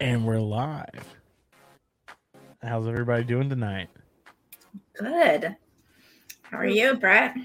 [0.00, 1.14] And we're live.
[2.62, 3.88] How's everybody doing tonight?
[4.98, 5.56] Good.
[6.42, 7.36] How are you, Brett?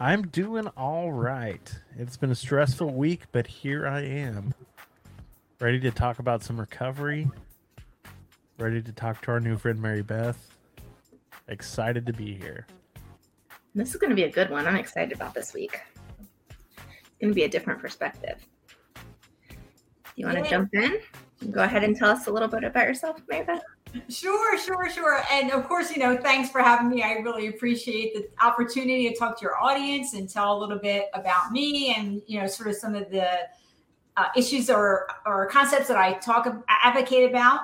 [0.00, 1.72] I'm doing all right.
[1.96, 4.54] It's been a stressful week, but here I am.
[5.60, 7.28] Ready to talk about some recovery.
[8.58, 10.38] Ready to talk to our new friend Mary Beth.
[11.48, 12.66] Excited to be here.
[13.74, 14.66] This is going to be a good one.
[14.66, 15.80] I'm excited about this week.
[16.78, 18.36] It's going to be a different perspective.
[20.16, 20.50] You want to Yeah.
[20.50, 20.98] jump in?
[21.50, 23.62] Go ahead and tell us a little bit about yourself, Mary Beth.
[24.08, 25.22] Sure, sure, sure.
[25.30, 27.02] And of course, you know, thanks for having me.
[27.02, 31.10] I really appreciate the opportunity to talk to your audience and tell a little bit
[31.14, 33.28] about me and, you know, sort of some of the
[34.16, 37.60] uh, issues or, or concepts that I talk advocate about.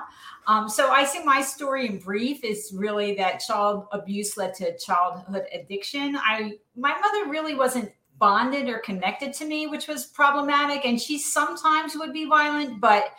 [0.47, 4.75] Um, so I say my story in brief is really that child abuse led to
[4.77, 6.17] childhood addiction.
[6.17, 11.19] I my mother really wasn't bonded or connected to me, which was problematic, and she
[11.19, 13.11] sometimes would be violent, but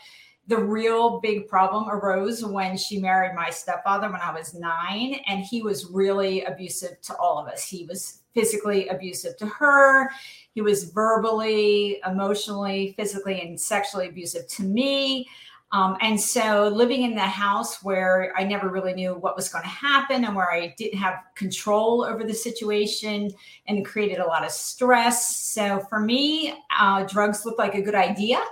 [0.48, 5.44] the real big problem arose when she married my stepfather when I was nine, and
[5.44, 7.64] he was really abusive to all of us.
[7.64, 10.10] He was physically abusive to her,
[10.54, 15.28] he was verbally, emotionally, physically, and sexually abusive to me.
[15.72, 19.64] Um, and so living in the house where I never really knew what was going
[19.64, 23.30] to happen and where I didn't have control over the situation
[23.66, 25.34] and created a lot of stress.
[25.36, 28.42] So for me, uh, drugs looked like a good idea.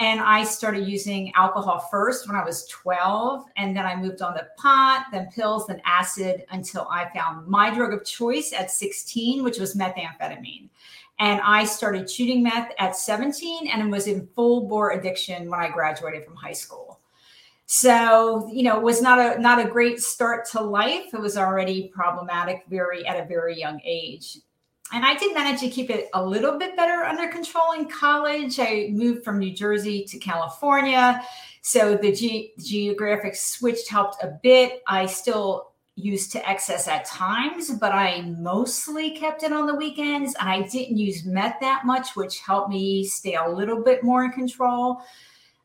[0.00, 3.44] And I started using alcohol first when I was 12.
[3.58, 7.72] And then I moved on to pot, then pills, then acid until I found my
[7.72, 10.70] drug of choice at 16, which was methamphetamine.
[11.18, 15.68] And I started shooting meth at 17 and was in full bore addiction when I
[15.68, 16.98] graduated from high school.
[17.66, 21.12] So, you know, it was not a not a great start to life.
[21.12, 24.38] It was already problematic very at a very young age
[24.92, 28.58] and I did manage to keep it a little bit better under control in college.
[28.58, 31.22] I moved from New Jersey to California.
[31.62, 34.82] So the ge- geographic switch helped a bit.
[34.86, 40.34] I still used to excess at times, but I mostly kept it on the weekends.
[40.40, 44.24] And I didn't use meth that much, which helped me stay a little bit more
[44.24, 45.02] in control.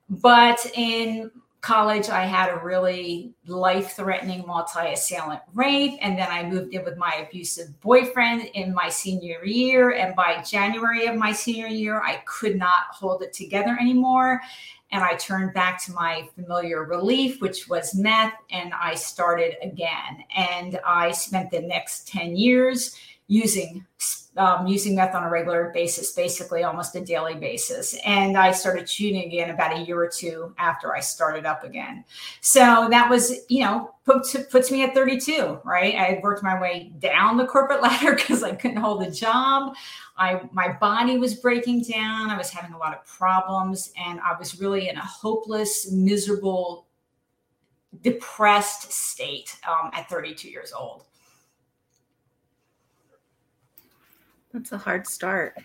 [0.09, 1.31] But in
[1.65, 5.97] college, I had a really life threatening multi assailant rape.
[5.99, 9.93] And then I moved in with my abusive boyfriend in my senior year.
[9.93, 14.41] And by January of my senior year, I could not hold it together anymore.
[14.91, 20.23] And I turned back to my familiar relief, which was meth, and I started again.
[20.35, 22.95] And I spent the next 10 years
[23.27, 23.83] using
[24.37, 27.97] um, using meth on a regular basis, basically almost a daily basis.
[28.05, 32.03] And I started shooting again about a year or two after I started up again.
[32.41, 35.95] So that was, you know, puts, puts me at 32, right?
[35.95, 39.75] I had worked my way down the corporate ladder because I couldn't hold a job.
[40.17, 42.29] I my body was breaking down.
[42.29, 46.87] I was having a lot of problems, and I was really in a hopeless, miserable,
[48.01, 51.03] depressed state um, at 32 years old.
[54.55, 55.57] That's a hard start.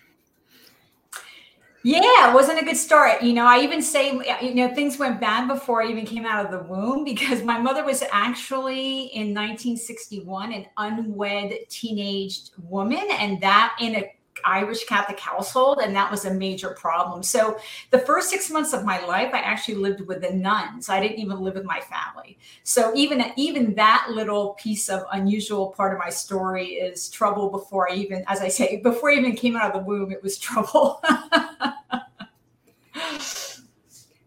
[1.84, 3.22] Yeah, it wasn't a good start.
[3.22, 4.10] You know, I even say,
[4.42, 7.56] you know, things went bad before I even came out of the womb because my
[7.56, 14.12] mother was actually in 1961 an unwed teenage woman, and that in a
[14.44, 17.22] Irish Catholic household, and that was a major problem.
[17.22, 17.58] So
[17.90, 20.88] the first six months of my life, I actually lived with the nuns.
[20.88, 22.38] I didn't even live with my family.
[22.62, 27.90] So even even that little piece of unusual part of my story is trouble before
[27.90, 30.38] I even, as I say, before I even came out of the womb, it was
[30.38, 31.02] trouble.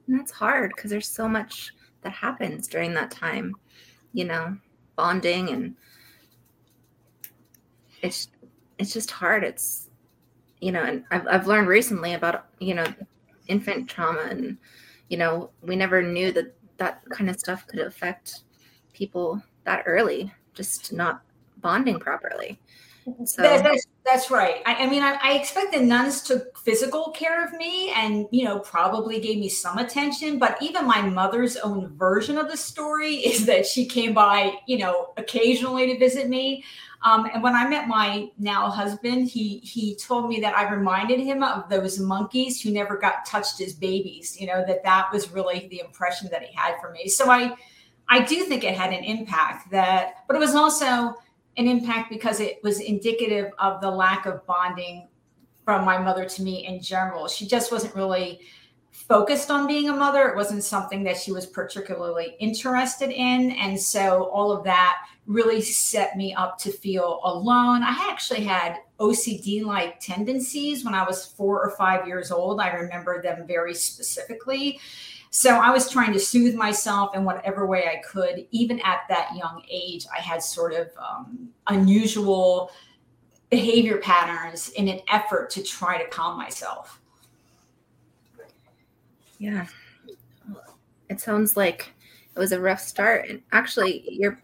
[0.08, 3.56] And that's hard because there's so much that happens during that time,
[4.14, 4.58] you know,
[4.96, 5.76] bonding and
[8.02, 8.28] it's
[8.78, 9.44] it's just hard.
[9.44, 9.90] It's
[10.64, 12.86] you know, and I've I've learned recently about you know
[13.48, 14.58] infant trauma and
[15.10, 18.44] you know we never knew that that kind of stuff could affect
[18.94, 21.22] people that early, just not
[21.58, 22.60] bonding properly.
[23.26, 24.62] So That- that's, that's right.
[24.66, 28.46] I, I mean, I, I expect the nuns took physical care of me and, you
[28.46, 30.40] know, probably gave me some attention.
[30.40, 34.78] But even my mother's own version of the story is that she came by, you
[34.78, 36.64] know, occasionally to visit me.
[37.04, 41.20] Um, and when I met my now husband, he he told me that I reminded
[41.20, 44.40] him of those monkeys who never got touched as babies.
[44.40, 47.08] You know that that was really the impression that he had for me.
[47.10, 47.56] So I
[48.08, 51.16] I do think it had an impact that, but it was also
[51.58, 55.08] an impact because it was indicative of the lack of bonding
[55.66, 57.28] from my mother to me in general.
[57.28, 58.40] She just wasn't really
[58.92, 60.28] focused on being a mother.
[60.30, 63.52] It wasn't something that she was particularly interested in.
[63.52, 67.82] And so all of that really set me up to feel alone.
[67.84, 72.60] I actually had OCD like tendencies when I was four or five years old.
[72.60, 74.80] I remember them very specifically.
[75.30, 78.46] So I was trying to soothe myself in whatever way I could.
[78.52, 82.70] Even at that young age, I had sort of um, unusual
[83.50, 87.00] behavior patterns in an effort to try to calm myself.
[89.40, 89.66] Yeah.
[91.10, 91.92] It sounds like
[92.36, 93.28] it was a rough start.
[93.30, 94.40] And actually your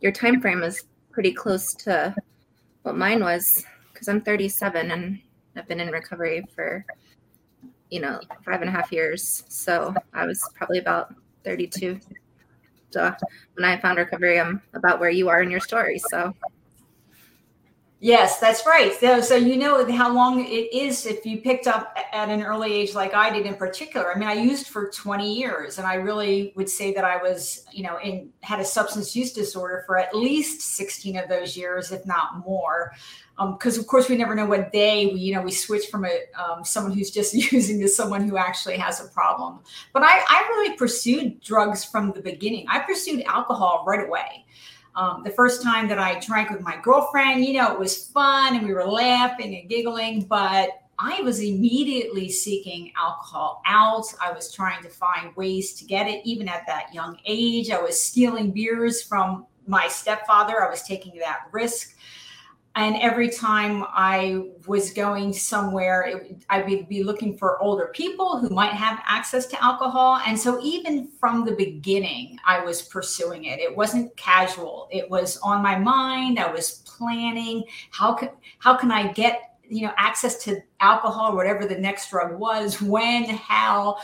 [0.00, 2.14] your time frame is pretty close to
[2.82, 5.18] what mine was because I'm 37 and
[5.56, 6.84] I've been in recovery for
[7.90, 9.44] you know five and a half years.
[9.48, 11.14] So I was probably about
[11.44, 12.00] 32.
[12.90, 13.14] So
[13.54, 15.98] when I found recovery, I'm about where you are in your story.
[16.10, 16.32] So
[17.98, 18.92] Yes, that's right.
[19.00, 22.70] So, so you know how long it is if you picked up at an early
[22.70, 24.14] age, like I did in particular.
[24.14, 27.64] I mean, I used for 20 years, and I really would say that I was,
[27.72, 31.90] you know, in had a substance use disorder for at least 16 of those years,
[31.90, 32.92] if not more.
[33.38, 36.04] Because um, of course we never know what day we, you know, we switch from
[36.04, 39.60] a um, someone who's just using to someone who actually has a problem.
[39.94, 42.66] But I, I really pursued drugs from the beginning.
[42.68, 44.44] I pursued alcohol right away.
[44.96, 48.56] Um, the first time that I drank with my girlfriend, you know, it was fun
[48.56, 54.06] and we were laughing and giggling, but I was immediately seeking alcohol out.
[54.22, 57.70] I was trying to find ways to get it, even at that young age.
[57.70, 60.64] I was stealing beers from my stepfather.
[60.64, 61.94] I was taking that risk.
[62.76, 68.38] And every time I was going somewhere, it, I would be looking for older people
[68.38, 70.20] who might have access to alcohol.
[70.26, 73.60] And so, even from the beginning, I was pursuing it.
[73.60, 74.88] It wasn't casual.
[74.92, 76.38] It was on my mind.
[76.38, 81.66] I was planning how can how can I get you know access to alcohol, whatever
[81.66, 83.96] the next drug was, when, how,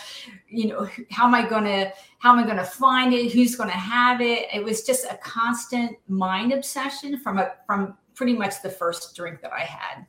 [0.49, 3.33] you know, how am I to how am I to find it?
[3.33, 4.49] Who's to have it?
[4.53, 9.41] It was just a constant mind obsession from a from pretty much the first drink
[9.41, 10.07] that I had.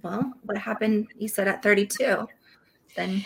[0.00, 1.08] Well, what happened?
[1.18, 2.28] You said at 32.
[2.94, 3.24] Then.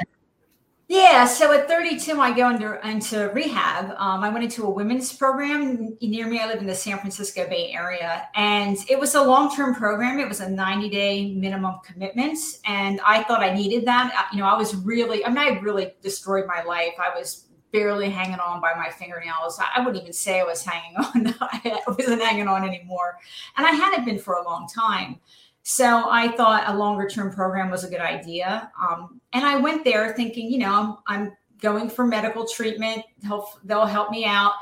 [0.88, 3.90] Yeah, so at 32, I go into into rehab.
[3.98, 6.40] Um, I went into a women's program near me.
[6.40, 10.18] I live in the San Francisco Bay Area, and it was a long term program.
[10.18, 14.30] It was a 90 day minimum commitment, and I thought I needed that.
[14.32, 16.94] You know, I was really, I mean, I really destroyed my life.
[16.98, 19.60] I was barely hanging on by my fingernails.
[19.74, 21.34] I wouldn't even say I was hanging on.
[21.40, 23.16] I wasn't hanging on anymore.
[23.56, 25.20] And I hadn't been for a long time.
[25.62, 28.70] So I thought a longer term program was a good idea.
[28.80, 33.04] Um, and I went there thinking, you know, I'm, I'm going for medical treatment.
[33.22, 34.54] They'll, they'll help me out.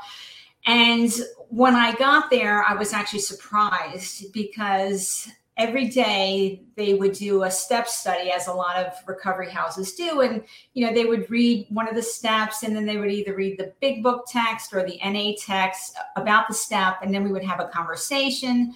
[0.65, 1.09] And
[1.47, 7.51] when I got there, I was actually surprised because every day they would do a
[7.51, 10.21] step study as a lot of recovery houses do.
[10.21, 10.43] And
[10.73, 13.57] you know they would read one of the steps and then they would either read
[13.57, 17.43] the big book text or the na text about the step and then we would
[17.43, 18.75] have a conversation.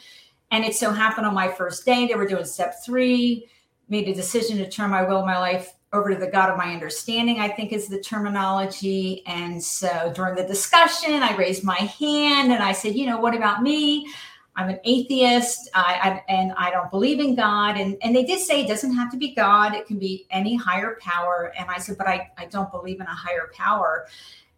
[0.50, 3.48] And it so happened on my first day they were doing step three
[3.88, 6.74] made a decision to turn my will my life over to the god of my
[6.74, 9.22] understanding i think is the terminology.
[9.28, 13.36] And so during the discussion i raised my hand and i said you know what
[13.36, 14.08] about me
[14.56, 17.78] I'm an atheist I, I, and I don't believe in God.
[17.78, 20.56] And, and they did say it doesn't have to be God, it can be any
[20.56, 21.54] higher power.
[21.58, 24.08] And I said, but I, I don't believe in a higher power.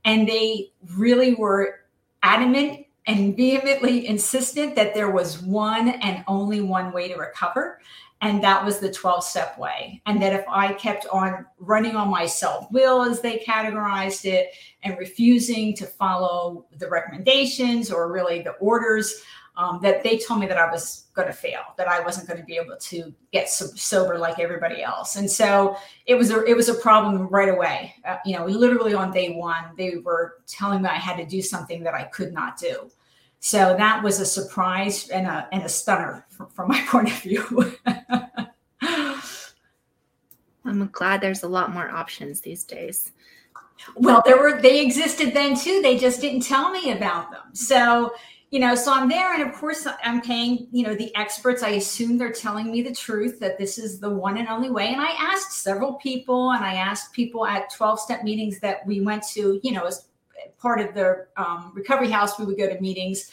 [0.06, 1.82] And they really were
[2.24, 7.80] adamant and vehemently insistent that there was one and only one way to recover.
[8.22, 10.02] And that was the 12 step way.
[10.06, 14.54] And that if I kept on running on my self will, as they categorized it,
[14.84, 19.22] and refusing to follow the recommendations or really the orders,
[19.56, 22.40] um, that they told me that I was going to fail, that I wasn't going
[22.40, 25.16] to be able to get so- sober like everybody else.
[25.16, 27.94] And so it was a it was a problem right away.
[28.06, 31.42] Uh, you know, literally on day one, they were telling me I had to do
[31.42, 32.90] something that I could not do.
[33.40, 37.22] So that was a surprise and a and a stunner from, from my point of
[37.22, 37.76] view.
[40.66, 43.12] I'm glad there's a lot more options these days.
[43.96, 45.82] Well, there were they existed then too.
[45.82, 47.54] They just didn't tell me about them.
[47.54, 48.14] So
[48.54, 51.64] you know so i'm there and of course i'm paying you know the experts.
[51.64, 54.90] I assume they're telling me the truth that this is the one and only way.
[54.94, 59.02] And i asked several people and i asked people at 12 step meetings that we
[59.02, 60.06] went to you know as
[60.60, 63.32] part of the um, recovery house we would go to meetings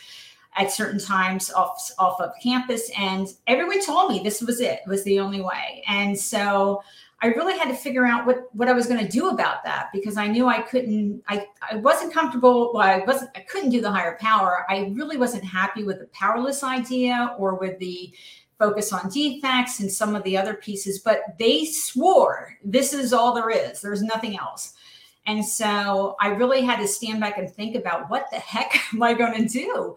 [0.57, 2.91] at certain times off off of campus.
[2.99, 5.85] And everyone told me this was it, was the only way.
[5.87, 6.83] And so
[7.23, 9.91] I really had to figure out what what I was going to do about that
[9.93, 13.81] because I knew I couldn't I I wasn't comfortable well I wasn't I couldn't do
[13.81, 14.65] the higher power.
[14.69, 18.13] I really wasn't happy with the powerless idea or with the
[18.59, 23.35] focus on defects and some of the other pieces but they swore this is all
[23.35, 23.81] there is.
[23.81, 24.75] There's nothing else.
[25.27, 29.03] And so I really had to stand back and think about what the heck am
[29.03, 29.97] I going to do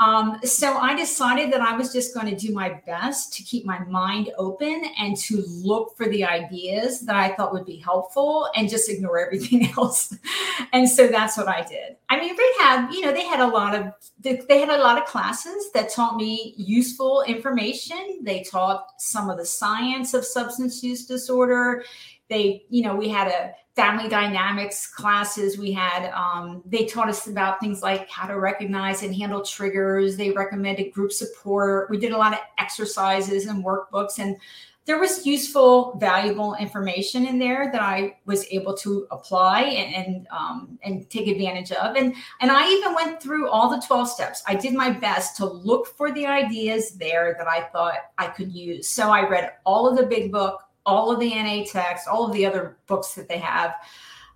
[0.00, 3.64] um, so I decided that I was just going to do my best to keep
[3.64, 8.48] my mind open and to look for the ideas that I thought would be helpful
[8.56, 10.16] and just ignore everything else.
[10.72, 11.96] and so that's what I did.
[12.08, 15.06] I mean, had, you know, they had a lot of they had a lot of
[15.06, 18.20] classes that taught me useful information.
[18.22, 21.84] They taught some of the science of substance use disorder.
[22.28, 27.28] They, you know, we had a family dynamics classes we had um, they taught us
[27.28, 30.16] about things like how to recognize and handle triggers.
[30.16, 31.88] They recommended group support.
[31.88, 34.36] We did a lot of exercises and workbooks and
[34.86, 40.28] there was useful valuable information in there that i was able to apply and and,
[40.32, 41.94] um, and take advantage of.
[41.96, 44.42] And and i even went through all the 12 steps.
[44.48, 48.52] I did my best to look for the ideas there that i thought i could
[48.52, 48.88] use.
[48.88, 52.32] So i read all of the big book all of the NA text, all of
[52.32, 53.74] the other books that they have.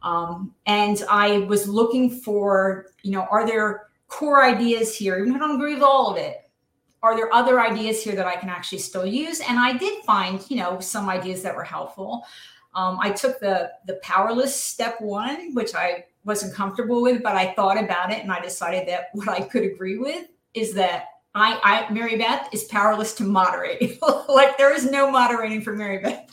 [0.03, 5.19] Um, and I was looking for, you know, are there core ideas here?
[5.19, 6.51] Even if I don't agree with all of it,
[7.03, 9.41] are there other ideas here that I can actually still use?
[9.41, 12.25] And I did find, you know, some ideas that were helpful.
[12.75, 17.53] Um, I took the the powerless step one, which I wasn't comfortable with, but I
[17.55, 21.59] thought about it and I decided that what I could agree with is that I,
[21.89, 24.01] I Mary Beth is powerless to moderate.
[24.29, 26.31] like there is no moderating for Mary Beth.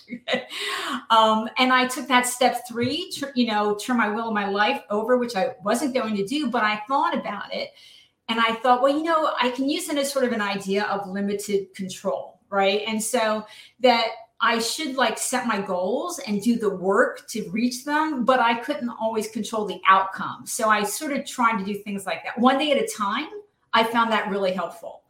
[1.09, 4.83] um, and I took that step three, tr- you know, turn my will my life
[4.91, 7.71] over, which I wasn't going to do, but I thought about it.
[8.29, 10.83] And I thought, well, you know, I can use it as sort of an idea
[10.83, 12.83] of limited control, right?
[12.87, 13.45] And so
[13.79, 14.07] that
[14.39, 18.55] I should like set my goals and do the work to reach them, but I
[18.55, 20.45] couldn't always control the outcome.
[20.45, 23.27] So I sort of tried to do things like that one day at a time
[23.73, 25.01] I found that really helpful.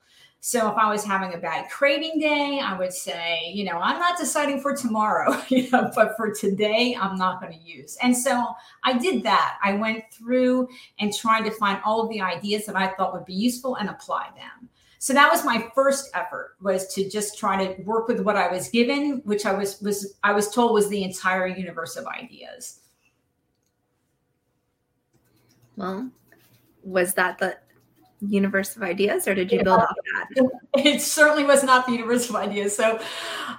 [0.43, 3.99] So if I was having a bad craving day, I would say, you know, I'm
[3.99, 7.95] not deciding for tomorrow, you know, but for today, I'm not going to use.
[8.01, 8.47] And so
[8.83, 9.59] I did that.
[9.63, 10.67] I went through
[10.99, 13.87] and tried to find all of the ideas that I thought would be useful and
[13.87, 14.67] apply them.
[14.97, 18.51] So that was my first effort was to just try to work with what I
[18.51, 22.81] was given, which I was was I was told was the entire universe of ideas.
[25.75, 26.11] Well,
[26.83, 27.57] was that the
[28.21, 29.95] universe of ideas or did you build off
[30.35, 30.49] that?
[30.85, 32.75] It certainly was not the universe of ideas.
[32.75, 32.99] So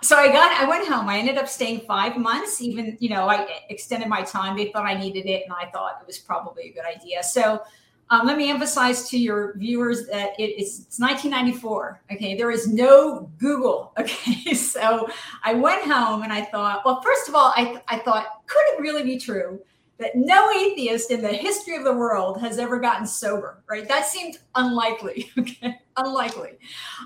[0.02, 1.09] so i got i went home.
[1.09, 4.57] I ended up staying five months even you know i extended my time.
[4.57, 7.23] They thought i needed it and i thought it was probably a good idea.
[7.23, 7.62] So
[8.11, 12.37] um, let me emphasize to your viewers that it is it's 1994 okay?
[12.37, 14.54] There is no google okay?
[14.54, 15.09] So
[15.42, 18.81] i went home and i thought well first of all i, I thought could it
[18.81, 19.61] really be true
[20.02, 23.87] that no atheist in the history of the world has ever gotten sober, right?
[23.87, 25.78] That seemed unlikely, okay?
[25.97, 26.59] Unlikely.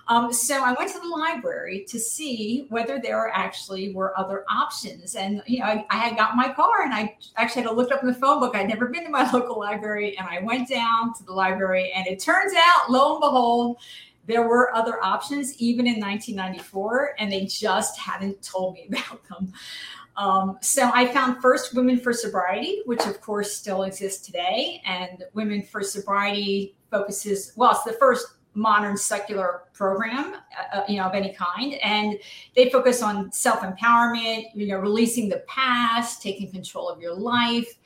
[0.08, 5.14] Um, so I went to the library to see whether there actually were other options.
[5.14, 7.92] And, you know, I, I had got my car and I actually had to look
[7.92, 8.56] up in the phone book.
[8.56, 10.16] I'd never been to my local library.
[10.16, 13.76] And I went down to the library and it turns out, lo and behold,
[14.26, 19.52] there were other options even in 1994 and they just hadn't told me about them
[20.16, 24.82] um, so I found first Women for Sobriety, which of course still exists today.
[24.86, 30.96] And Women for Sobriety focuses, well, it's the first modern secular program, uh, uh you
[30.96, 31.74] know, of any kind.
[31.74, 32.18] And
[32.54, 37.76] they focus on self empowerment, you know, releasing the past, taking control of your life.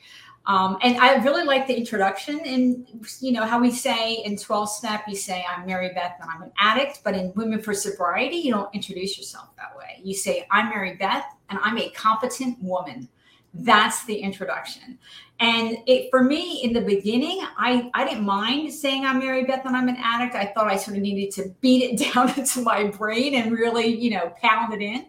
[0.47, 2.87] Um, and I really like the introduction and
[3.19, 6.41] you know how we say in 12 step you say I'm Mary Beth and I'm
[6.41, 10.47] an addict but in women for sobriety you don't introduce yourself that way you say
[10.49, 13.07] I'm Mary Beth and I'm a competent woman
[13.53, 14.97] that's the introduction
[15.41, 19.65] and it for me in the beginning I I didn't mind saying I'm Mary Beth
[19.65, 22.61] and I'm an addict I thought I sort of needed to beat it down into
[22.61, 25.07] my brain and really you know pound it in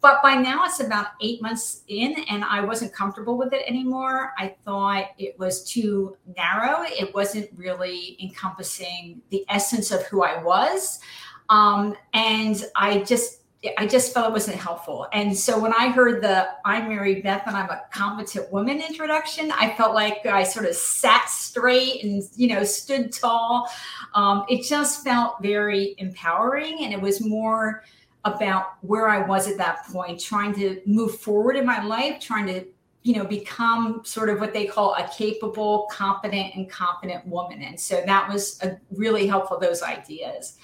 [0.00, 4.32] but by now it's about eight months in, and I wasn't comfortable with it anymore.
[4.38, 6.84] I thought it was too narrow.
[6.84, 11.00] It wasn't really encompassing the essence of who I was.
[11.48, 13.42] Um, and I just
[13.76, 15.08] I just felt it wasn't helpful.
[15.12, 19.50] And so when I heard the I'm Mary Beth and I'm a competent woman introduction,
[19.50, 23.68] I felt like I sort of sat straight and, you know, stood tall.
[24.14, 26.84] Um, it just felt very empowering.
[26.84, 27.82] And it was more
[28.24, 32.46] about where I was at that point, trying to move forward in my life, trying
[32.46, 32.64] to
[33.02, 37.78] you know become sort of what they call a capable competent and confident woman and
[37.78, 40.58] so that was a, really helpful those ideas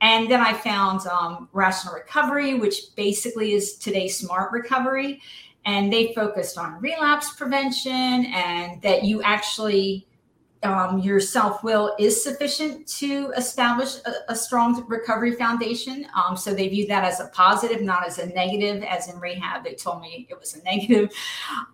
[0.00, 5.20] and then i found um, rational recovery which basically is today's smart recovery
[5.64, 10.06] and they focused on relapse prevention and that you actually
[10.62, 16.06] um, your self will is sufficient to establish a, a strong recovery foundation.
[16.14, 18.82] Um, so they view that as a positive, not as a negative.
[18.82, 21.10] As in rehab, they told me it was a negative.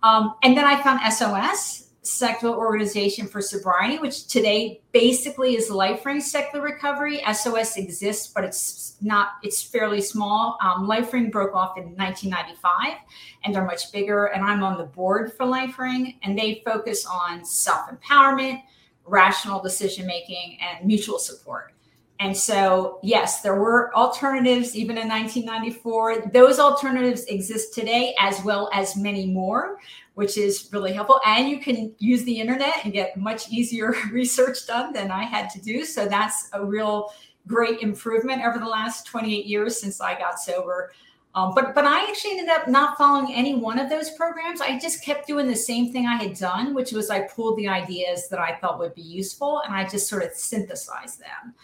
[0.03, 6.21] Um, and then I found SOS, Secular Organization for Sobriety, which today basically is LifeRing
[6.21, 7.21] Secular Recovery.
[7.33, 10.57] SOS exists, but it's not, it's fairly small.
[10.61, 12.97] Um, LifeRing broke off in 1995
[13.45, 14.25] and they're much bigger.
[14.25, 18.61] And I'm on the board for LifeRing, and they focus on self empowerment,
[19.05, 21.73] rational decision making, and mutual support.
[22.19, 26.31] And so, yes, there were alternatives even in 1994.
[26.31, 29.79] Those alternatives exist today, as well as many more,
[30.15, 31.19] which is really helpful.
[31.25, 35.49] And you can use the internet and get much easier research done than I had
[35.51, 35.85] to do.
[35.85, 37.11] So, that's a real
[37.47, 40.91] great improvement over the last 28 years since I got sober.
[41.35, 44.61] Um, but but I actually ended up not following any one of those programs.
[44.61, 47.67] I just kept doing the same thing I had done, which was I pulled the
[47.67, 51.55] ideas that I thought would be useful and I just sort of synthesized them.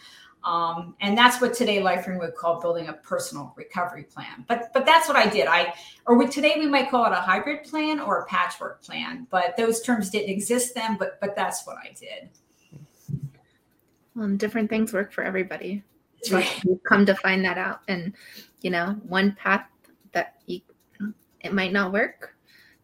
[0.43, 4.45] Um, and that's what today LifeRing would call building a personal recovery plan.
[4.47, 5.47] But but that's what I did.
[5.47, 5.73] I
[6.05, 9.27] or we, today we might call it a hybrid plan or a patchwork plan.
[9.29, 10.97] But those terms didn't exist then.
[10.97, 12.29] But but that's what I did.
[14.19, 15.83] Um, different things work for everybody.
[16.31, 16.63] Right.
[16.65, 18.13] You've come to find that out, and
[18.61, 19.65] you know one path
[20.13, 20.61] that you
[21.41, 22.35] it might not work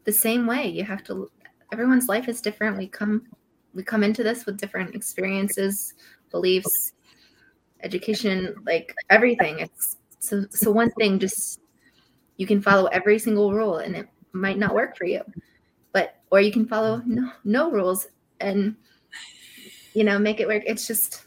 [0.06, 1.30] the same way you have to
[1.74, 3.24] everyone's life is different we come
[3.74, 5.94] we come into this with different experiences
[6.32, 6.94] beliefs
[7.86, 9.60] education like everything.
[9.60, 11.62] It's so so one thing just
[12.38, 15.22] you can follow every single rule and it might not work for you.
[15.94, 18.08] But or you can follow no, no rules
[18.42, 18.76] and
[19.94, 20.64] you know make it work.
[20.66, 21.24] It's just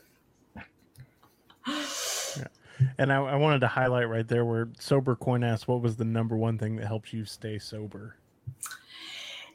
[2.99, 6.05] and I, I, wanted to highlight right there where Sober Coin asked, what was the
[6.05, 8.17] number one thing that helps you stay sober?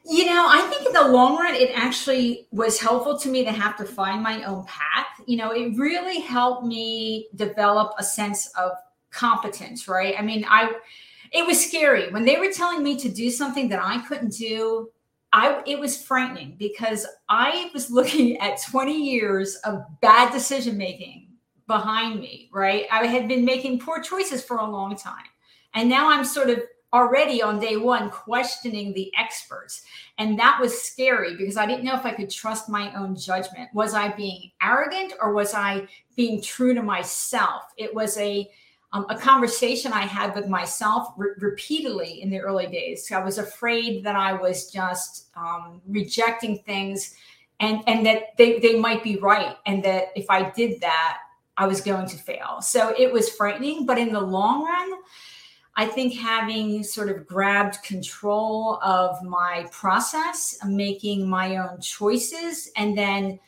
[0.06, 3.50] You know, I think in the long run, it actually was helpful to me to
[3.50, 5.06] have to find my own path.
[5.26, 8.72] You know, it really helped me develop a sense of
[9.10, 10.14] competence, right?
[10.18, 10.72] I mean, I,
[11.32, 14.90] it was scary when they were telling me to do something that I couldn't do.
[15.32, 21.28] I, it was frightening because I was looking at 20 years of bad decision making
[21.66, 22.84] behind me, right?
[22.92, 25.24] I had been making poor choices for a long time.
[25.74, 26.62] And now I'm sort of
[26.94, 29.82] already on day one questioning the experts.
[30.16, 33.68] And that was scary because I didn't know if I could trust my own judgment.
[33.74, 37.64] Was I being arrogant or was I being true to myself?
[37.76, 38.48] It was a
[38.92, 43.10] um, a conversation I had with myself re- repeatedly in the early days.
[43.10, 47.16] I was afraid that I was just um, rejecting things
[47.58, 49.56] and, and that they, they might be right.
[49.66, 51.18] And that if I did that,
[51.56, 52.60] I was going to fail.
[52.60, 53.84] So it was frightening.
[53.84, 54.92] But in the long run,
[55.76, 62.96] I think having sort of grabbed control of my process, making my own choices, and
[62.96, 63.40] then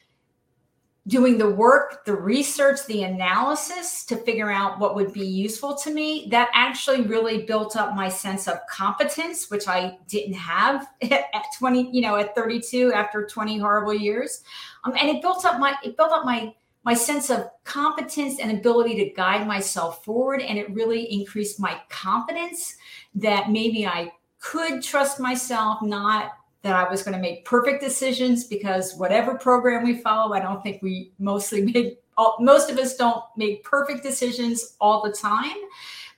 [1.07, 5.93] doing the work, the research, the analysis to figure out what would be useful to
[5.93, 11.45] me, that actually really built up my sense of competence, which I didn't have at
[11.59, 14.43] 20, you know, at 32 after 20 horrible years.
[14.85, 16.53] Um, and it built up my, it built up my,
[16.87, 20.41] my sense of competence and ability to guide myself forward.
[20.41, 22.77] And it really increased my confidence
[23.17, 28.45] that maybe I could trust myself, not that I was going to make perfect decisions
[28.45, 32.01] because whatever program we follow, I don't think we mostly make,
[32.39, 35.57] most of us don't make perfect decisions all the time.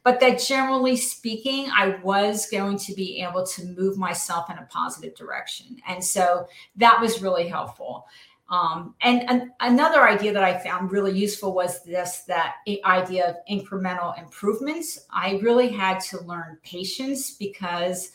[0.05, 4.67] But that generally speaking, I was going to be able to move myself in a
[4.71, 5.79] positive direction.
[5.87, 8.07] And so that was really helpful.
[8.51, 13.37] Um, and, and, another idea that I found really useful was this that idea of
[13.51, 14.99] incremental improvements.
[15.11, 18.11] I really had to learn patience because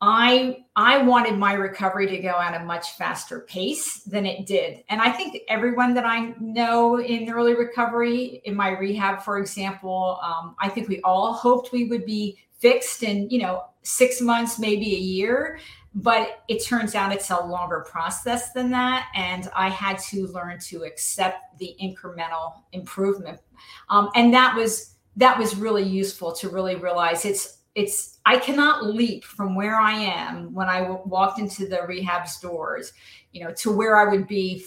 [0.00, 4.84] I I wanted my recovery to go at a much faster pace than it did.
[4.88, 10.20] And I think everyone that I know in early recovery, in my rehab, for example,
[10.22, 14.58] um, I think we all hoped we would be fixed in, you know, six months,
[14.58, 15.58] maybe a year
[15.94, 20.58] but it turns out it's a longer process than that and i had to learn
[20.58, 23.40] to accept the incremental improvement.
[23.88, 28.86] Um, and that was that was really useful to really realize it's it's i cannot
[28.86, 32.92] leap from where i am when I w- walked into the rehab doors
[33.32, 34.66] you know to where i would be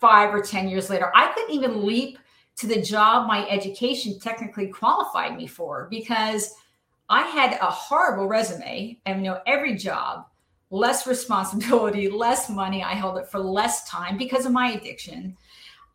[0.00, 1.12] five or ten years later.
[1.14, 2.18] I couldn't even leap
[2.56, 6.54] to the job my education technically qualified me for because
[7.10, 10.26] I had a horrible resume and you know every job
[10.70, 12.82] less responsibility, less money.
[12.82, 15.36] I held it for less time because of my addiction.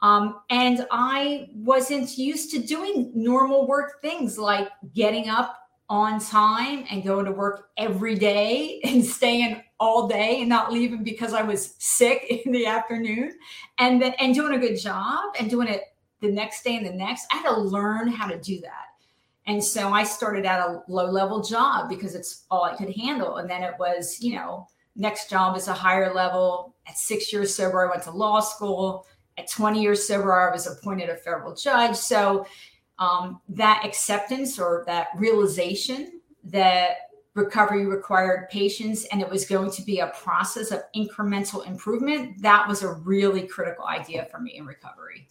[0.02, 5.58] Um, and I wasn't used to doing normal work things like getting up
[5.90, 11.04] on time and going to work every day and staying all day and not leaving
[11.04, 13.34] because I was sick in the afternoon
[13.80, 15.84] and then and doing a good job and doing it
[16.22, 17.28] the next day and the next.
[17.32, 18.95] I had to learn how to do that.
[19.48, 23.38] And so I started at a low level job because it's all I could handle.
[23.38, 26.76] And then it was, you know, next job is a higher level.
[26.88, 29.06] At six years sober, I went to law school.
[29.38, 31.96] At 20 years sober, I was appointed a federal judge.
[31.96, 32.48] So
[32.98, 36.98] um, that acceptance or that realization that
[37.34, 42.68] recovery required patience and it was going to be a process of incremental improvement, that
[42.68, 45.28] was a really critical idea for me in recovery.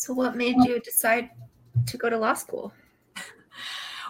[0.00, 1.28] So, what made you decide
[1.84, 2.72] to go to law school?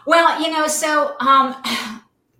[0.07, 1.57] Well, you know, so um,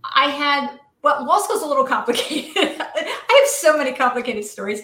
[0.05, 2.55] I had well, law school is a little complicated.
[3.41, 4.83] Have so many complicated stories.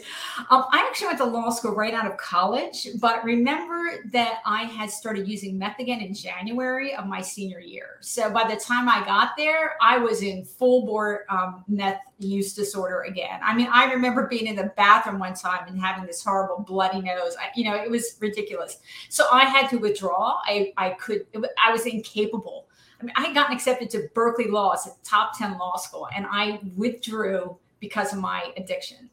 [0.50, 4.62] Um, I actually went to law school right out of college, but remember that I
[4.62, 7.98] had started using meth again in January of my senior year.
[8.00, 12.54] So by the time I got there, I was in full bore um, meth use
[12.54, 13.40] disorder again.
[13.42, 17.02] I mean, I remember being in the bathroom one time and having this horrible bloody
[17.02, 17.36] nose.
[17.38, 18.78] I, you know, it was ridiculous.
[19.10, 20.40] So I had to withdraw.
[20.46, 21.26] I, I could,
[21.62, 22.68] I was incapable
[23.00, 26.08] I mean, I had gotten accepted to Berkeley Law, it's a top 10 law school,
[26.16, 29.10] and I withdrew because of my addiction.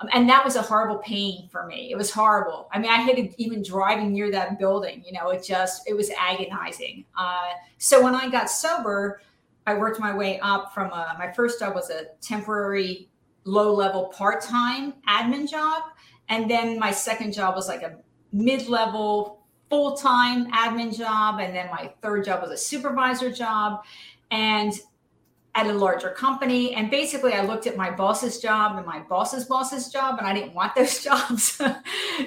[0.00, 1.90] Um, and that was a horrible pain for me.
[1.92, 2.68] It was horrible.
[2.72, 5.02] I mean, I hated even driving near that building.
[5.06, 7.04] You know, it just, it was agonizing.
[7.16, 9.20] Uh, so when I got sober,
[9.66, 13.08] I worked my way up from a, my first job was a temporary
[13.44, 15.84] low level part time admin job.
[16.28, 17.96] And then my second job was like a
[18.32, 21.40] mid level full time admin job.
[21.40, 23.84] And then my third job was a supervisor job
[24.30, 24.72] and
[25.54, 26.74] at a larger company.
[26.74, 30.32] And basically, I looked at my boss's job and my boss's boss's job, and I
[30.32, 31.60] didn't want those jobs.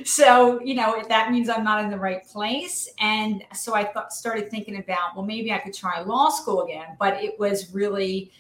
[0.03, 2.87] so, you know, that means I'm not in the right place.
[2.99, 6.95] And so I thought, started thinking about, well, maybe I could try law school again.
[6.99, 8.31] But it was really,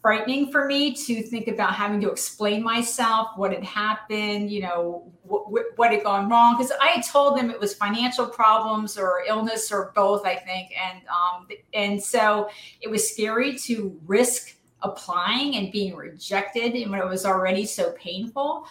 [0.00, 5.10] frightening for me to think about having to explain myself, what had happened, you know,
[5.22, 6.56] what, what had gone wrong.
[6.56, 10.70] Because I had told them it was financial problems or illness or both, I think,
[10.80, 12.48] and um, and so
[12.80, 17.92] it was scary to risk applying and being rejected, and when it was already so
[17.92, 18.66] painful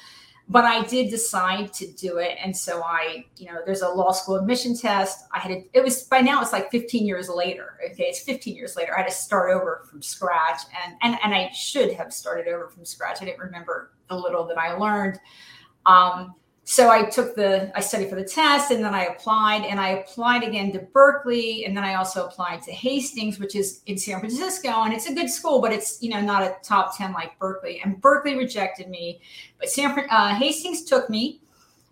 [0.49, 2.37] but I did decide to do it.
[2.41, 5.25] And so I, you know, there's a law school admission test.
[5.33, 7.77] I had to, it was by now it's like 15 years later.
[7.91, 8.03] Okay.
[8.03, 8.93] It's 15 years later.
[8.95, 12.69] I had to start over from scratch and, and, and I should have started over
[12.69, 13.21] from scratch.
[13.21, 15.19] I didn't remember the little that I learned.
[15.85, 16.35] Um,
[16.69, 19.99] so I took the I studied for the test and then I applied and I
[19.99, 24.19] applied again to Berkeley and then I also applied to Hastings which is in San
[24.19, 27.39] Francisco and it's a good school but it's you know not a top 10 like
[27.39, 27.79] Berkeley.
[27.81, 29.21] And Berkeley rejected me
[29.59, 31.39] but San uh, Hastings took me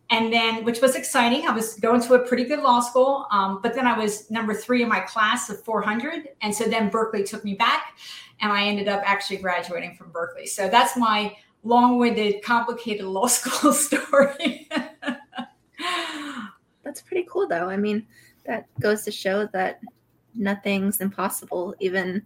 [0.09, 3.61] and then which was exciting I was going to a pretty good law school um,
[3.63, 7.23] but then I was number three in my class of 400 and so then Berkeley
[7.23, 7.97] took me back
[8.41, 10.45] and I ended up actually graduating from Berkeley.
[10.45, 11.33] So that's my
[11.65, 14.69] long-winded, complicated law school story.
[16.83, 17.69] That's pretty cool, though.
[17.69, 18.07] I mean,
[18.45, 19.81] that goes to show that
[20.33, 22.23] nothing's impossible, even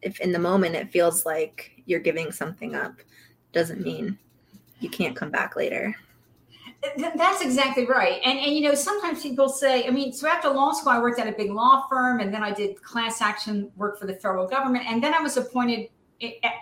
[0.00, 2.94] if in the moment it feels like you're giving something up.
[3.52, 4.18] Doesn't mean
[4.80, 5.94] you can't come back later.
[6.96, 8.20] That's exactly right.
[8.24, 11.20] And and you know, sometimes people say, I mean, so after law school, I worked
[11.20, 14.48] at a big law firm, and then I did class action work for the federal
[14.48, 15.90] government, and then I was appointed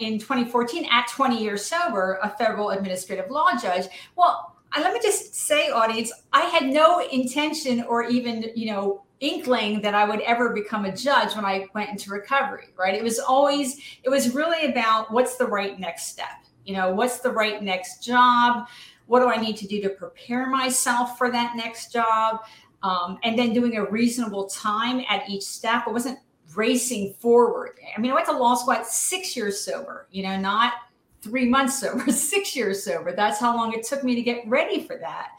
[0.01, 3.87] in 2014 at 20 years sober a federal administrative law judge.
[4.17, 9.81] Well let me just say audience i had no intention or even you know inkling
[9.83, 12.95] that i would ever become a judge when i went into recovery right?
[12.95, 16.45] It was always it was really about what's the right next step?
[16.65, 18.69] You know what's the right next job?
[19.07, 22.41] What do i need to do to prepare myself for that next job?
[22.83, 25.87] Um, and then doing a reasonable time at each step.
[25.87, 26.19] It wasn't
[26.55, 27.79] racing forward.
[27.97, 30.75] I mean, I went to law school at six years sober, you know, not
[31.23, 33.15] three months sober, six years sober.
[33.15, 35.31] That's how long it took me to get ready for that.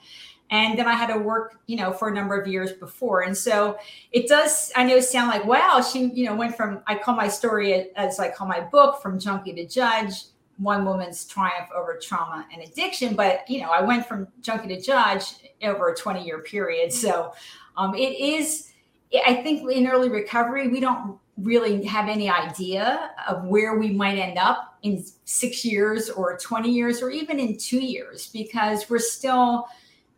[0.52, 3.22] And then I had to work, you know, for a number of years before.
[3.22, 3.78] And so
[4.12, 7.30] it does, I know, sound like, wow, she, you know, went from, I call my
[7.30, 10.26] story as I call my book, from junkie to judge,
[10.58, 13.16] one woman's triumph over trauma and addiction.
[13.16, 15.24] But, you know, I went from junkie to judge
[15.64, 16.92] over a 20 year period.
[16.92, 17.34] So
[17.78, 18.71] um, it is,
[19.14, 24.18] I think in early recovery, we don't really have any idea of where we might
[24.18, 29.00] end up in six years or 20 years or even in two years because we're
[29.00, 29.68] still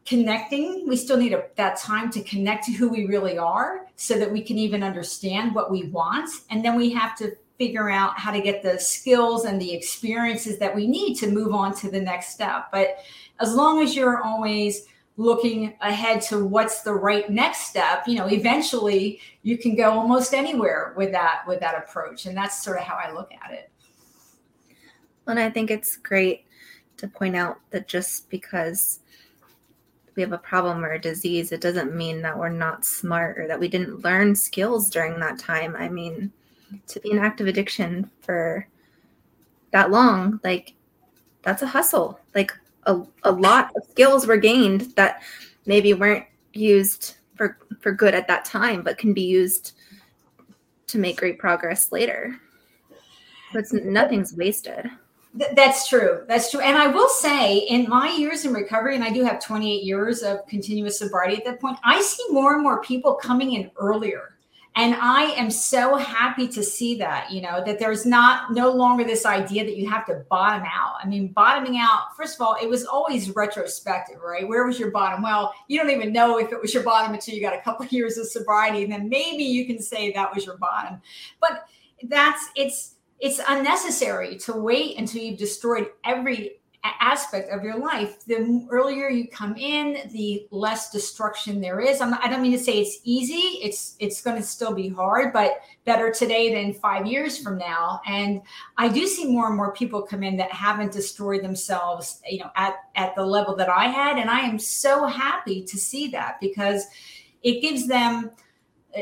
[0.06, 0.86] connecting.
[0.88, 4.32] We still need a, that time to connect to who we really are so that
[4.32, 6.30] we can even understand what we want.
[6.50, 10.58] And then we have to figure out how to get the skills and the experiences
[10.58, 12.70] that we need to move on to the next step.
[12.72, 12.98] But
[13.40, 18.28] as long as you're always looking ahead to what's the right next step you know
[18.28, 22.26] eventually you can go almost anywhere with that with that approach.
[22.26, 23.70] And that's sort of how i look at it.
[25.28, 26.46] And i think it's great
[26.98, 29.00] to point out that just because
[30.16, 33.48] we have a problem or a disease it doesn't mean that we're not smart or
[33.48, 35.76] that we didn't learn skills during that time.
[35.76, 36.32] I mean
[36.88, 38.68] to be in active addiction for
[39.70, 40.74] that long like
[41.44, 42.20] that's a hustle.
[42.34, 42.52] Like
[42.86, 45.22] a, a lot of skills were gained that
[45.66, 49.74] maybe weren't used for for good at that time but can be used
[50.88, 52.40] to make great progress later.
[53.52, 54.90] But nothing's wasted.
[55.38, 56.24] Th- that's true.
[56.28, 56.62] That's true.
[56.62, 60.22] And i will say in my years in recovery and i do have 28 years
[60.22, 64.33] of continuous sobriety at that point i see more and more people coming in earlier
[64.76, 69.04] and i am so happy to see that you know that there's not no longer
[69.04, 70.96] this idea that you have to bottom out.
[71.02, 74.48] I mean bottoming out first of all it was always retrospective right?
[74.48, 75.22] Where was your bottom?
[75.22, 77.86] Well you don't even know if it was your bottom until you got a couple
[77.86, 81.02] of years of sobriety and then maybe you can say that was your bottom.
[81.40, 81.68] But
[82.04, 88.26] that's it's it's unnecessary to wait until you've destroyed every aspect of your life.
[88.26, 92.02] The earlier you come in, the less destruction there is.
[92.02, 93.60] I'm, I do not mean to say it's easy.
[93.62, 98.02] It's it's going to still be hard, but better today than five years from now.
[98.06, 98.42] And
[98.78, 102.50] I do see more and more people come in that haven't destroyed themselves, you know,
[102.56, 106.38] at at the level that I had, and I am so happy to see that
[106.42, 106.86] because
[107.44, 108.32] it gives them
[108.96, 109.02] Uh,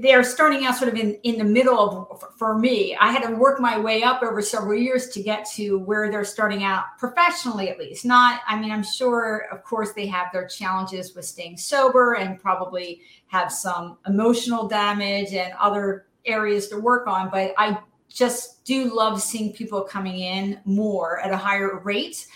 [0.00, 2.96] they are starting out sort of in, in the middle of for me.
[2.96, 6.24] I had to work my way up over several years to get to where they're
[6.24, 8.04] starting out professionally at least.
[8.04, 12.40] Not i mean i'm sure of course they have their challenges with staying sober and
[12.40, 18.94] probably have some emotional damage and other areas to work on but i just do
[18.94, 22.26] love seeing people coming in more at a higher rate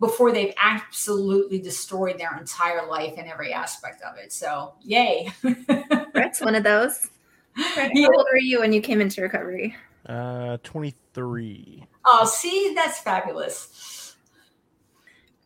[0.00, 4.32] before they've absolutely destroyed their entire life and every aspect of it.
[4.32, 5.30] So, yay.
[6.12, 7.10] Brett's one of those.
[7.54, 9.76] How old were you when you came into recovery?
[10.06, 11.86] Uh, 23.
[12.06, 14.16] Oh, see, that's fabulous.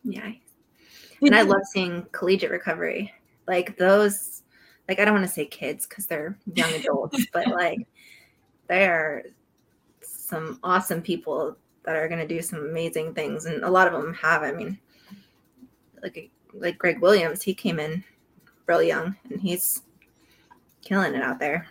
[0.04, 0.32] Yeah.
[1.20, 3.12] And I love seeing collegiate recovery.
[3.48, 4.42] Like those,
[4.88, 7.86] like, I don't want to say kids because they're young adults, but like,
[8.68, 9.22] they are
[10.02, 13.92] some awesome people that are going to do some amazing things, and a lot of
[13.92, 14.42] them have.
[14.42, 14.78] I mean,
[16.02, 18.04] like like Greg Williams, he came in
[18.66, 19.82] really young, and he's
[20.82, 21.66] killing it out there.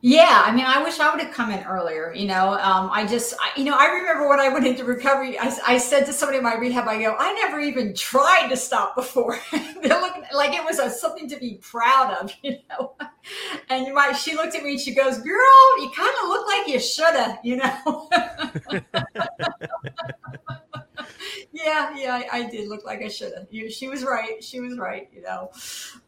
[0.00, 2.12] Yeah, I mean, I wish I would have come in earlier.
[2.14, 5.36] You know, um, I just, I, you know, I remember when I went into recovery,
[5.36, 8.56] I, I said to somebody in my rehab, I go, I never even tried to
[8.56, 9.40] stop before.
[9.50, 12.94] They're looking like it was a, something to be proud of, you know.
[13.70, 16.68] And my, she looked at me and she goes, "Girl, you kind of look like
[16.68, 18.08] you shoulda," you know.
[21.52, 23.46] yeah, yeah, I, I, did look like I should have.
[23.70, 24.42] She was right.
[24.42, 25.08] She was right.
[25.14, 25.50] You know,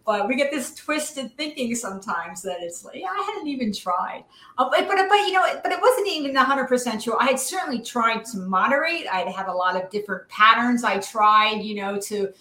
[0.05, 4.25] but we get this twisted thinking sometimes that it's like, yeah, I hadn't even tried.
[4.59, 7.17] Uh, but, but but you know, but it wasn't even hundred percent true.
[7.19, 9.07] I had certainly tried to moderate.
[9.11, 10.85] I'd had a lot of different patterns.
[10.85, 12.33] I tried, you know, to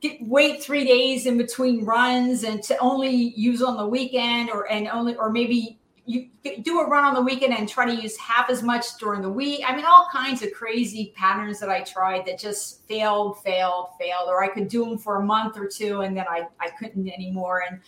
[0.00, 4.70] get, wait three days in between runs and to only use on the weekend or
[4.70, 5.77] and only or maybe
[6.08, 6.30] you
[6.62, 9.28] do a run on the weekend and try to use half as much during the
[9.28, 9.62] week.
[9.66, 14.28] I mean, all kinds of crazy patterns that I tried that just failed, failed, failed,
[14.28, 17.10] or I could do them for a month or two and then I, I couldn't
[17.10, 17.62] anymore.
[17.68, 17.80] And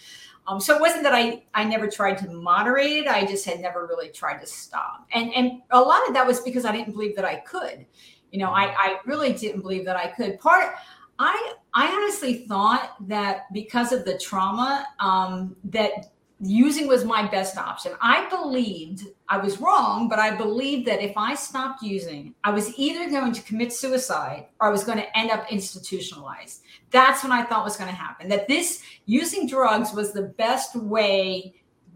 [0.46, 3.06] um, so it wasn't that I, I never tried to moderate it.
[3.06, 5.06] I just had never really tried to stop.
[5.14, 7.86] And, and a lot of that was because I didn't believe that I could.
[8.32, 10.38] You know, I, I really didn't believe that I could.
[10.40, 10.74] Part,
[11.18, 17.58] I, I honestly thought that because of the trauma, um, that using was my best
[17.58, 17.92] option.
[18.00, 22.76] I believed I was wrong, but I believed that if I stopped using, I was
[22.78, 26.62] either going to commit suicide or I was going to end up institutionalized.
[26.90, 28.28] That's what I thought was going to happen.
[28.28, 31.54] That this using drugs was the best way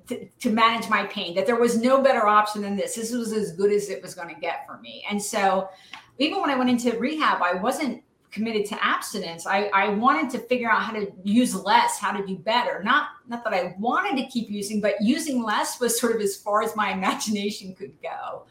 [0.09, 2.95] to, to, manage my pain, that there was no better option than this.
[2.95, 5.03] This was as good as it was going to get for me.
[5.11, 5.71] And so
[6.19, 8.04] even when I went into rehab, I wasn't
[8.35, 9.47] committed to abstinence.
[9.47, 12.83] I, I wanted to figure out how to use less, how to do better.
[12.83, 16.37] Not not that I wanted to keep using, but using less was sort of as
[16.37, 18.45] far as my imagination could go.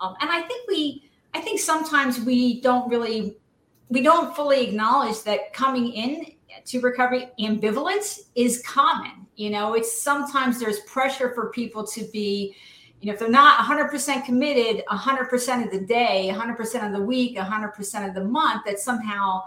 [0.00, 3.36] Um, and I think we, I think sometimes we don't really,
[3.88, 6.26] we don't fully acknowledge that coming in
[6.66, 9.26] to recovery ambivalence is common.
[9.36, 12.56] You know, it's sometimes there's pressure for people to be
[13.00, 17.36] you know, if they're not 100% committed 100% of the day, 100% of the week,
[17.36, 19.42] 100% of the month, that somehow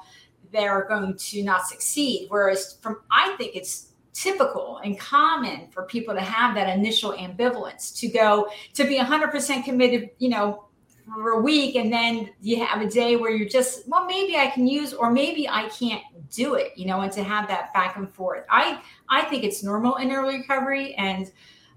[0.51, 2.27] they're going to not succeed.
[2.29, 7.97] Whereas from, I think it's typical and common for people to have that initial ambivalence
[7.97, 10.65] to go to be 100% committed you know
[11.05, 14.47] for a week and then you have a day where you're just well maybe i
[14.47, 17.95] can use or maybe i can't do it you know and to have that back
[17.95, 21.31] and forth i i think it's normal in early recovery and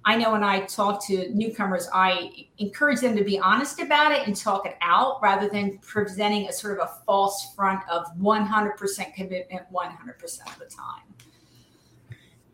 [0.04, 4.26] i know when i talk to newcomers i encourage them to be honest about it
[4.26, 9.14] and talk it out rather than presenting a sort of a false front of 100%
[9.14, 11.02] commitment 100% of the time.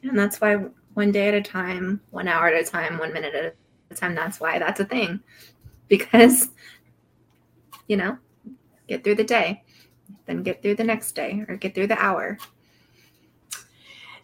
[0.03, 0.57] And that's why
[0.95, 3.55] one day at a time one hour at a time one minute at
[3.91, 5.21] a time that's why that's a thing.
[5.89, 6.49] Because
[7.89, 8.17] you know
[8.89, 9.63] get through the day
[10.27, 12.39] then get through the next day or get through the hour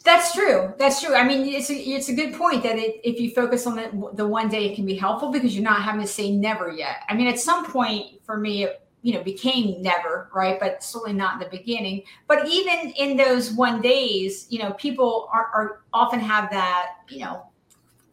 [0.07, 0.73] that's true.
[0.79, 1.15] That's true.
[1.15, 4.11] I mean it's a, it's a good point that it, if you focus on the,
[4.15, 7.03] the one day it can be helpful because you're not having to say never yet.
[7.09, 10.59] I mean at some point for me it, you know became never right?
[10.59, 12.05] But certainly not in the beginning.
[12.27, 17.21] But even in those one days you know people are, are often have that you
[17.21, 17.47] know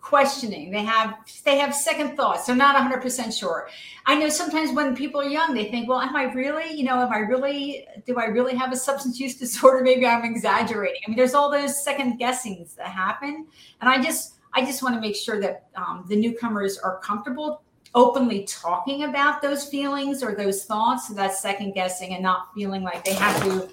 [0.03, 0.69] questioning.
[0.69, 2.45] They have they have second thoughts.
[2.45, 3.69] They're not 100% sure.
[4.05, 6.99] I know sometimes when people are young they think well am i really you know
[6.99, 9.81] am i really do i really have a substance use disorder?
[9.81, 11.01] Maybe i'm exaggerating.
[11.07, 13.47] I mean there's all those second guessings that happen.
[13.79, 17.63] And i just i just want to make sure that um, the newcomers are comfortable
[17.95, 21.07] openly talking about those feelings or those thoughts.
[21.07, 23.69] So that's second guessing and not feeling like they have to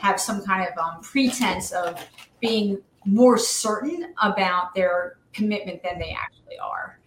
[0.00, 2.00] have some kind of um, pretense of
[2.40, 6.98] being more certain about their commitment than they actually are.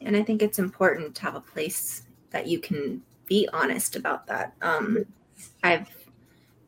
[0.00, 4.26] And I think it's important to have a place that you can be honest about
[4.28, 4.54] that.
[4.62, 5.04] Um,
[5.62, 5.88] I've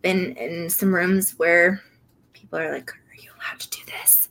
[0.02, 1.80] been in some rooms where
[2.32, 4.28] people are like, Are you allowed to do this?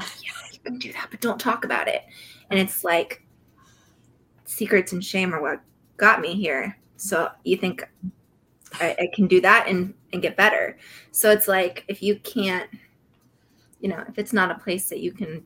[0.00, 2.04] Yeah, you can do that, but don't talk about it.
[2.50, 3.22] And it's like,
[4.44, 5.60] secrets and shame are what
[5.96, 6.78] got me here.
[6.96, 7.84] So you think
[8.74, 10.78] I, I can do that and, and get better.
[11.12, 12.68] So it's like, if you can't
[13.80, 15.44] you know, if it's not a place that you can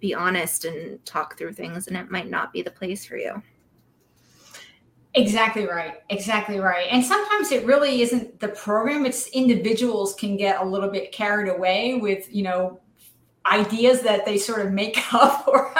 [0.00, 3.42] be honest and talk through things, and it might not be the place for you.
[5.14, 6.02] Exactly right.
[6.10, 6.88] Exactly right.
[6.90, 11.48] And sometimes it really isn't the program, it's individuals can get a little bit carried
[11.48, 12.78] away with, you know,
[13.50, 15.74] ideas that they sort of make up or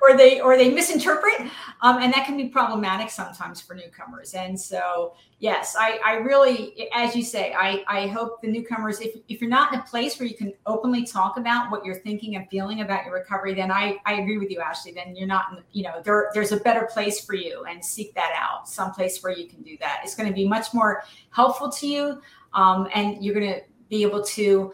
[0.00, 1.40] or they or they misinterpret
[1.80, 4.34] um, and that can be problematic sometimes for newcomers.
[4.34, 9.16] And so yes i i really as you say i i hope the newcomers if,
[9.28, 12.36] if you're not in a place where you can openly talk about what you're thinking
[12.36, 15.46] and feeling about your recovery then i i agree with you ashley then you're not
[15.50, 18.92] in, you know there there's a better place for you and seek that out some
[18.92, 20.00] place where you can do that.
[20.04, 22.22] It's going to be much more helpful to you
[22.54, 24.72] um, and you're going to be able to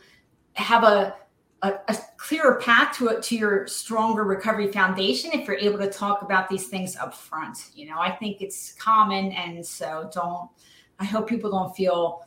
[0.55, 1.17] have a
[1.63, 5.91] a, a, clearer path to it to your stronger recovery foundation if you're able to
[5.91, 7.99] talk about these things up front you know?
[7.99, 10.51] I think it's common and so don't
[10.99, 12.25] i hope people don't feel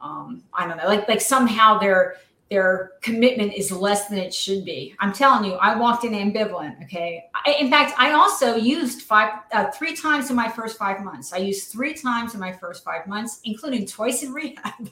[0.00, 2.16] um i don't know like like somehow they're
[2.50, 4.96] their commitment is less than it should be.
[4.98, 6.82] I'm telling you, I walked in ambivalent.
[6.82, 7.26] Okay.
[7.32, 11.32] I, in fact, I also used five, uh, three times in my first five months.
[11.32, 14.90] I used three times in my first five months, including twice in rehab.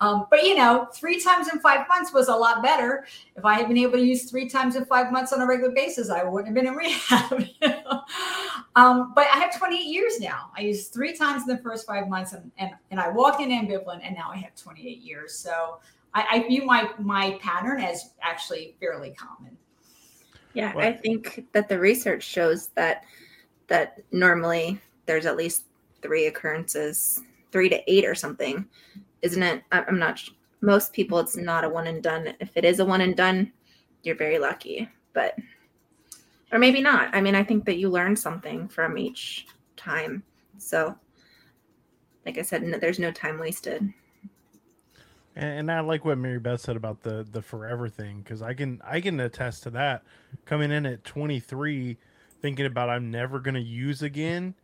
[0.00, 3.04] um, but you know, three times in five months was a lot better.
[3.34, 5.74] If I had been able to use three times in five months on a regular
[5.74, 7.48] basis, I wouldn't have been in rehab.
[8.76, 10.52] um, but I have 28 years now.
[10.56, 13.48] I used three times in the first five months, and and, and I walked in
[13.48, 15.34] ambivalent, and now I have 28 years.
[15.34, 15.80] So
[16.14, 19.56] I, I view my my pattern as actually fairly common.
[20.54, 23.04] Yeah, I think that the research shows that
[23.68, 25.64] that normally there's at least
[26.02, 27.22] three occurrences,
[27.52, 28.66] three to eight or something,
[29.22, 29.62] isn't it?
[29.72, 30.22] I'm not.
[30.60, 32.34] Most people, it's not a one and done.
[32.38, 33.52] If it is a one and done,
[34.02, 34.88] you're very lucky.
[35.12, 35.36] But
[36.52, 37.14] or maybe not.
[37.14, 39.46] I mean, I think that you learn something from each
[39.76, 40.22] time.
[40.58, 40.94] So,
[42.26, 43.92] like I said, there's no time wasted.
[45.34, 48.80] And, I like what Mary Beth said about the the forever thing because I can
[48.84, 50.02] I can attest to that.
[50.44, 51.96] Coming in at 23,
[52.40, 54.54] thinking about I'm never gonna use again.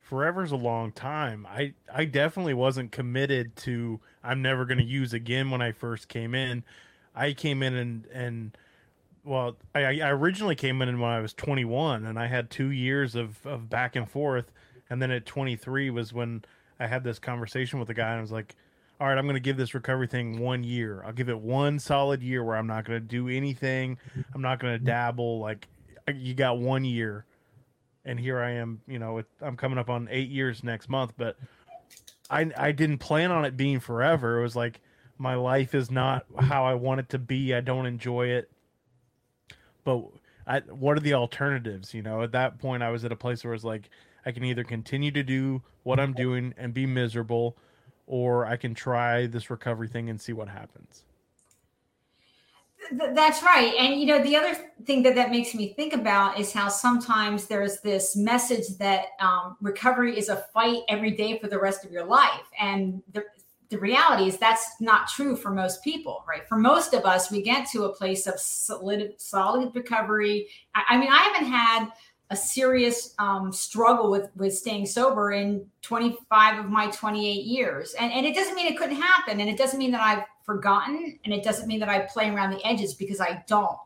[0.00, 1.46] Forever's a long time.
[1.50, 6.34] I I definitely wasn't committed to I'm never gonna use again when I first came
[6.34, 6.62] in.
[7.14, 8.56] I came in and and
[9.24, 13.14] well, I, I originally came in when I was 21, and I had two years
[13.16, 14.52] of of back and forth,
[14.88, 16.44] and then at 23 was when
[16.78, 18.54] I had this conversation with the guy, and I was like
[19.00, 21.02] all right, I'm going to give this recovery thing one year.
[21.06, 23.98] I'll give it one solid year where I'm not going to do anything.
[24.34, 25.38] I'm not going to dabble.
[25.38, 25.68] Like,
[26.12, 27.24] you got one year.
[28.04, 31.36] And here I am, you know, I'm coming up on eight years next month, but
[32.30, 34.38] I, I didn't plan on it being forever.
[34.38, 34.80] It was like,
[35.18, 37.54] my life is not how I want it to be.
[37.54, 38.50] I don't enjoy it.
[39.84, 40.04] But
[40.46, 41.92] I, what are the alternatives?
[41.92, 43.90] You know, at that point, I was at a place where it's like,
[44.24, 47.56] I can either continue to do what I'm doing and be miserable
[48.08, 51.04] or I can try this recovery thing and see what happens.
[52.90, 53.74] Th- that's right.
[53.78, 54.54] And you know, the other
[54.84, 59.56] thing that that makes me think about is how sometimes there's this message that um,
[59.60, 63.24] recovery is a fight every day for the rest of your life, and the
[63.70, 66.48] the reality is that's not true for most people, right?
[66.48, 70.48] For most of us, we get to a place of solid, solid recovery.
[70.74, 71.88] I, I mean, I haven't had
[72.30, 78.12] a serious um, struggle with with staying sober in 25 of my 28 years, and
[78.12, 81.32] and it doesn't mean it couldn't happen, and it doesn't mean that I've forgotten, and
[81.32, 83.78] it doesn't mean that I play around the edges because I don't.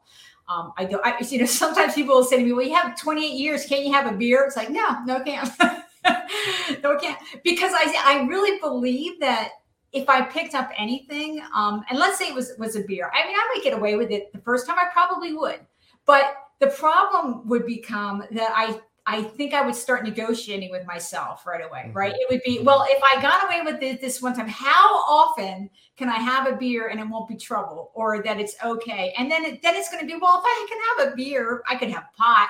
[0.49, 1.05] Um, I don't.
[1.07, 3.64] I, you know, sometimes people will say to me, "Well, you have 28 years.
[3.66, 5.49] Can't you have a beer?" It's like, no, no, can't.
[6.82, 9.51] no, can't because I I really believe that
[9.93, 13.26] if I picked up anything, um, and let's say it was was a beer, I
[13.26, 14.78] mean, I might get away with it the first time.
[14.78, 15.61] I probably would,
[16.07, 21.45] but the problem would become that I I think I would start negotiating with myself
[21.45, 21.99] right away, mm-hmm.
[21.99, 22.15] right?
[22.15, 25.69] It would be, well, if I got away with this, this one time, how often
[25.97, 29.13] can I have a beer and it won't be trouble or that it's okay?
[29.19, 31.65] And then, it, then it's going to be, well, if I can have a beer,
[31.69, 32.49] I can have pot.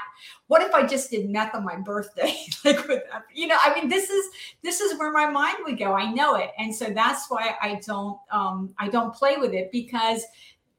[0.48, 2.36] What if I just did meth on my birthday?
[2.66, 3.02] like with,
[3.32, 4.26] you know, I mean, this is,
[4.62, 5.94] this is where my mind would go.
[5.94, 6.50] I know it.
[6.58, 10.22] And so that's why I don't, um, I don't play with it because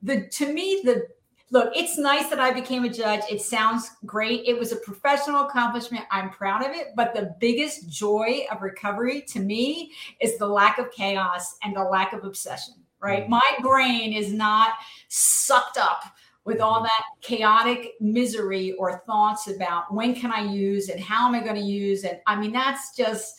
[0.03, 1.07] the, to me, the,
[1.53, 3.21] look, it's nice that I became a judge.
[3.29, 4.41] It sounds great.
[4.47, 6.03] It was a professional accomplishment.
[6.09, 6.87] I'm proud of it.
[6.95, 11.83] But the biggest joy of recovery to me is the lack of chaos and the
[11.83, 13.21] lack of obsession, right?
[13.21, 13.31] Mm-hmm.
[13.31, 14.73] My brain is not
[15.09, 16.03] sucked up
[16.43, 16.85] with all mm-hmm.
[16.85, 21.55] that chaotic misery or thoughts about when can I use and how am I going
[21.55, 22.03] to use.
[22.03, 23.35] And I mean, that's just,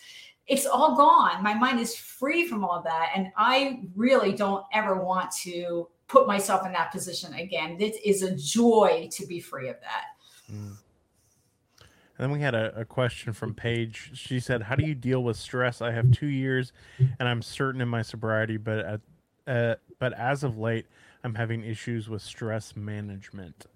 [0.47, 1.43] it's all gone.
[1.43, 3.11] My mind is free from all that.
[3.17, 7.77] And I really don't ever want to put myself in that position again.
[7.79, 10.53] This is a joy to be free of that.
[10.53, 10.77] Mm.
[12.17, 14.13] And then we had a, a, question from Paige.
[14.15, 15.83] She said, "How do you deal with stress?
[15.83, 16.73] I have two years,
[17.19, 19.01] and I'm certain in my sobriety, but at,
[19.49, 20.87] uh, but as of late,
[21.25, 23.67] I'm having issues with stress management."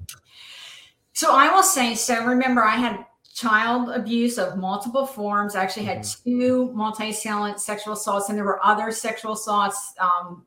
[1.14, 3.04] So I will say, so remember, I had
[3.34, 5.56] child abuse of multiple forms.
[5.56, 6.30] I actually had mm-hmm.
[6.30, 10.44] two multi-assailant sexual assaults, and there were other sexual assaults um,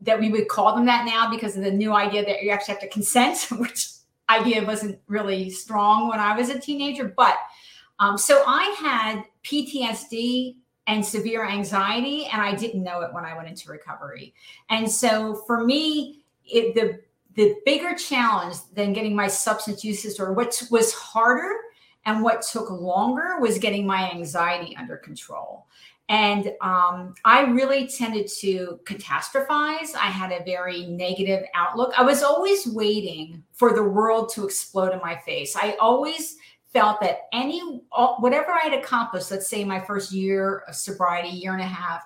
[0.00, 2.74] that we would call them that now because of the new idea that you actually
[2.74, 3.88] have to consent, which
[4.28, 7.12] idea wasn't really strong when I was a teenager.
[7.16, 7.36] But
[7.98, 10.56] um, so I had PTSD
[10.86, 14.34] and severe anxiety, and I didn't know it when I went into recovery.
[14.68, 17.00] And so for me, it, the
[17.34, 21.50] the bigger challenge than getting my substance use disorder, what was harder
[22.06, 25.66] and what took longer was getting my anxiety under control.
[26.08, 29.94] And um, I really tended to catastrophize.
[29.94, 31.94] I had a very negative outlook.
[31.96, 35.56] I was always waiting for the world to explode in my face.
[35.56, 36.36] I always
[36.74, 37.60] felt that any,
[38.18, 42.02] whatever I had accomplished, let's say my first year of sobriety, year and a half,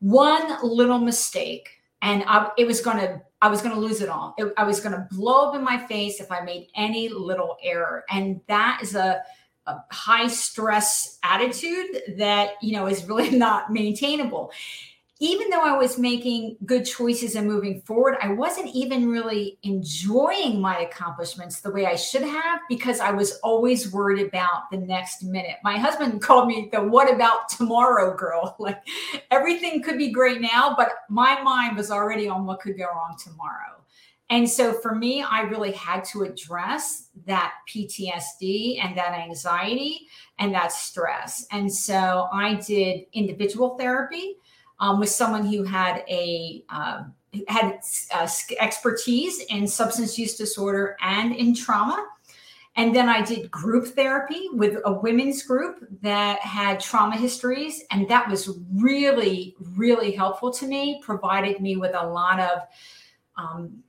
[0.00, 1.68] one little mistake,
[2.02, 4.34] and I, it was going to, I was going to lose it all.
[4.38, 7.56] It, I was going to blow up in my face if I made any little
[7.62, 8.04] error.
[8.10, 9.22] And that is a,
[9.66, 14.52] a high stress attitude that you know is really not maintainable
[15.18, 20.60] even though I was making good choices and moving forward, I wasn't even really enjoying
[20.60, 25.22] my accomplishments the way I should have because I was always worried about the next
[25.22, 25.56] minute.
[25.64, 28.56] My husband called me the what about tomorrow girl.
[28.66, 28.82] Like
[29.30, 33.16] everything could be great now, but my mind was already on what could go wrong
[33.22, 33.76] tomorrow.
[34.28, 40.08] And so for me, I really had to address that PTSD and that anxiety
[40.38, 41.46] and that stress.
[41.52, 44.36] And so I did individual therapy
[44.80, 47.14] um, with someone who had a um,
[47.48, 47.80] had
[48.14, 52.06] uh, expertise in substance use disorder and in trauma.
[52.76, 57.84] And then I did group therapy with a women's group that had trauma histories.
[57.90, 62.60] And that was really, really helpful to me, provided me with a lot of
[63.38, 63.82] um,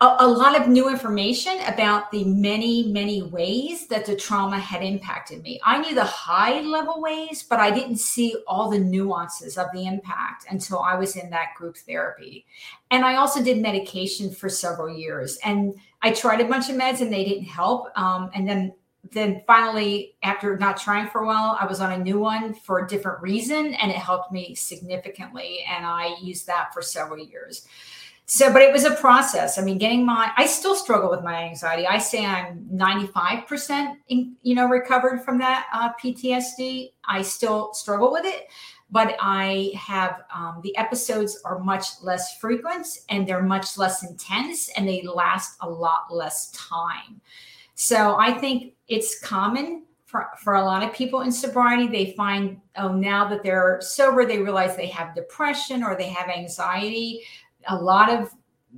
[0.00, 4.82] a, a, lot of new information about the many, many ways that the trauma had
[4.82, 5.60] impacted me.
[5.64, 9.86] I knew the high level ways, but I didn't see all the nuances of the
[9.86, 12.46] impact until I was in that group therapy.
[12.92, 15.36] And I also did medication for several years.
[15.44, 17.88] And I tried a bunch of meds and they didn't help.
[17.98, 18.74] Um, and then
[19.12, 22.80] then finally, after not trying for a while, I was on a new one for
[22.80, 25.60] a different reason, and it helped me significantly.
[25.66, 27.66] And I used that for several years.
[28.30, 29.56] So, but it was a process.
[29.56, 31.86] I mean, getting my, I still struggle with my anxiety.
[31.86, 36.92] I say I'm 95%, in, you know, recovered from that uh, PTSD.
[37.06, 38.48] I still struggle with it,
[38.90, 44.68] but I have, um, the episodes are much less frequent and they're much less intense
[44.76, 47.22] and they last a lot less time.
[47.76, 52.60] So I think it's common for, for a lot of people in sobriety, they find,
[52.76, 57.22] oh, now that they're sober, they realize they have depression or they have anxiety.
[57.68, 58.34] A lot of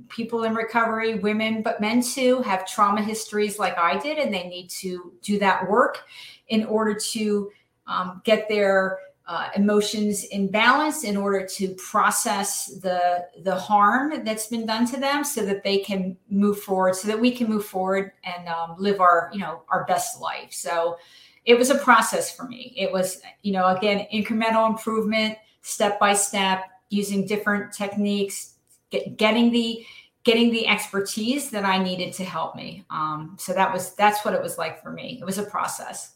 [0.09, 4.47] people in recovery, women, but men too, have trauma histories like I did, and they
[4.47, 6.03] need to do that work
[6.47, 7.51] in order to
[7.87, 14.47] um, get their uh, emotions in balance in order to process the the harm that's
[14.47, 17.65] been done to them so that they can move forward so that we can move
[17.65, 20.51] forward and um, live our you know our best life.
[20.51, 20.97] So
[21.45, 22.73] it was a process for me.
[22.75, 28.55] It was you know again incremental improvement step by step using different techniques
[28.91, 29.85] get, getting the
[30.23, 32.85] getting the expertise that i needed to help me.
[32.91, 35.17] Um, so that was that's what it was like for me.
[35.19, 36.15] It was a process.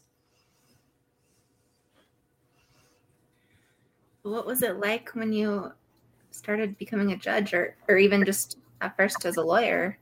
[4.22, 5.72] What was it like when you
[6.32, 9.98] started becoming a judge or, or even just at first as a lawyer?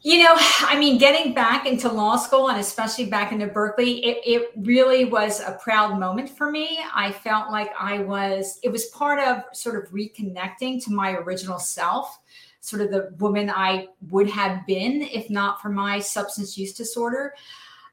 [0.00, 4.18] You know, I mean, getting back into law school and especially back into Berkeley, it,
[4.24, 6.78] it really was a proud moment for me.
[6.94, 11.58] I felt like I was, it was part of sort of reconnecting to my original
[11.58, 12.20] self,
[12.60, 17.34] sort of the woman I would have been if not for my substance use disorder.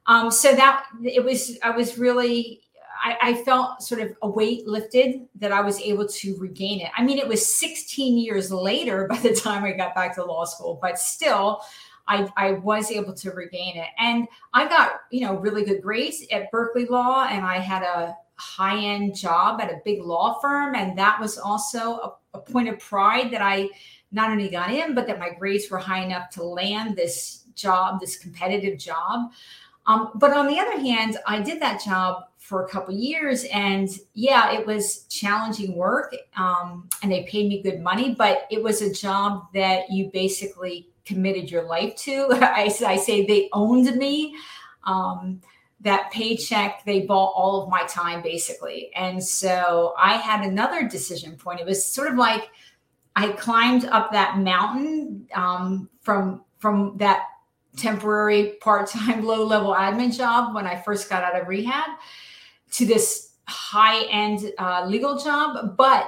[0.06, 2.62] Um, so that it was, I was really
[3.04, 6.92] I, I, felt sort of a weight lifted that I was able to regain it.
[6.96, 10.46] I mean, it was 16 years later by the time I got back to law
[10.46, 11.62] school, but still,
[12.08, 13.88] I, I was able to regain it.
[13.98, 18.16] And I got, you know, really good grades at Berkeley Law, and I had a
[18.36, 20.76] high end job at a big law firm.
[20.76, 23.70] And that was also a, a point of pride that I
[24.12, 28.00] not only got in, but that my grades were high enough to land this job,
[28.00, 29.32] this competitive job.
[29.88, 33.90] Um, but on the other hand, I did that job for a couple years and
[34.14, 38.84] yeah it was challenging work um, and they paid me good money but it was
[38.84, 42.28] a job that you basically committed your life to.
[42.34, 44.36] I, I say they owned me.
[44.84, 45.42] Um,
[45.82, 48.92] that paycheck they bought all of my time basically.
[48.96, 51.60] And so i had another decision point.
[51.60, 52.50] It was sort of like
[53.16, 57.24] i climbed up that mountain um, from from that
[57.78, 61.90] temporary part-time low-level admin job when i first got out of rehab
[62.72, 65.78] to this high end uh, legal job.
[65.78, 66.08] But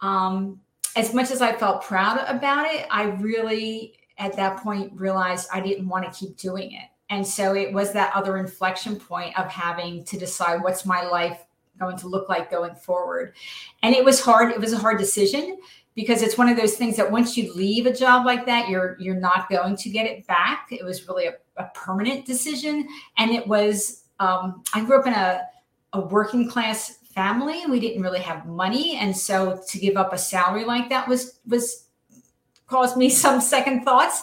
[0.00, 0.60] um,
[0.96, 5.60] as much as I felt proud about it, I really at that point realized I
[5.60, 6.88] didn't want to keep doing it.
[7.10, 11.44] And so it was that other inflection point of having to decide what's my life
[11.78, 13.34] going to look like going forward.
[13.82, 14.52] And it was hard.
[14.52, 15.58] It was a hard decision
[15.94, 18.96] because it's one of those things that once you leave a job like that, you're
[18.98, 20.68] you're not going to get it back.
[20.70, 22.88] It was really a, a permanent decision.
[23.18, 25.42] And it was um, I grew up in a
[25.92, 27.62] a working class family.
[27.68, 31.40] We didn't really have money, and so to give up a salary like that was
[31.46, 31.83] was
[32.66, 34.22] caused me some second thoughts.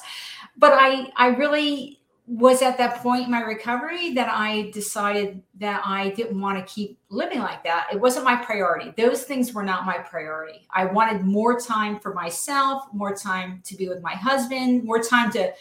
[0.58, 5.82] But I I really was at that point in my recovery that I decided that
[5.84, 7.88] I didn't want to keep living like that.
[7.92, 8.94] It wasn't my priority.
[8.96, 10.66] Those things were not my priority.
[10.72, 15.30] I wanted more time for myself, more time to be with my husband, more time
[15.34, 15.52] to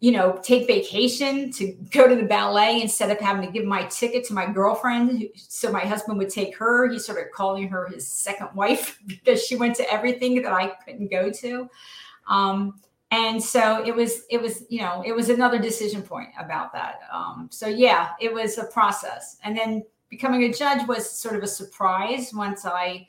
[0.00, 3.84] you know, take vacation to go to the ballet instead of having to give my
[3.84, 5.28] ticket to my girlfriend.
[5.36, 6.88] So my husband would take her.
[6.88, 11.10] He started calling her his second wife because she went to everything that I couldn't
[11.10, 11.68] go to.
[12.30, 16.72] Um, and so it was, it was, you know, it was another decision point about
[16.72, 17.00] that.
[17.12, 19.36] Um, so yeah, it was a process.
[19.44, 23.08] And then becoming a judge was sort of a surprise once I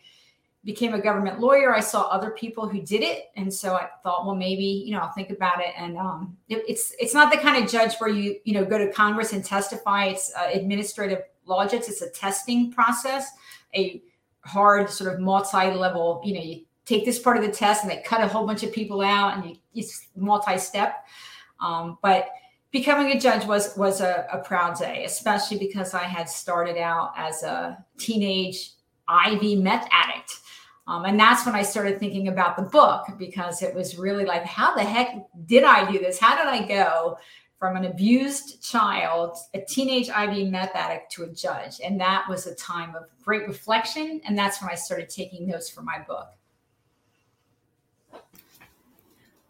[0.64, 4.26] became a government lawyer, I saw other people who did it, and so I thought,
[4.26, 5.74] well, maybe you know, I'll think about it.
[5.78, 8.78] And um, it, it's it's not the kind of judge where you you know go
[8.78, 10.06] to Congress and testify.
[10.06, 11.82] It's uh, administrative law judge.
[11.88, 13.32] It's a testing process,
[13.76, 14.02] a
[14.46, 16.22] hard sort of multi-level.
[16.24, 18.64] You know, you take this part of the test, and they cut a whole bunch
[18.64, 21.06] of people out, and it's multi-step.
[21.60, 22.30] Um, but
[22.72, 27.14] becoming a judge was was a, a proud day, especially because I had started out
[27.16, 28.72] as a teenage
[29.10, 30.40] IV meth addict.
[30.88, 34.44] Um, and that's when I started thinking about the book because it was really like,
[34.44, 35.16] how the heck
[35.46, 36.20] did I do this?
[36.20, 37.18] How did I go
[37.60, 41.80] from an abused child, a teenage IV meth addict, to a judge?
[41.84, 44.22] And that was a time of great reflection.
[44.26, 46.28] And that's when I started taking notes for my book.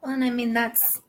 [0.02, 1.02] Well, and I mean, that's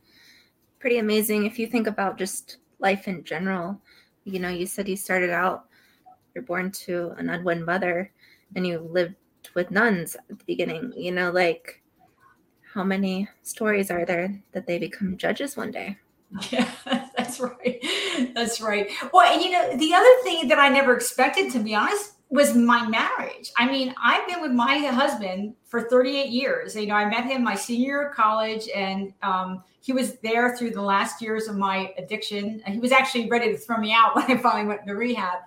[0.79, 3.81] pretty amazing if you think about just life in general.
[4.25, 5.67] You know, you said you started out,
[6.35, 8.13] you're born to an unwed mother,
[8.55, 9.17] and you lived
[9.55, 10.93] with nuns at the beginning.
[10.97, 11.83] You know, like
[12.75, 15.99] how many stories are there that they become judges one day?
[16.51, 16.71] Yeah,
[17.17, 17.85] that's right.
[18.35, 18.91] That's right.
[19.13, 22.55] Well, and you know, the other thing that I never expected, to be honest, was
[22.55, 23.53] my marriage.
[23.59, 26.75] I mean, I've been with my husband for 38 years.
[26.75, 30.57] You know, I met him my senior year of college, and um, he was there
[30.57, 32.63] through the last years of my addiction.
[32.67, 35.41] He was actually ready to throw me out when I finally went to rehab.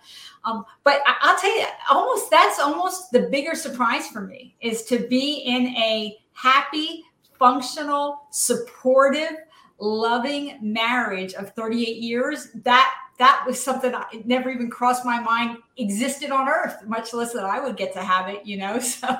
[0.43, 4.83] Um, but I, will tell you, almost that's almost the bigger surprise for me is
[4.83, 7.03] to be in a happy,
[7.39, 9.37] functional, supportive,
[9.79, 12.49] loving marriage of 38 years.
[12.63, 17.33] That that was something that never even crossed my mind existed on earth, much less
[17.33, 18.79] that I would get to have it, you know?
[18.95, 19.15] So,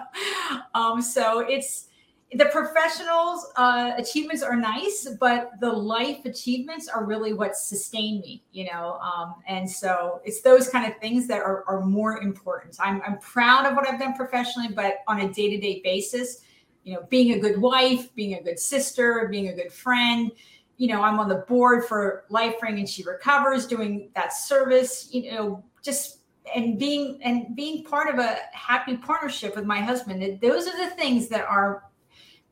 [0.74, 1.88] um, so it's
[2.34, 8.44] the professionals uh, achievements are nice, but the life achievements are really what sustain me,
[8.52, 9.00] you know?
[9.00, 12.76] Um, and so it's those kind of things that are, are more important.
[12.80, 16.42] I'm, I'm proud of what I've done professionally, but on a day-to-day basis,
[16.84, 20.32] you know, being a good wife, being a good sister, being a good friend,
[20.78, 25.32] you know, I'm on the board for LifeRing and She Recovers, doing that service, you
[25.32, 26.20] know, just
[26.54, 30.40] and being and being part of a happy partnership with my husband.
[30.42, 31.86] Those are the things that are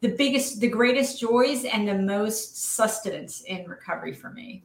[0.01, 4.63] the biggest, the greatest joys and the most sustenance in recovery for me.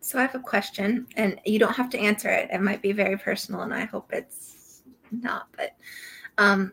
[0.00, 2.50] So I have a question, and you don't have to answer it.
[2.52, 5.46] It might be very personal, and I hope it's not.
[5.56, 5.76] But
[6.36, 6.72] um,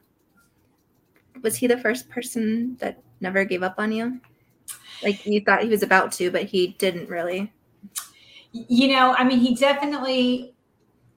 [1.42, 4.20] was he the first person that never gave up on you?
[5.04, 7.52] Like you thought he was about to, but he didn't really.
[8.52, 10.54] You know, I mean, he definitely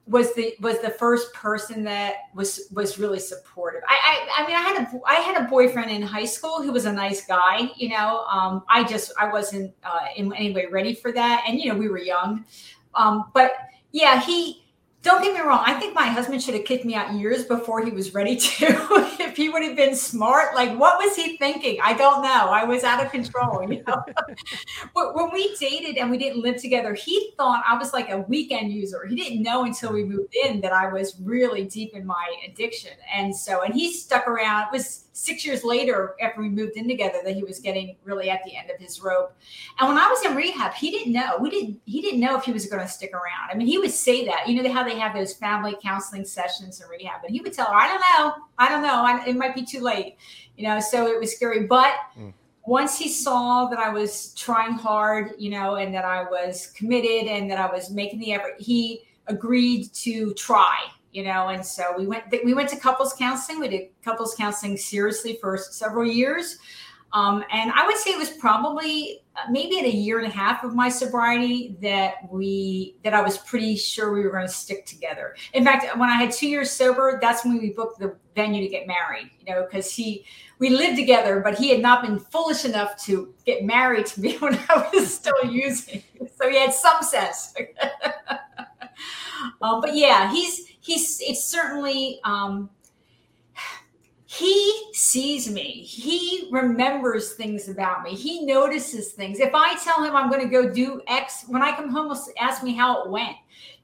[0.07, 3.81] was the was the first person that was was really supportive.
[3.87, 6.71] I I, I mean, I had a I had a boyfriend in high school who
[6.71, 7.71] was a nice guy.
[7.75, 11.59] You know, um, I just I wasn't uh, in any way ready for that, and
[11.59, 12.45] you know, we were young.
[12.93, 13.53] Um, but
[13.91, 14.64] yeah, he
[15.05, 15.61] don't get me wrong.
[15.63, 18.65] I think my husband should have kicked me out years before he was ready to.
[19.19, 21.77] if he would have been smart, like what was he thinking?
[21.83, 22.49] I don't know.
[22.49, 23.71] I was out of control.
[23.71, 24.03] You know,
[24.95, 28.21] but when we dated and we didn't live together, he thought I was like a
[28.21, 29.05] weekend user.
[29.05, 32.93] He didn't know until we moved in that I was really deep in my addiction,
[33.13, 34.63] and so and he stuck around.
[34.63, 38.29] It was six years later after we moved in together that he was getting really
[38.29, 39.33] at the end of his rope.
[39.79, 41.37] And when i was in rehab he didn't know.
[41.39, 43.49] We didn't he didn't know if he was going to stick around.
[43.49, 44.47] I mean he would say that.
[44.47, 47.67] You know how they have those family counseling sessions in rehab and he would tell
[47.67, 48.43] her i don't know.
[48.57, 49.03] I don't know.
[49.05, 50.17] I, it might be too late.
[50.57, 51.65] You know so it was scary.
[51.65, 52.33] But mm.
[52.65, 57.27] once he saw that i was trying hard you know and that i was committed
[57.27, 60.77] and that i was making the effort he agreed to try
[61.15, 63.59] you know and so we went we went to couples counseling.
[63.61, 66.57] We did couples counseling seriously for several years.
[67.13, 70.35] Um, and i would say it was probably uh, maybe at a year and a
[70.35, 74.51] half of my sobriety that we that i was pretty sure we were going to
[74.51, 75.35] stick together.
[75.53, 78.67] In fact when i had two years sober that's when we booked the venue to
[78.67, 80.25] get married you know because he
[80.59, 84.35] we lived together but he had not been foolish enough to get married to me
[84.39, 86.03] when i was still using
[86.37, 87.53] so he had some sense.
[89.61, 92.69] Um, but yeah he's he's it's certainly um,
[94.25, 95.81] he sees me.
[95.83, 98.15] He remembers things about me.
[98.15, 99.39] He notices things.
[99.39, 102.23] If i tell him i'm going to go do x when i come home he'll
[102.39, 103.35] ask me how it went.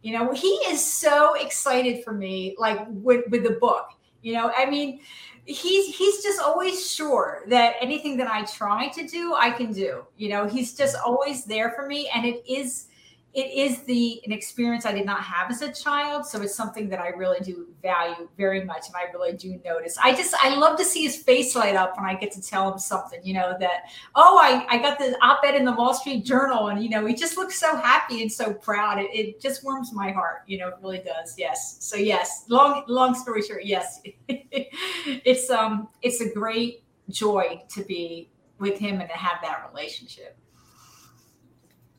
[0.04, 3.88] You know he is so excited for me like with, with the book.
[4.22, 5.00] You know i mean
[5.46, 10.06] he's he's just always sure that anything that i try to do i can do.
[10.18, 12.88] You know he's just always there for me and it is
[13.34, 16.90] it is the an experience I did not have as a child, so it's something
[16.90, 19.98] that I really do value very much, and I really do notice.
[20.04, 22.72] I just I love to see his face light up when I get to tell
[22.72, 23.84] him something, you know, that
[24.16, 27.14] oh I I got the op-ed in the Wall Street Journal, and you know he
[27.14, 29.00] just looks so happy and so proud.
[29.00, 31.36] It, it just warms my heart, you know, it really does.
[31.38, 37.84] Yes, so yes, long long story short, yes, it's um it's a great joy to
[37.84, 38.30] be
[38.60, 40.38] with him and to have that relationship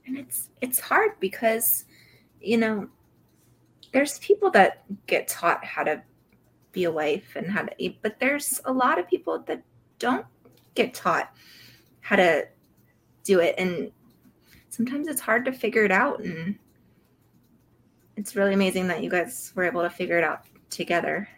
[0.06, 1.84] and it's it's hard because
[2.40, 2.88] you know
[3.92, 6.02] there's people that get taught how to
[6.72, 9.62] be a wife and how to eat but there's a lot of people that
[9.98, 10.26] don't
[10.74, 11.30] get taught
[12.00, 12.46] how to
[13.24, 13.54] do it.
[13.58, 13.90] And
[14.68, 16.20] sometimes it's hard to figure it out.
[16.20, 16.58] And
[18.16, 21.28] it's really amazing that you guys were able to figure it out together.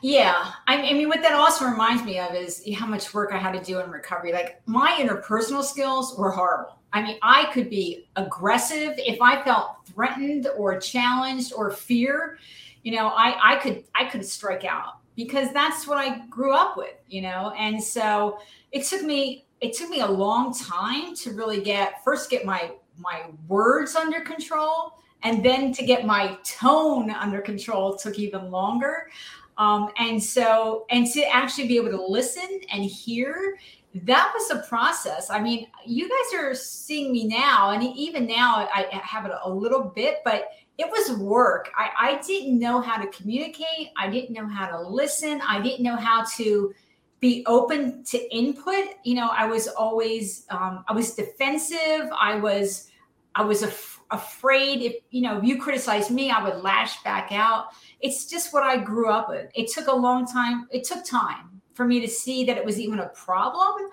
[0.00, 0.50] Yeah.
[0.66, 3.62] I, mean what that also reminds me of is how much work i had to
[3.62, 4.32] do in recovery.
[4.32, 9.76] Like my interpersonal skills were horrible I mean, I could be aggressive if I felt
[9.86, 12.38] threatened or challenged or fear.
[12.82, 16.76] You know, I I could I could strike out because that's what I grew up
[16.76, 16.94] with.
[17.08, 18.38] You know, and so
[18.72, 22.72] it took me it took me a long time to really get first get my
[22.98, 29.08] my words under control and then to get my tone under control took even longer
[29.56, 33.58] um, and so and to actually be able to listen and hear
[33.94, 35.28] that was a process.
[35.28, 39.50] I mean, you guys are seeing me now, and even now I have it a
[39.50, 41.70] little bit, but it was work.
[41.76, 43.90] I, I didn't know how to communicate.
[43.98, 45.42] I didn't know how to listen.
[45.46, 46.72] I didn't know how to
[47.20, 48.94] be open to input.
[49.04, 52.08] You know, I was always um, I was defensive.
[52.18, 52.90] I was
[53.34, 57.30] I was af- afraid if you know if you criticized me, I would lash back
[57.30, 57.66] out.
[58.00, 59.50] It's just what I grew up with.
[59.54, 60.66] It took a long time.
[60.72, 63.90] It took time for me to see that it was even a problem.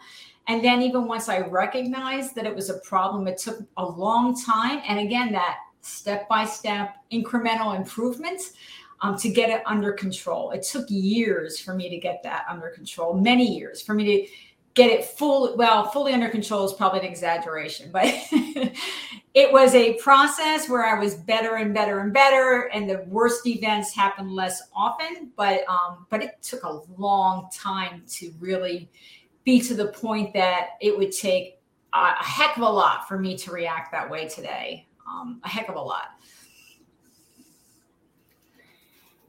[0.47, 4.39] And then even once I recognized that it was a problem, it took a long
[4.39, 4.81] time.
[4.87, 8.53] And again, that step by step incremental improvements
[9.01, 10.51] um, to get it under control.
[10.51, 14.31] It took years for me to get that under control, many years for me to
[14.79, 18.05] get it full well fully under control is probably an exaggeration but
[19.33, 23.45] it was a process where i was better and better and better and the worst
[23.45, 28.89] events happened less often but um but it took a long time to really
[29.43, 31.59] be to the point that it would take
[31.91, 35.67] a heck of a lot for me to react that way today um, a heck
[35.67, 36.11] of a lot.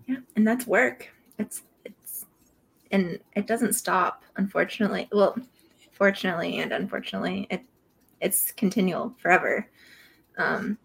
[0.07, 1.09] Yeah and that's work.
[1.38, 1.62] It's
[2.91, 5.09] and it doesn't stop unfortunately.
[5.12, 5.36] Well
[5.93, 7.62] fortunately and unfortunately it
[8.20, 9.68] it's continual forever.
[10.38, 10.78] Um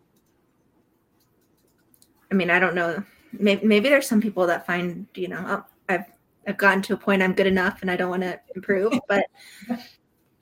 [2.32, 3.04] i mean i don't know.
[3.38, 6.06] Maybe, maybe there's some people that find you know oh, i've
[6.48, 9.26] i've gotten to a point i'm good enough and i don't want to improve but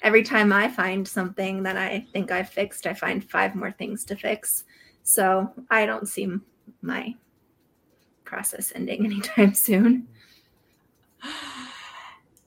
[0.03, 4.05] every time i find something that i think i've fixed i find five more things
[4.05, 4.66] to fix.
[5.01, 6.30] So i don't see
[6.84, 7.16] my
[8.26, 10.07] process ending anytime soon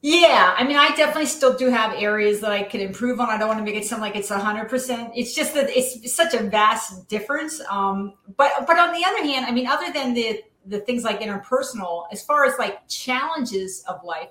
[0.02, 3.30] yeah, I mean, I definitely still do have areas that I could improve on.
[3.30, 5.12] I don't want to make it sound like it's hundred percent.
[5.14, 7.60] It's just that it's such a vast difference.
[7.70, 11.20] Um, but but on the other hand, I mean, other than the the things like
[11.20, 14.28] interpersonal, as far as like challenges of life,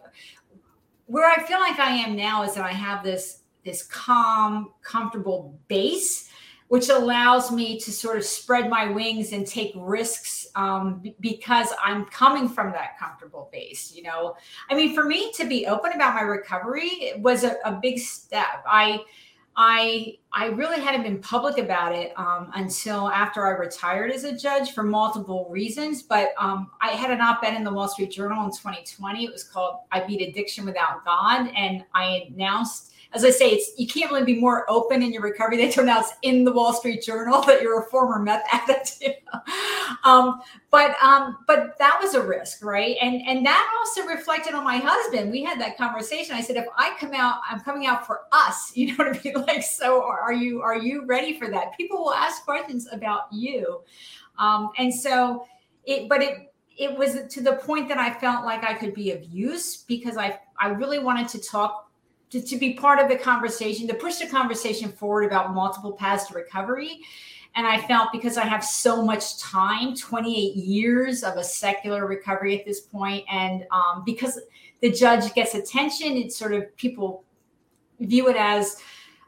[1.08, 5.60] where I feel like I am now is that I have this this calm, comfortable
[5.68, 6.30] base
[6.76, 11.69] which allows me to sort of spread my wings and take risks um, b- because
[11.82, 13.95] I'm coming from that comfortable base.
[13.95, 14.36] You know,
[14.69, 18.61] I mean, for me to be open about my recovery was a, a big step.
[18.67, 18.99] I,
[19.55, 24.36] I, I really hadn't been public about it um, until after I retired as a
[24.36, 26.03] judge for multiple reasons.
[26.03, 29.23] But um, I had an op-ed in the Wall Street Journal in 2020.
[29.23, 33.72] It was called "I Beat Addiction Without God," and I announced as I say, it's
[33.78, 35.55] you can't really be more open in your recovery.
[35.55, 39.01] They turn out in the Wall Street Journal that you're a former meth addict.
[40.03, 42.97] um, but um, but that was a risk, right?
[43.01, 45.32] And and that also reflected on my husband.
[45.32, 46.36] We had that conversation.
[46.36, 48.74] I said, if I come out, I'm coming out for us.
[48.86, 49.34] You know what I mean?
[49.47, 51.76] Like, so are you are you ready for that?
[51.78, 53.82] People will ask questions about you,
[54.38, 55.47] um, and so
[55.86, 56.09] it.
[56.09, 59.24] But it it was to the point that I felt like I could be of
[59.24, 61.85] use because I I really wanted to talk
[62.32, 66.28] to, to be part of the conversation, to push the conversation forward about multiple paths
[66.28, 67.01] to recovery.
[67.55, 72.59] And I felt because I have so much time 28 years of a secular recovery
[72.59, 74.39] at this point, and um, because
[74.82, 77.23] the judge gets attention, it's sort of people
[77.99, 78.82] view it as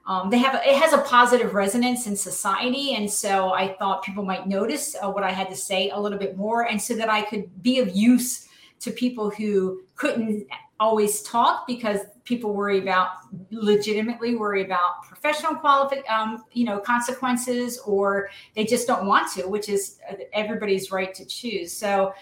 [0.07, 4.23] um, they have it has a positive resonance in society and so i thought people
[4.23, 7.09] might notice uh, what i had to say a little bit more and so that
[7.09, 8.47] i could be of use
[8.79, 10.47] to people who couldn't
[10.79, 13.11] always talk because people worry about
[13.51, 19.47] legitimately worry about professional qualific um, you know consequences or they just don't want to
[19.47, 21.71] which is uh, everybody's right to choose.
[21.71, 22.13] So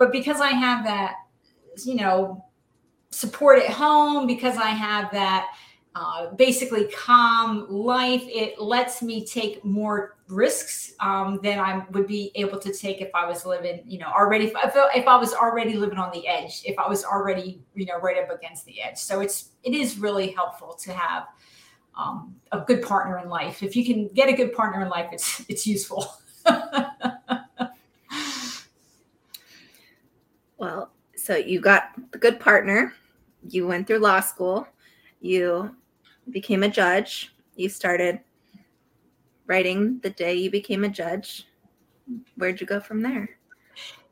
[0.00, 1.16] but because i have that
[1.84, 2.44] you know
[3.10, 5.54] support at home because i have that
[5.94, 12.30] uh, basically calm life it lets me take more risks um, than I would be
[12.34, 15.74] able to take if I was living, you know, already if, if I was already
[15.74, 18.98] living on the edge, if I was already, you know, right up against the edge.
[18.98, 21.24] So it's it is really helpful to have
[21.96, 23.62] um, a good partner in life.
[23.62, 26.06] If you can get a good partner in life, it's it's useful.
[30.56, 32.94] well, so you got the good partner.
[33.48, 34.66] You went through law school.
[35.20, 35.74] You
[36.30, 37.34] became a judge.
[37.56, 38.20] You started
[39.50, 41.46] writing the day you became a judge.
[42.36, 43.28] Where'd you go from there?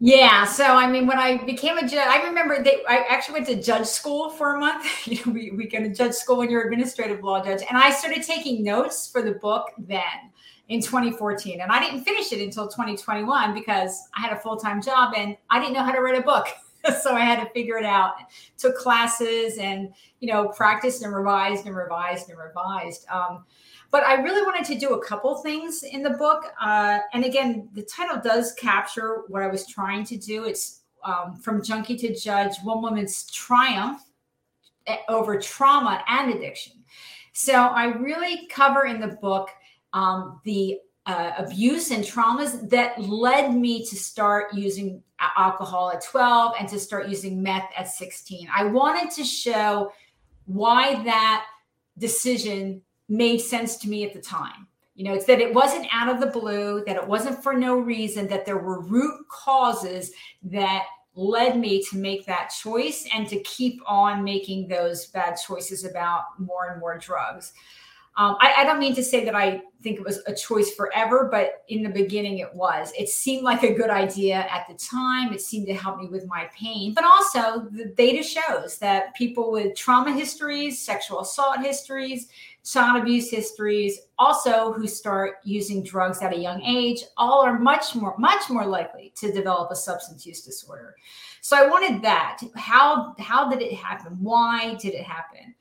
[0.00, 2.82] Yeah, so I mean, when I became a judge, I remember they.
[2.88, 4.84] I actually went to judge school for a month.
[5.06, 8.22] You know, we, we to judge school when you're administrative law judge, and I started
[8.22, 10.32] taking notes for the book then
[10.68, 14.82] in 2014, and I didn't finish it until 2021 because I had a full time
[14.82, 16.46] job and I didn't know how to write a book,
[17.02, 18.14] so I had to figure it out.
[18.56, 23.06] Took classes and you know practiced and revised and revised and revised.
[23.08, 23.44] Um,
[23.90, 26.44] but I really wanted to do a couple things in the book.
[26.60, 30.44] Uh, and again, the title does capture what I was trying to do.
[30.44, 34.02] It's um, from junkie to judge, one woman's triumph
[35.08, 36.72] over trauma and addiction.
[37.32, 39.50] So I really cover in the book
[39.92, 45.02] um, the uh, abuse and traumas that led me to start using
[45.36, 48.48] alcohol at 12 and to start using meth at 16.
[48.54, 49.90] I wanted to show
[50.44, 51.46] why that
[51.96, 54.66] decision made sense to me at the time.
[54.94, 57.78] You know, it's that it wasn't out of the blue, that it wasn't for no
[57.78, 60.10] reason, that there were root causes
[60.42, 65.84] that led me to make that choice and to keep on making those bad choices
[65.84, 67.52] about more and more drugs.
[68.16, 71.28] Um, I, I, don't mean to say that I think it was a choice forever,
[71.30, 72.92] but in the beginning it was.
[72.98, 75.32] It seemed like a good idea at the time.
[75.32, 76.94] It seemed to help me with my pain.
[76.94, 82.26] But also, the data shows that people with trauma histories, sexual assault histories,
[82.70, 87.94] child abuse histories, also who start using drugs at a young age, all are much
[87.94, 90.94] more, much more likely to develop a substance use disorder.
[91.40, 92.40] So I wanted that.
[92.56, 94.18] How how did it happen?
[94.20, 95.54] Why did it happen?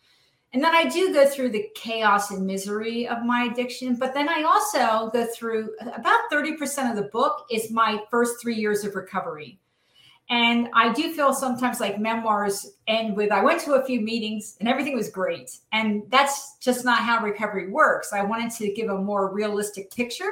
[0.54, 4.28] And then I do go through the chaos and misery of my addiction, but then
[4.30, 8.96] I also go through about 30% of the book is my first three years of
[8.96, 9.60] recovery.
[10.30, 14.58] And I do feel sometimes like memoirs end with I went to a few meetings
[14.60, 15.58] and everything was great.
[15.72, 18.12] And that's just not how recovery works.
[18.12, 20.32] I wanted to give a more realistic picture,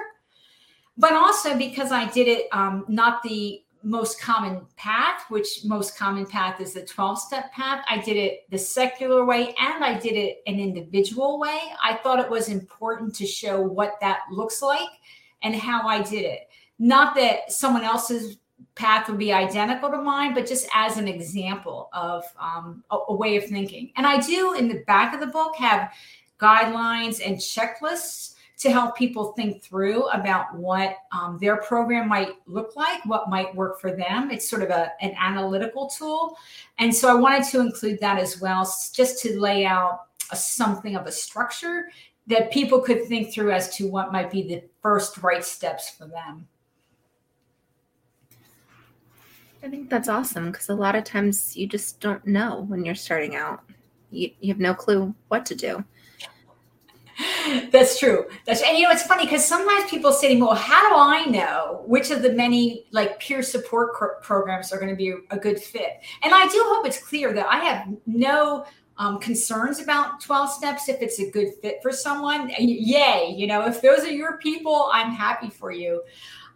[0.98, 6.26] but also because I did it um, not the most common path, which most common
[6.26, 7.86] path is the 12 step path.
[7.88, 11.60] I did it the secular way and I did it an individual way.
[11.82, 14.90] I thought it was important to show what that looks like
[15.44, 16.50] and how I did it.
[16.80, 18.38] Not that someone else's
[18.76, 23.16] path would be identical to mine, but just as an example of um, a, a
[23.16, 23.92] way of thinking.
[23.96, 25.94] And I do in the back of the book have
[26.40, 32.76] guidelines and checklists to help people think through about what um, their program might look
[32.76, 34.32] like, what might work for them.
[34.32, 36.38] It's sort of a, an analytical tool.
[36.78, 38.64] And so I wanted to include that as well,
[38.94, 41.90] just to lay out a, something of a structure
[42.28, 46.08] that people could think through as to what might be the first right steps for
[46.08, 46.48] them.
[49.64, 52.96] I think that's awesome because a lot of times you just don't know when you're
[52.96, 53.64] starting out.
[54.12, 55.84] You, you have no clue what to do.
[57.72, 58.26] That's true.
[58.46, 60.96] That's and you know it's funny because sometimes people say to me, "Well, how do
[60.98, 65.14] I know which of the many like peer support cr- programs are going to be
[65.32, 68.66] a good fit?" And I do hope it's clear that I have no
[68.98, 72.52] um, concerns about 12 steps if it's a good fit for someone.
[72.58, 73.34] Yay!
[73.38, 76.02] You know, if those are your people, I'm happy for you.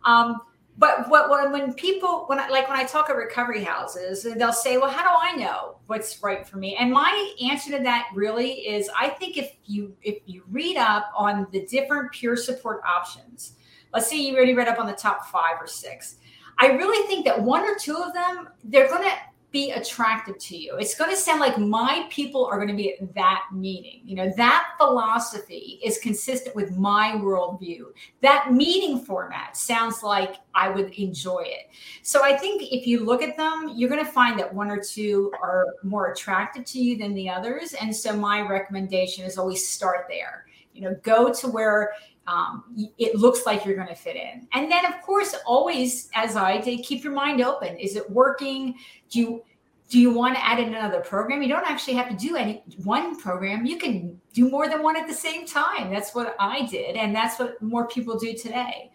[0.04, 0.42] Um,
[0.80, 4.54] but what, what when people when I like when I talk at recovery houses, they'll
[4.54, 8.08] say, "Well, how do I know what's right for me?" And my answer to that
[8.16, 12.82] really is, I think if you if you read up on the different peer support
[12.88, 13.58] options,
[13.94, 16.16] let's say you already read up on the top five or six,
[16.60, 19.16] I really think that one or two of them they're going to
[19.52, 20.76] be attractive to you.
[20.78, 24.02] It's going to sound like my people are going to be at that meeting.
[24.04, 27.86] You know, that philosophy is consistent with my worldview.
[28.22, 31.70] That meeting format sounds like I would enjoy it.
[32.04, 34.82] So I think if you look at them, you're going to find that one or
[34.82, 37.74] two are more attractive to you than the others.
[37.74, 40.46] And so my recommendation is always start there.
[40.74, 41.94] You know, go to where
[42.30, 42.64] um,
[42.98, 44.48] it looks like you're going to fit in.
[44.54, 47.76] And then, of course, always, as I did, keep your mind open.
[47.78, 48.76] Is it working?
[49.10, 49.44] Do you
[49.90, 51.42] do you want to add in another program?
[51.42, 53.66] You don't actually have to do any one program.
[53.66, 55.92] You can do more than one at the same time.
[55.92, 58.92] That's what I did, and that's what more people do today.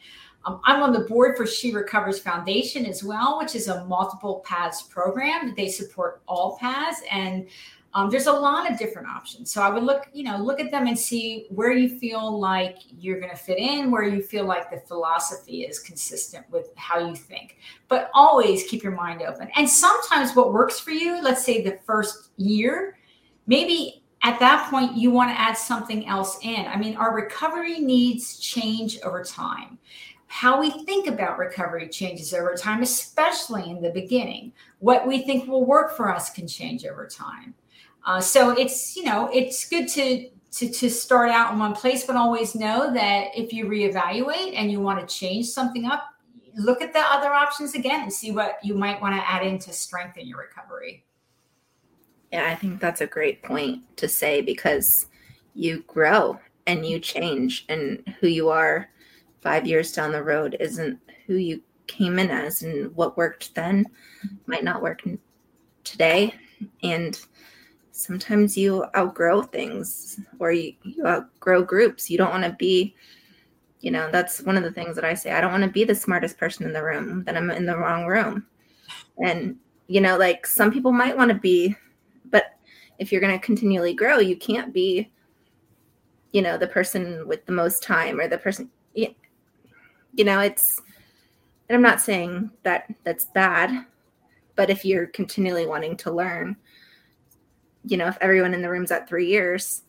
[0.47, 4.45] Um, I'm on the board for She Recovers Foundation as well, which is a multiple
[4.47, 5.55] paths program.
[5.57, 7.49] They support all paths, and
[7.95, 9.53] um, there's a lot of different options.
[9.53, 12.79] So I would look, you know, look at them and see where you feel like
[12.99, 16.99] you're going to fit in, where you feel like the philosophy is consistent with how
[16.99, 17.59] you think.
[17.89, 19.49] But always keep your mind open.
[19.55, 22.99] And sometimes what works for you, let's say the first year,
[23.47, 26.67] maybe at that point you want to add something else in.
[26.67, 29.79] I mean, our recovery needs change over time.
[30.27, 34.53] How we think about recovery changes over time, especially in the beginning.
[34.81, 37.55] What we think will work for us can change over time.
[38.05, 42.05] Uh, so it's you know it's good to to to start out in one place,
[42.05, 46.05] but always know that if you reevaluate and you want to change something up,
[46.57, 49.59] look at the other options again and see what you might want to add in
[49.59, 51.05] to strengthen your recovery.
[52.33, 55.07] Yeah, I think that's a great point to say because
[55.55, 58.91] you grow and you change, and who you are
[59.41, 63.87] five years down the road isn't who you came in as, and what worked then
[64.47, 65.03] might not work
[65.85, 66.35] today.
[66.83, 67.19] And
[67.95, 72.11] sometimes you outgrow things or you, you outgrow groups.
[72.11, 72.93] You don't want to be,
[73.81, 75.31] you know, that's one of the things that I say.
[75.31, 77.79] I don't want to be the smartest person in the room, then I'm in the
[77.79, 78.47] wrong room.
[79.25, 81.77] And, you know, like some people might want to be,
[82.33, 82.57] but
[82.99, 85.09] if you're going to continually grow, you can't be,
[86.33, 89.15] you know, the person with the most time or the person, you
[90.25, 90.83] know, it's,
[91.69, 93.87] and I'm not saying that that's bad,
[94.57, 96.57] but if you're continually wanting to learn,
[97.87, 99.83] you know, if everyone in the room's at three years,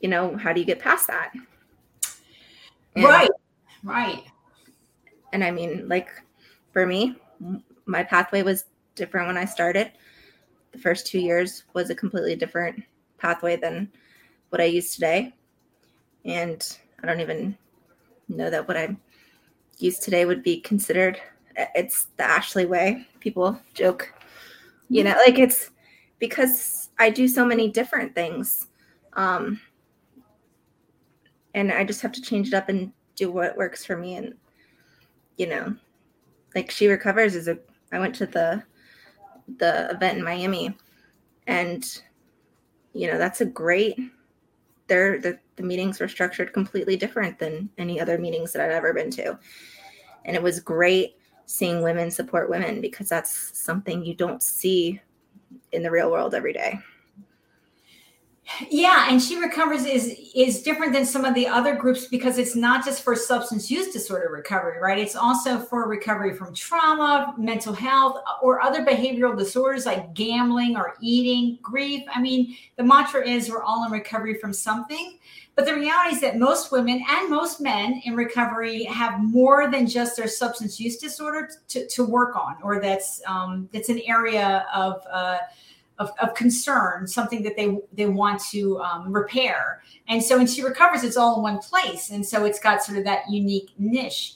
[0.00, 1.32] you know, how do you get past that?
[2.94, 3.30] And, right,
[3.82, 4.24] right.
[5.32, 6.08] And I mean, like
[6.72, 7.16] for me,
[7.86, 8.64] my pathway was
[8.94, 9.92] different when I started.
[10.72, 12.82] The first two years was a completely different
[13.18, 13.90] pathway than
[14.50, 15.34] what I use today.
[16.24, 17.56] And I don't even
[18.28, 18.96] know that what I
[19.78, 21.20] use today would be considered
[21.74, 23.06] it's the Ashley way.
[23.20, 24.12] People joke,
[24.88, 25.70] you know, like it's
[26.18, 28.68] because I do so many different things.
[29.14, 29.60] Um,
[31.54, 34.16] and I just have to change it up and do what works for me.
[34.16, 34.34] And,
[35.36, 35.74] you know,
[36.54, 37.58] like She Recovers is a,
[37.92, 38.62] I went to the,
[39.58, 40.76] the event in Miami
[41.46, 41.84] and,
[42.92, 43.98] you know, that's a great,
[44.86, 48.92] they're, the, the meetings were structured completely different than any other meetings that I've ever
[48.92, 49.38] been to.
[50.24, 55.00] And it was great seeing women support women because that's something you don't see
[55.72, 56.78] in the real world every day.
[58.70, 62.54] Yeah and she recovers is is different than some of the other groups because it's
[62.54, 64.98] not just for substance use disorder recovery right?
[64.98, 70.94] It's also for recovery from trauma mental health or other behavioral disorders like gambling or
[71.00, 72.04] eating grief.
[72.14, 75.18] I mean the mantra is we're all in recovery from something
[75.56, 79.86] but the reality is that most women and most men in recovery have more than
[79.86, 84.66] just their substance use disorder to, to work on, or that's um, that's an area
[84.74, 85.38] of, uh,
[85.98, 89.82] of, of concern, something that they they want to um, repair.
[90.08, 92.98] And so when she recovers, it's all in one place, and so it's got sort
[92.98, 94.34] of that unique niche.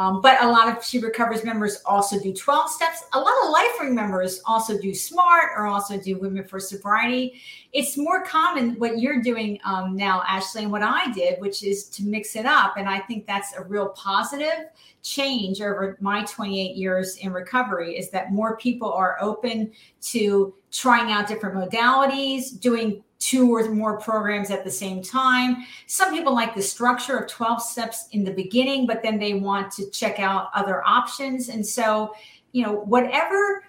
[0.00, 3.04] Um, but a lot of She Recovers members also do 12 steps.
[3.12, 7.42] A lot of LifeRing members also do SMART or also do Women for Sobriety.
[7.74, 11.84] It's more common what you're doing um, now, Ashley, and what I did, which is
[11.90, 12.78] to mix it up.
[12.78, 14.70] And I think that's a real positive
[15.02, 19.70] change over my 28 years in recovery is that more people are open
[20.00, 25.58] to trying out different modalities, doing two or more programs at the same time.
[25.86, 29.70] Some people like the structure of 12 steps in the beginning, but then they want
[29.72, 31.50] to check out other options.
[31.50, 32.14] And so,
[32.52, 33.62] you know, whatever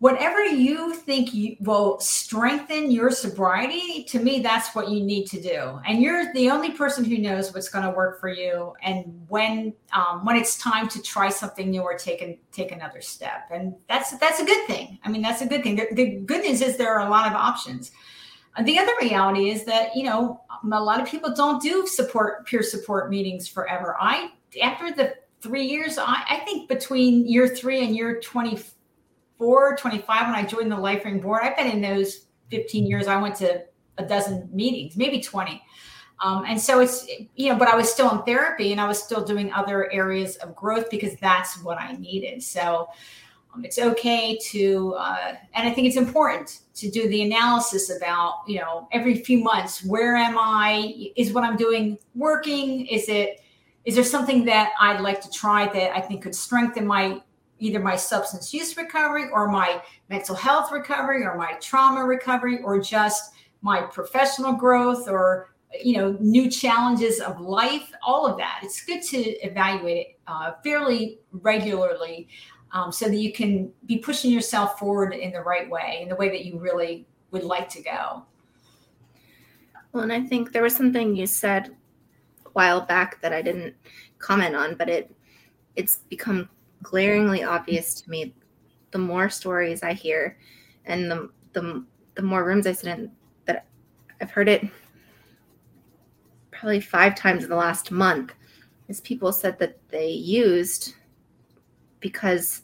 [0.00, 5.38] whatever you think you will strengthen your sobriety to me that's what you need to
[5.38, 5.78] do.
[5.86, 9.74] And you're the only person who knows what's going to work for you and when
[9.92, 13.50] um, when it's time to try something new or take and take another step.
[13.50, 14.98] And that's that's a good thing.
[15.04, 15.76] I mean that's a good thing.
[15.76, 17.92] The, the good news is there are a lot of options
[18.64, 20.40] the other reality is that you know
[20.72, 23.96] a lot of people don't do support peer support meetings forever.
[24.00, 24.32] I
[24.62, 30.34] after the three years, I, I think between year three and year 24, 25, when
[30.34, 33.06] I joined the LifeRing board, I've been in those 15 years.
[33.06, 33.64] I went to
[33.98, 35.62] a dozen meetings, maybe 20.
[36.22, 39.02] Um, and so it's, you know, but I was still in therapy and I was
[39.02, 42.42] still doing other areas of growth because that's what I needed.
[42.42, 42.88] So
[43.54, 48.42] um, it's okay to, uh, and I think it's important to do the analysis about,
[48.46, 51.12] you know, every few months, where am I?
[51.16, 52.86] Is what I'm doing working?
[52.86, 53.40] Is it,
[53.84, 57.20] is there something that I'd like to try that I think could strengthen my
[57.60, 62.80] either my substance use recovery or my mental health recovery or my trauma recovery or
[62.80, 68.84] just my professional growth or you know new challenges of life all of that it's
[68.84, 72.28] good to evaluate it uh, fairly regularly
[72.72, 76.16] um, so that you can be pushing yourself forward in the right way, in the
[76.16, 78.24] way that you really would like to go.
[79.92, 81.74] Well, and I think there was something you said
[82.46, 83.74] a while back that I didn't
[84.18, 85.14] comment on, but it
[85.76, 86.48] it's become
[86.82, 88.34] glaringly obvious to me
[88.90, 90.38] the more stories I hear
[90.84, 93.10] and the the, the more rooms I sit in
[93.46, 93.66] that
[94.20, 94.68] I've heard it
[96.50, 98.34] probably five times in the last month
[98.88, 100.94] is people said that they used
[102.00, 102.62] because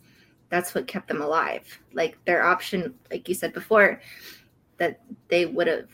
[0.48, 1.80] that's what kept them alive.
[1.92, 4.00] Like their option, like you said before,
[4.78, 5.88] that they would have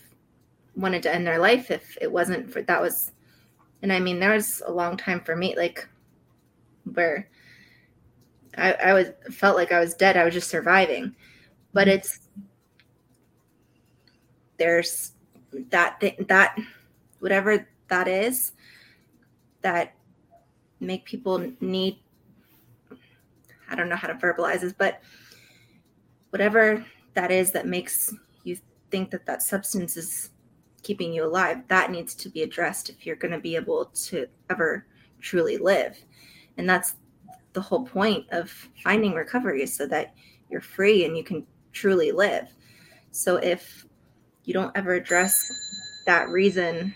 [0.75, 3.13] wanted to end their life if it wasn't for that was
[3.83, 5.87] and I mean there was a long time for me, like
[6.85, 7.29] where
[8.57, 10.17] I, I was felt like I was dead.
[10.17, 11.15] I was just surviving.
[11.73, 11.97] But mm-hmm.
[11.97, 12.21] it's
[14.57, 15.13] there's
[15.71, 16.57] that thing that
[17.19, 18.53] whatever that is
[19.63, 19.95] that
[20.81, 21.99] make people need
[23.73, 25.01] I don't know how to verbalize this, but
[26.31, 28.15] whatever that is that makes
[28.45, 28.59] you
[28.91, 30.31] think that that substance is
[30.83, 34.27] keeping you alive, that needs to be addressed if you're going to be able to
[34.51, 34.87] ever
[35.21, 35.97] truly live.
[36.59, 36.97] And that's
[37.55, 38.51] the whole point of
[38.83, 40.15] finding recovery is so that
[40.51, 42.49] you're free and you can truly live.
[43.11, 43.87] So if
[44.45, 45.51] you don't ever address
[46.07, 46.95] that reason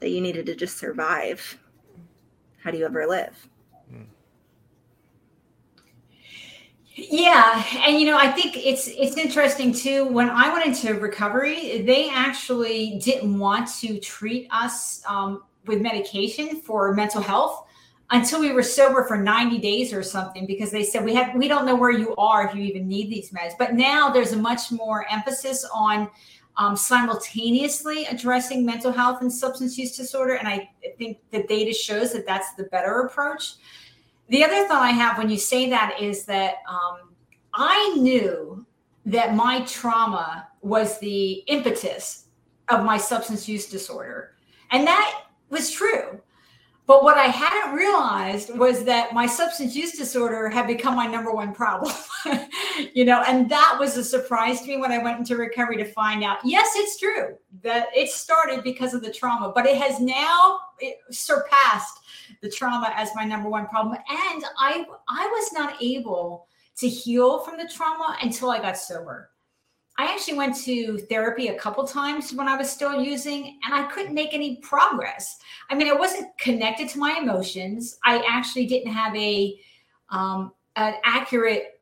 [0.00, 1.58] that you needed to just survive,
[2.62, 3.48] how do you ever live?
[7.10, 10.06] Yeah, and you know, I think it's it's interesting too.
[10.06, 16.60] When I went into recovery, they actually didn't want to treat us um, with medication
[16.60, 17.66] for mental health
[18.10, 21.48] until we were sober for 90 days or something because they said we have we
[21.48, 24.36] don't know where you are if you even need these meds but now there's a
[24.36, 26.08] much more emphasis on
[26.56, 32.12] um, simultaneously addressing mental health and substance use disorder and i think the data shows
[32.12, 33.54] that that's the better approach
[34.28, 37.10] the other thought i have when you say that is that um,
[37.54, 38.64] i knew
[39.04, 42.26] that my trauma was the impetus
[42.68, 44.34] of my substance use disorder
[44.70, 46.20] and that was true
[46.86, 51.32] but what I hadn't realized was that my substance use disorder had become my number
[51.32, 51.92] one problem.
[52.94, 55.84] you know, and that was a surprise to me when I went into recovery to
[55.84, 59.98] find out, yes, it's true that it started because of the trauma, but it has
[59.98, 60.60] now
[61.10, 61.98] surpassed
[62.42, 63.96] the trauma as my number one problem.
[63.96, 66.46] And I I was not able
[66.78, 69.30] to heal from the trauma until I got sober.
[69.98, 73.84] I actually went to therapy a couple times when I was still using, and I
[73.84, 75.38] couldn't make any progress.
[75.70, 77.98] I mean, I wasn't connected to my emotions.
[78.04, 79.58] I actually didn't have a
[80.10, 81.80] um, an accurate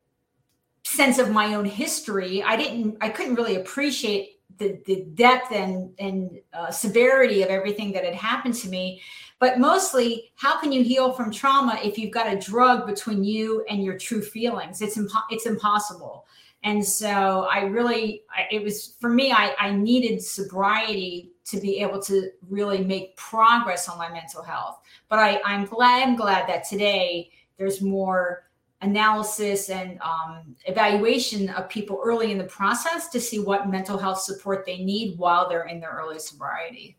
[0.84, 2.42] sense of my own history.
[2.42, 2.96] I didn't.
[3.00, 8.14] I couldn't really appreciate the the depth and and uh, severity of everything that had
[8.14, 9.02] happened to me.
[9.40, 13.64] But mostly, how can you heal from trauma if you've got a drug between you
[13.68, 14.80] and your true feelings?
[14.80, 16.26] It's impo- it's impossible.
[16.62, 22.00] And so I really, it was for me, I, I needed sobriety to be able
[22.02, 24.80] to really make progress on my mental health.
[25.10, 28.48] But I, I'm glad, I'm glad that today there's more
[28.80, 34.20] analysis and um, evaluation of people early in the process to see what mental health
[34.20, 36.96] support they need while they're in their early sobriety.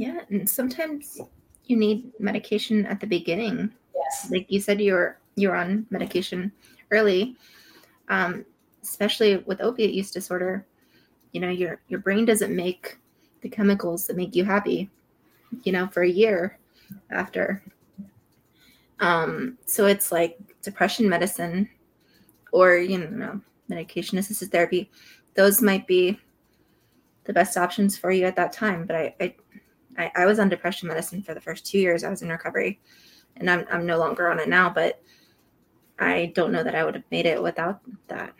[0.00, 1.20] Yeah, and sometimes
[1.66, 3.70] you need medication at the beginning.
[3.94, 6.52] Yes, like you said, you're you were on medication
[6.90, 7.36] early,
[8.08, 8.46] um,
[8.82, 10.64] especially with opiate use disorder,
[11.32, 12.96] you know, your your brain doesn't make
[13.42, 14.88] the chemicals that make you happy,
[15.64, 16.58] you know, for a year
[17.10, 17.62] after.
[19.00, 21.68] Um, so it's like depression medicine
[22.52, 24.90] or you know, medication assisted therapy.
[25.34, 26.18] Those might be
[27.24, 28.86] the best options for you at that time.
[28.86, 29.34] But I, I
[29.98, 32.80] I was on depression medicine for the first two years I was in recovery,
[33.36, 34.70] and I'm I'm no longer on it now.
[34.70, 35.02] But
[35.98, 38.34] I don't know that I would have made it without that.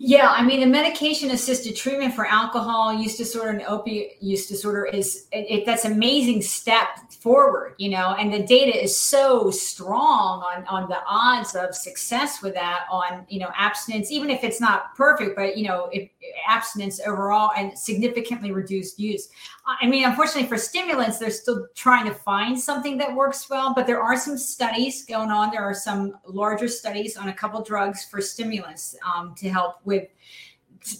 [0.00, 4.84] Yeah, I mean, the medication assisted treatment for alcohol use disorder and opiate use disorder
[4.84, 10.44] is it, it, that's amazing step forward, you know, and the data is so strong
[10.44, 14.60] on on the odds of success with that on you know abstinence, even if it's
[14.60, 16.08] not perfect, but you know, if,
[16.48, 19.28] abstinence overall and significantly reduced use.
[19.80, 23.86] I mean, unfortunately for stimulants, they're still trying to find something that works well, but
[23.86, 25.50] there are some studies going on.
[25.50, 30.08] There are some larger studies on a couple drugs for stimulants um, to help with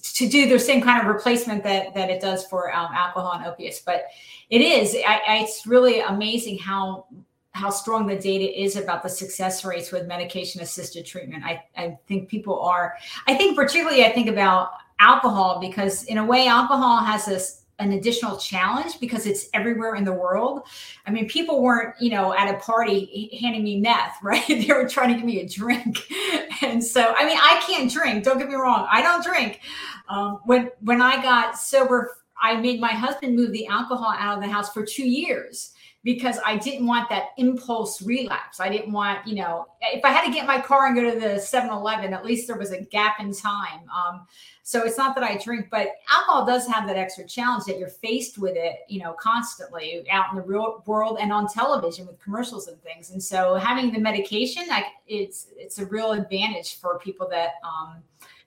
[0.03, 3.47] to do the same kind of replacement that that it does for um, alcohol and
[3.47, 3.81] opiates.
[3.81, 4.05] But
[4.51, 7.07] it is, I, I, it's really amazing how
[7.53, 11.43] how strong the data is about the success rates with medication assisted treatment.
[11.45, 12.95] I, I think people are,
[13.27, 17.93] I think particularly, I think about alcohol because in a way, alcohol has this an
[17.93, 20.63] additional challenge because it's everywhere in the world.
[21.07, 24.47] I mean, people weren't, you know, at a party handing me meth, right?
[24.47, 25.99] they were trying to give me a drink.
[26.61, 28.25] And so, I mean, I can't drink.
[28.25, 28.89] Don't get me wrong.
[28.91, 29.61] I don't drink.
[30.09, 34.43] Um, when when I got sober, I made my husband move the alcohol out of
[34.43, 35.73] the house for two years
[36.05, 38.61] because I didn't want that impulse relapse.
[38.61, 41.19] I didn't want, you know, if I had to get my car and go to
[41.19, 43.81] the 7 Eleven, at least there was a gap in time.
[43.95, 44.27] Um,
[44.63, 47.89] so it's not that I drink, but alcohol does have that extra challenge that you're
[47.89, 52.23] faced with it, you know, constantly out in the real world and on television with
[52.23, 53.11] commercials and things.
[53.11, 58.03] And so having the medication, like it's it's a real advantage for people that um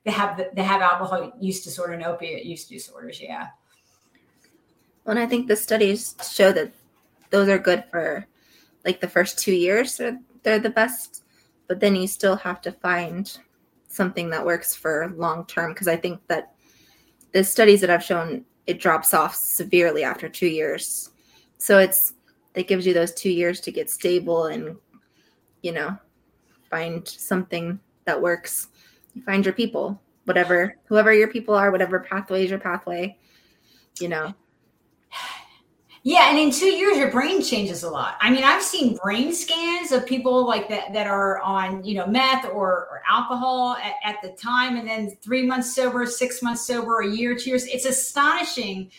[0.06, 3.20] that have that have alcohol use disorder and opiate use disorders.
[3.20, 3.48] Yeah.
[5.06, 6.72] Well, and I think the studies show that
[7.32, 8.28] those are good for
[8.86, 9.98] like the first two years.
[9.98, 11.24] They're, they're the best,
[11.68, 13.38] but then you still have to find
[13.88, 16.54] something that works for long term because I think that
[17.34, 21.12] the studies that I've shown it drops off severely after two years.
[21.58, 22.14] So it's
[22.54, 24.76] it gives you those two years to get stable and
[25.62, 25.98] you know
[26.70, 28.68] find something that works.
[29.14, 33.18] You find your people, whatever whoever your people are, whatever pathway is your pathway,
[34.00, 34.34] you know.
[36.04, 38.18] Yeah, and in two years, your brain changes a lot.
[38.22, 42.08] I mean, I've seen brain scans of people like that that are on, you know,
[42.08, 46.66] meth or, or alcohol at, at the time, and then three months sober, six months
[46.66, 47.66] sober, a year, two years.
[47.68, 48.90] It's astonishing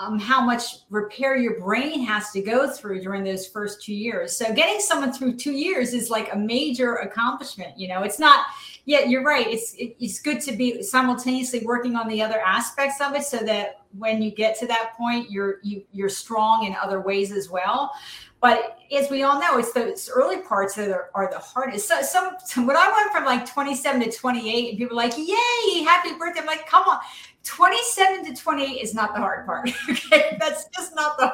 [0.00, 4.34] um, how much repair your brain has to go through during those first two years.
[4.34, 7.78] So getting someone through two years is like a major accomplishment.
[7.78, 8.46] You know, it's not.
[8.86, 9.46] Yeah, you're right.
[9.48, 13.38] It's it, it's good to be simultaneously working on the other aspects of it, so
[13.38, 17.50] that when you get to that point, you're you, you're strong in other ways as
[17.50, 17.92] well.
[18.40, 21.88] But as we all know, it's those early parts that are, are the hardest.
[21.88, 25.82] So, some when I went from like 27 to 28, and people were like, "Yay,
[25.82, 27.00] happy birthday!" I'm like, "Come on,
[27.46, 29.70] 27 to 28 is not the hard part.
[29.90, 31.32] okay, that's just not the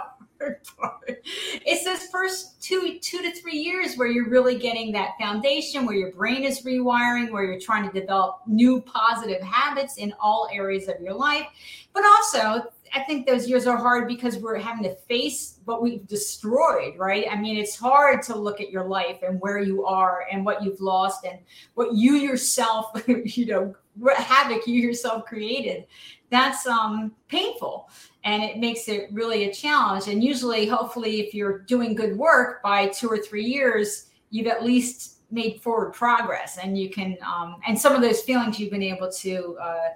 [0.77, 1.20] part.
[1.24, 5.97] It's those first two two to three years where you're really getting that foundation, where
[5.97, 10.89] your brain is rewiring, where you're trying to develop new positive habits in all areas
[10.89, 11.47] of your life,
[11.93, 16.06] but also I think those years are hard because we're having to face what we've
[16.06, 17.24] destroyed, right?
[17.31, 20.62] I mean, it's hard to look at your life and where you are and what
[20.62, 21.39] you've lost and
[21.74, 25.86] what you yourself, you know, what havoc you yourself created.
[26.28, 27.89] That's um, painful
[28.24, 30.09] and it makes it really a challenge.
[30.09, 34.65] And usually, hopefully, if you're doing good work by two or three years, you've at
[34.65, 38.82] least made forward progress and you can, um, and some of those feelings you've been
[38.82, 39.57] able to.
[39.61, 39.89] Uh,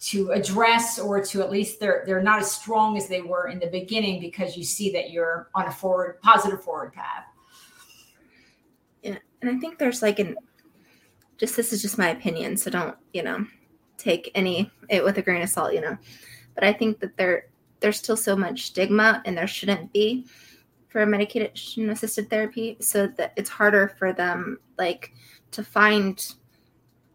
[0.00, 3.58] to address or to at least they're they're not as strong as they were in
[3.58, 7.24] the beginning because you see that you're on a forward positive forward path
[9.02, 10.36] yeah and i think there's like an
[11.36, 13.44] just this is just my opinion so don't you know
[13.96, 15.98] take any it with a grain of salt you know
[16.54, 17.47] but i think that there
[17.80, 20.26] there's still so much stigma and there shouldn't be
[20.88, 22.76] for medication assisted therapy.
[22.80, 25.12] So that it's harder for them like
[25.52, 26.34] to find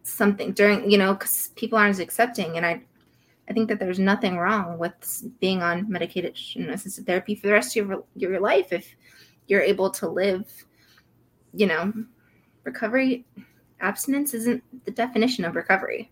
[0.04, 2.58] something during you know because people aren't accepting.
[2.58, 2.82] And i
[3.50, 7.76] i think that there's nothing wrong with being on medication assisted therapy for the rest
[7.76, 8.96] of your, your life if
[9.48, 10.46] you're able to live
[11.54, 11.94] you know.
[12.64, 13.26] Recovery
[13.82, 16.12] abstinence isn't the definition of recovery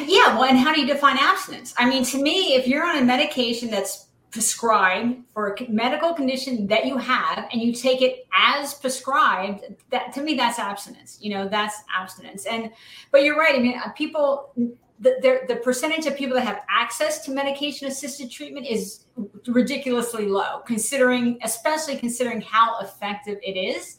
[0.00, 1.74] yeah well and how do you define abstinence?
[1.78, 6.66] I mean to me if you're on a medication that's prescribed for a medical condition
[6.66, 11.30] that you have and you take it as prescribed that to me that's abstinence you
[11.30, 12.46] know that's abstinence.
[12.46, 12.70] And
[13.10, 14.52] but you're right i mean uh, people
[15.00, 19.06] the, the, percentage of people that have access to medication assisted treatment is
[19.48, 23.96] ridiculously low considering especially considering how effective it is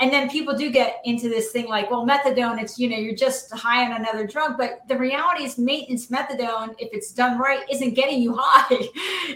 [0.00, 3.14] and then people do get into this thing like well methadone it's you know you're
[3.14, 4.56] just high on another drug.
[4.58, 8.88] But the reality is maintenance methadone if it's done right isn't getting you high.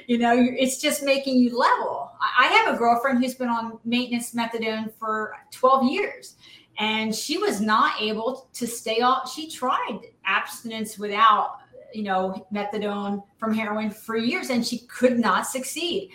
[0.06, 2.10] You know it's just making you level.
[2.20, 6.36] I have a girlfriend who's been on maintenance methadone for 12 years
[6.78, 9.32] and she was not able to stay off.
[9.32, 11.58] She tried abstinence without
[11.92, 16.10] you know methadone from heroin for years and she could not succeed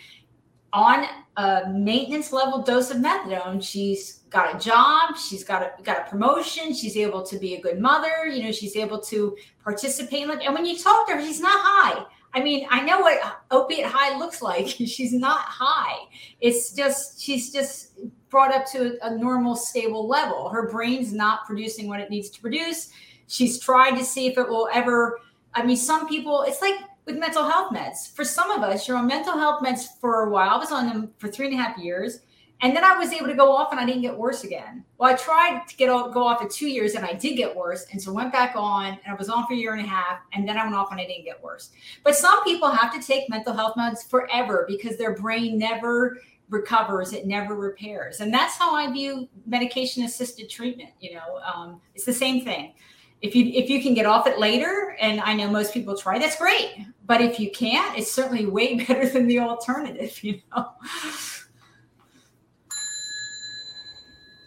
[0.73, 1.05] on
[1.37, 6.09] a maintenance level dose of methadone she's got a job she's got a got a
[6.09, 10.31] promotion she's able to be a good mother you know she's able to participate in
[10.41, 12.05] and when you talk to her she's not high.
[12.33, 14.67] I mean i know what opiate high looks like.
[14.67, 16.05] She's not high.
[16.41, 17.97] It's just she's just
[18.29, 20.47] brought up to a, a normal stable level.
[20.49, 22.91] Her brain's not producing what it needs to produce.
[23.25, 25.19] She's tried to see if it will ever
[25.55, 26.75] i mean some people it's like
[27.05, 28.13] with mental health meds.
[28.13, 30.49] For some of us, you're on mental health meds for a while.
[30.49, 32.19] I was on them for three and a half years.
[32.61, 34.83] And then I was able to go off and I didn't get worse again.
[34.97, 37.85] Well, I tried to get go off at two years and I did get worse.
[37.91, 40.19] And so went back on and I was on for a year and a half.
[40.33, 41.69] And then I went off and I didn't get worse.
[42.03, 46.19] But some people have to take mental health meds forever because their brain never
[46.49, 48.19] recovers, it never repairs.
[48.19, 50.89] And that's how I view medication assisted treatment.
[50.99, 52.73] You know, um, it's the same thing
[53.21, 56.17] if you if you can get off it later and i know most people try
[56.17, 56.85] that's great.
[57.05, 60.69] But if you can't it's certainly way better than the alternative you know?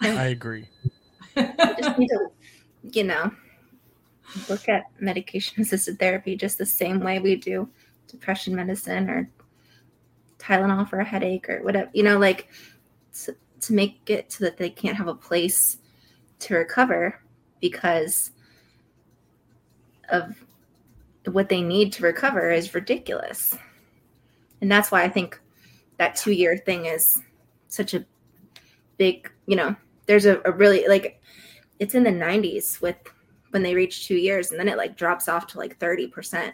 [0.01, 0.69] I agree.
[1.36, 2.28] Just need to
[2.82, 3.31] you know
[4.49, 7.69] look at medication assisted therapy just the same way we do
[8.09, 9.31] depression medicine or
[10.39, 12.49] tylenol for a headache or whatever you know like
[13.12, 15.78] to, to make it so that they can't have a place
[16.40, 17.20] to recover
[17.61, 18.32] because
[20.12, 20.36] of
[21.26, 23.56] what they need to recover is ridiculous.
[24.60, 25.40] And that's why I think
[25.98, 27.20] that two year thing is
[27.68, 28.05] such a
[28.98, 29.74] big, you know,
[30.06, 31.20] there's a, a, really like
[31.78, 32.97] it's in the 90s with
[33.51, 36.52] when they reach two years and then it like drops off to like 30%.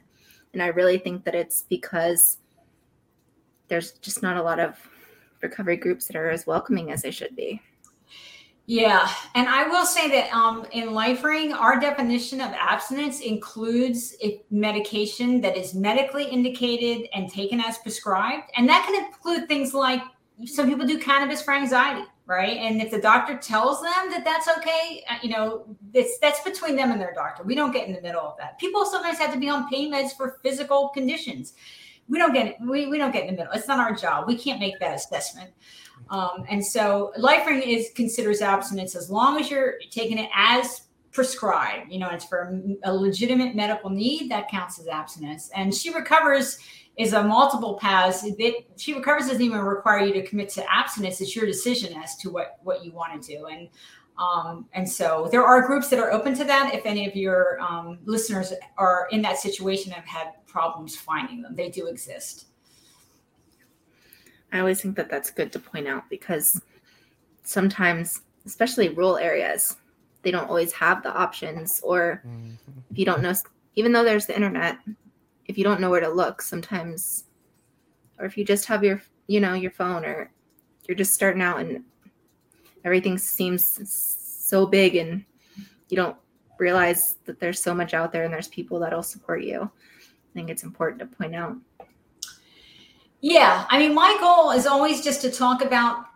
[0.53, 2.39] And I really think that it's because
[3.69, 4.77] there's just not a lot of
[5.43, 7.61] recovery groups that are as welcoming as they should be.
[8.71, 14.15] Yeah, and I will say that um, in LifeRing, our definition of abstinence includes
[14.51, 20.03] medication that is medically indicated and taken as prescribed, and that can include things like
[20.45, 22.59] some people do cannabis for anxiety, right?
[22.59, 25.65] And if the doctor tells them that that's okay, uh, you know,
[25.95, 27.45] it's that's between them and their doctor.
[27.45, 28.59] We don't get in the middle of that.
[28.59, 31.55] People sometimes have to be on pain meds for physical conditions.
[32.07, 33.53] We don't get we, we don't get in the middle.
[33.55, 34.27] It's not our job.
[34.27, 35.53] We can't make that assessment.
[36.11, 41.93] Um, and so LifeRing is considers abstinence as long as you're taking it as prescribed.
[41.93, 45.51] You know, it's for a legitimate medical need that counts as abstinence.
[45.55, 46.59] And she recovers
[46.97, 48.25] is a multiple paths.
[48.25, 51.21] It, she recovers doesn't even require you to commit to abstinence.
[51.21, 53.47] It's your decision as to what what you want to do.
[53.47, 53.69] And
[54.19, 56.75] um, and so there are groups that are open to that.
[56.75, 61.41] If any of your um, listeners are in that situation and have had problems finding
[61.41, 62.47] them, they do exist.
[64.53, 66.61] I always think that that's good to point out because
[67.43, 69.77] sometimes, especially rural areas,
[70.23, 72.23] they don't always have the options, or
[72.91, 73.35] if you don't know,
[73.77, 74.79] even though there's the internet,
[75.47, 77.25] if you don't know where to look, sometimes,
[78.19, 80.31] or if you just have your, you know, your phone, or
[80.87, 81.85] you're just starting out and
[82.85, 85.25] everything seems so big and
[85.89, 86.17] you don't
[86.59, 89.63] realize that there's so much out there and there's people that'll support you.
[89.63, 91.57] I think it's important to point out.
[93.21, 96.07] Yeah, I mean, my goal is always just to talk about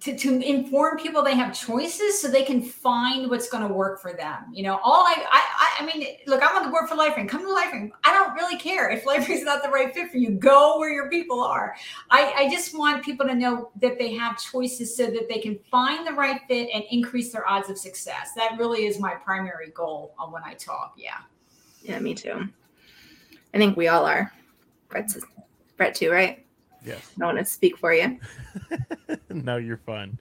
[0.00, 4.00] to, to inform people they have choices so they can find what's going to work
[4.00, 4.44] for them.
[4.52, 7.28] You know, all I, I, I mean, look, I'm on the board for LifeRing.
[7.28, 7.90] Come to LifeRing.
[8.04, 10.30] I don't really care if LifeRing is not the right fit for you.
[10.30, 11.76] Go where your people are.
[12.10, 15.58] I, I just want people to know that they have choices so that they can
[15.70, 18.30] find the right fit and increase their odds of success.
[18.34, 20.94] That really is my primary goal when I talk.
[20.96, 21.18] Yeah.
[21.82, 22.48] Yeah, me too.
[23.52, 24.32] I think we all are.
[24.88, 25.18] Brett's,
[25.76, 26.44] Brett too, right?
[26.84, 27.12] Yes.
[27.16, 28.18] I don't want to speak for you.
[29.30, 30.18] no, you're fun.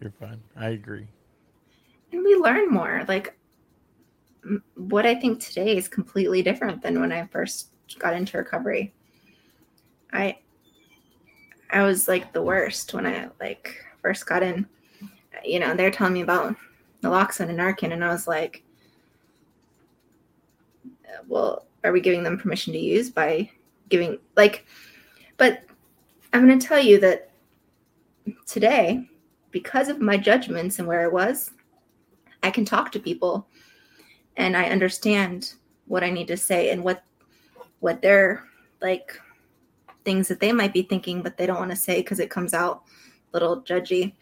[0.00, 0.42] You're fun.
[0.56, 1.06] I agree.
[2.12, 3.04] And we learn more.
[3.08, 3.36] Like
[4.74, 8.92] what I think today is completely different than when I first got into recovery.
[10.12, 10.38] I
[11.70, 14.66] I was like the worst when I like first got in.
[15.44, 16.54] You know, they're telling me about
[17.02, 18.62] naloxone and Narcan, and I was like,
[21.26, 23.50] well, are we giving them permission to use by
[23.88, 24.66] giving like
[25.36, 25.62] but
[26.36, 27.30] I'm going to tell you that
[28.44, 29.08] today,
[29.52, 31.52] because of my judgments and where I was,
[32.42, 33.48] I can talk to people
[34.36, 35.54] and I understand
[35.86, 37.02] what I need to say and what
[37.80, 38.44] what they're
[38.82, 39.18] like
[40.04, 42.52] things that they might be thinking but they don't want to say because it comes
[42.52, 44.14] out a little judgy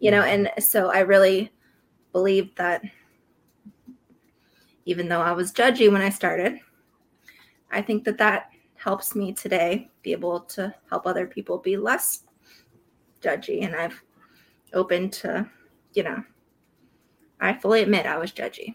[0.00, 0.22] you know?
[0.22, 0.46] Mm-hmm.
[0.56, 1.52] And so i really
[2.12, 2.82] believe that
[4.84, 6.58] even though i was judgy when i started
[7.70, 8.51] i think that that
[8.82, 12.24] helps me today be able to help other people be less
[13.20, 13.64] judgy.
[13.64, 14.02] And I've
[14.72, 15.48] opened to,
[15.94, 16.24] you know,
[17.40, 18.74] I fully admit I was judgy.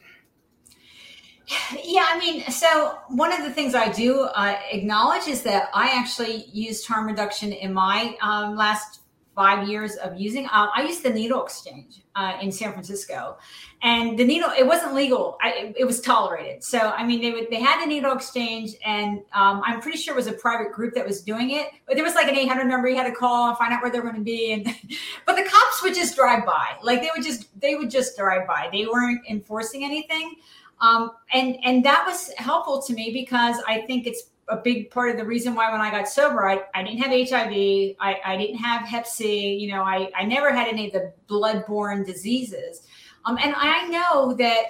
[1.83, 5.97] Yeah, I mean, so one of the things I do uh, acknowledge is that I
[5.97, 8.99] actually used harm reduction in my um, last
[9.37, 10.45] five years of using.
[10.45, 13.37] Um, I used the needle exchange uh, in San Francisco,
[13.83, 15.37] and the needle it wasn't legal.
[15.43, 16.63] I, it was tolerated.
[16.63, 20.15] So I mean, they would they had the needle exchange, and um, I'm pretty sure
[20.15, 21.67] it was a private group that was doing it.
[21.85, 23.91] But there was like an 800 number you had to call and find out where
[23.91, 24.65] they're going to be, and
[25.27, 26.75] but the cops would just drive by.
[26.81, 28.69] Like they would just they would just drive by.
[28.71, 30.33] They weren't enforcing anything.
[30.81, 35.11] Um, and and that was helpful to me because I think it's a big part
[35.11, 38.37] of the reason why when I got sober, I, I didn't have HIV, I, I
[38.37, 42.83] didn't have Hep C, you know, I, I never had any of the blood-borne diseases.
[43.25, 44.63] Um, and I know that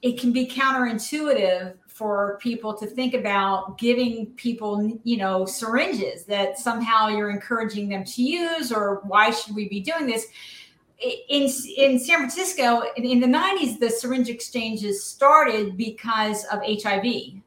[0.00, 6.58] it can be counterintuitive for people to think about giving people, you know, syringes that
[6.58, 10.26] somehow you're encouraging them to use, or why should we be doing this?
[11.04, 17.04] In in San Francisco in, in, the 90s, the syringe exchanges started because of HIV.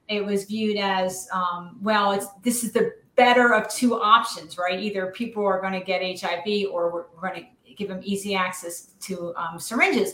[0.07, 2.11] It was viewed as um, well.
[2.11, 4.79] It's this is the better of two options, right?
[4.79, 8.93] Either people are going to get HIV, or we're, going to give them easy access
[9.01, 10.13] to um, syringes.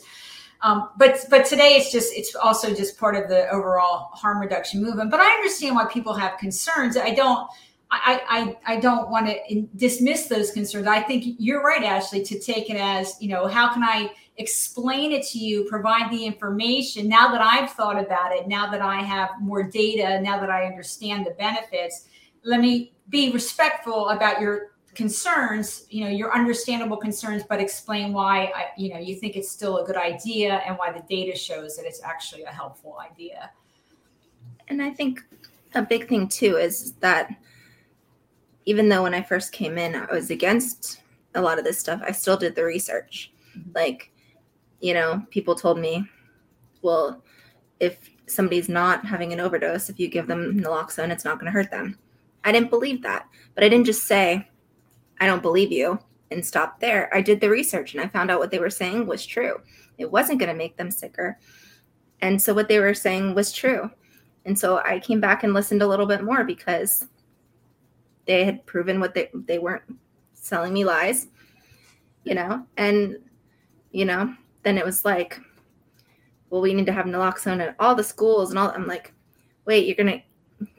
[0.61, 4.81] Um, but but today it's just it's also just part of the overall harm reduction
[4.81, 5.11] movement.
[5.11, 6.95] But I understand why people have concerns.
[6.95, 7.49] I don't
[8.05, 10.87] I, I, I don't want to dismiss those concerns.
[10.87, 15.11] I think you're right, Ashley, to take it as, you know, how can I explain
[15.11, 19.01] it to you, provide the information now that I've thought about it, now that I
[19.01, 22.07] have more data, now that I understand the benefits.
[22.43, 28.51] Let me be respectful about your concerns, you know, your understandable concerns, but explain why,
[28.55, 31.75] I, you know, you think it's still a good idea and why the data shows
[31.77, 33.51] that it's actually a helpful idea.
[34.67, 35.23] And I think
[35.75, 37.29] a big thing too is that
[38.65, 41.01] even though when I first came in, I was against
[41.35, 43.31] a lot of this stuff, I still did the research.
[43.57, 43.71] Mm-hmm.
[43.75, 44.11] Like,
[44.79, 46.05] you know, people told me,
[46.81, 47.23] well,
[47.79, 51.51] if somebody's not having an overdose, if you give them naloxone, it's not going to
[51.51, 51.97] hurt them.
[52.43, 54.47] I didn't believe that, but I didn't just say,
[55.19, 55.99] I don't believe you
[56.31, 57.09] and stop there.
[57.13, 59.61] I did the research and I found out what they were saying was true.
[59.97, 61.39] It wasn't going to make them sicker.
[62.21, 63.89] And so what they were saying was true.
[64.45, 67.07] And so I came back and listened a little bit more because
[68.25, 69.83] they had proven what they they weren't
[70.33, 71.27] selling me lies,
[72.23, 73.17] you know, and
[73.91, 74.33] you know,
[74.63, 75.39] then it was like,
[76.49, 78.69] well, we need to have naloxone at all the schools and all.
[78.69, 79.13] I'm like,
[79.65, 80.23] wait, you're gonna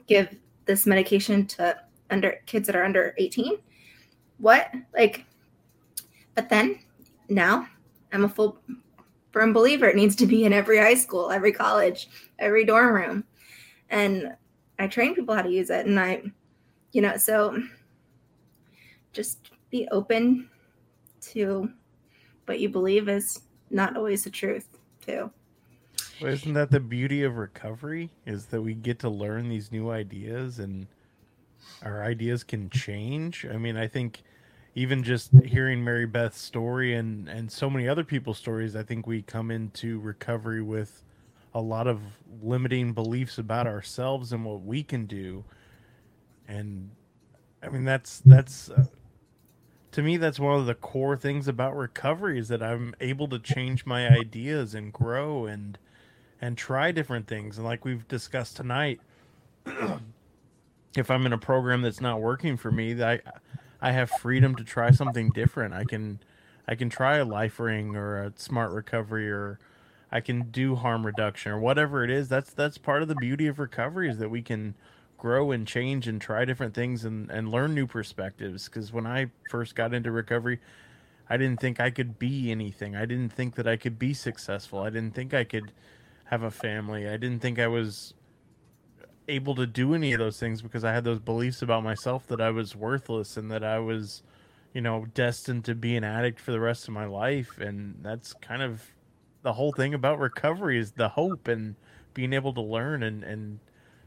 [0.06, 0.34] give
[0.66, 1.76] this medication to
[2.10, 3.58] under kids that are under 18?
[4.38, 4.70] What?
[4.94, 5.24] Like,
[6.34, 6.78] but then
[7.28, 7.68] now
[8.12, 8.58] I'm a full
[9.32, 9.88] firm believer.
[9.88, 12.08] It needs to be in every high school, every college,
[12.38, 13.24] every dorm room.
[13.90, 14.34] And
[14.78, 15.86] I train people how to use it.
[15.86, 16.22] And I,
[16.94, 17.60] you know, so
[19.12, 20.48] just be open
[21.20, 21.68] to
[22.46, 24.68] what you believe is not always the truth,
[25.04, 25.30] too.
[26.22, 28.10] Well, isn't that the beauty of recovery?
[28.26, 30.86] Is that we get to learn these new ideas and
[31.82, 33.44] our ideas can change.
[33.46, 34.22] I mean, I think
[34.76, 39.06] even just hearing Mary Beth's story and and so many other people's stories, I think
[39.06, 41.02] we come into recovery with
[41.54, 42.00] a lot of
[42.42, 45.44] limiting beliefs about ourselves and what we can do.
[46.48, 46.90] And
[47.62, 48.86] I mean, that's that's uh,
[49.92, 53.38] to me that's one of the core things about recovery is that I'm able to
[53.38, 55.78] change my ideas and grow and
[56.40, 57.58] and try different things.
[57.58, 59.00] And like we've discussed tonight,
[60.96, 63.20] if I'm in a program that's not working for me, I
[63.80, 65.74] I have freedom to try something different.
[65.74, 66.20] I can
[66.66, 69.58] I can try a LifeRing or a smart recovery or
[70.10, 72.28] I can do harm reduction or whatever it is.
[72.28, 74.74] That's that's part of the beauty of recovery is that we can
[75.24, 78.68] grow and change and try different things and, and learn new perspectives.
[78.68, 80.60] Because when I first got into recovery,
[81.30, 82.94] I didn't think I could be anything.
[82.94, 84.80] I didn't think that I could be successful.
[84.80, 85.72] I didn't think I could
[86.26, 87.08] have a family.
[87.08, 88.12] I didn't think I was
[89.26, 92.42] able to do any of those things because I had those beliefs about myself that
[92.42, 94.22] I was worthless and that I was,
[94.74, 97.58] you know, destined to be an addict for the rest of my life.
[97.58, 98.82] And that's kind of
[99.40, 101.76] the whole thing about recovery is the hope and
[102.12, 103.58] being able to learn and, and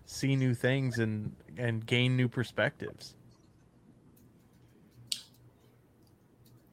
[0.07, 3.13] see new things and, and gain new perspectives.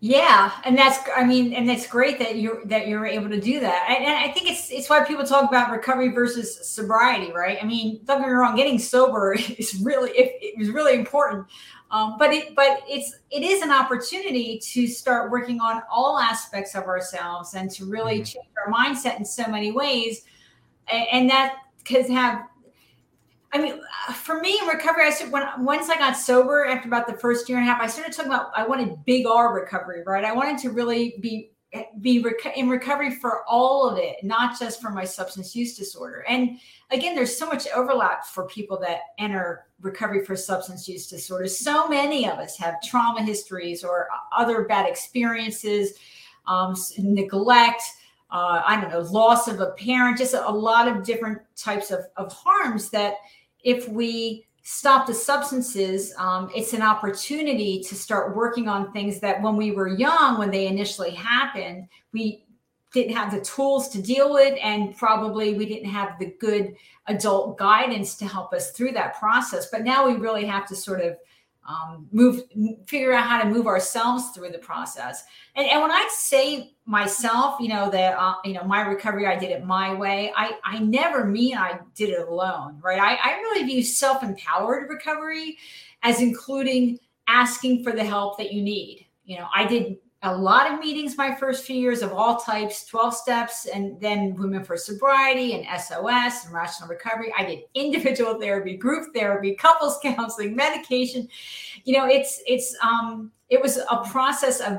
[0.00, 3.58] Yeah, and that's I mean, and it's great that you're that you're able to do
[3.60, 3.86] that.
[3.88, 7.56] And, and, I think it's it's why people talk about recovery versus sobriety, right?
[7.58, 11.46] I mean, don't get me wrong, getting sober is really it, it was really important.
[11.90, 16.74] Um, but it but it's it is an opportunity to start working on all aspects
[16.74, 18.24] of ourselves and to really mm-hmm.
[18.24, 20.26] change our mindset in so many ways,
[20.92, 22.42] and, and that can have
[23.54, 23.80] I mean,
[24.14, 27.58] for me recovery, I said when once I got sober after about the first year
[27.58, 30.24] and a half, I started talking about I wanted big R recovery, right?
[30.24, 31.52] I wanted to really be
[32.00, 36.24] be rec- in recovery for all of it, not just for my substance use disorder.
[36.28, 36.58] And
[36.90, 41.58] again, there's so much overlap for people that enter recovery for substance use disorders.
[41.58, 45.94] So many of us have trauma histories or other bad experiences,
[46.46, 47.82] um, neglect.
[48.30, 51.92] Uh, I don't know, loss of a parent, just a, a lot of different types
[51.92, 53.14] of, of harms that
[53.64, 59.40] if we stop the substances, um, it's an opportunity to start working on things that
[59.42, 62.44] when we were young, when they initially happened, we
[62.92, 66.74] didn't have the tools to deal with, and probably we didn't have the good
[67.08, 69.68] adult guidance to help us through that process.
[69.70, 71.16] But now we really have to sort of
[71.66, 72.42] um, move,
[72.86, 75.24] figure out how to move ourselves through the process.
[75.56, 79.38] And, and when I say myself, you know, that, uh, you know, my recovery, I
[79.38, 80.32] did it my way.
[80.36, 83.00] I, I never mean I did it alone, right?
[83.00, 85.58] I, I really view self-empowered recovery
[86.02, 89.06] as including asking for the help that you need.
[89.24, 92.86] You know, I did a lot of meetings my first few years of all types
[92.86, 97.32] 12 steps and then women for sobriety and sos and rational recovery.
[97.36, 101.28] I did individual therapy group therapy couples counseling medication.
[101.84, 104.78] You know it's it's um it was a process of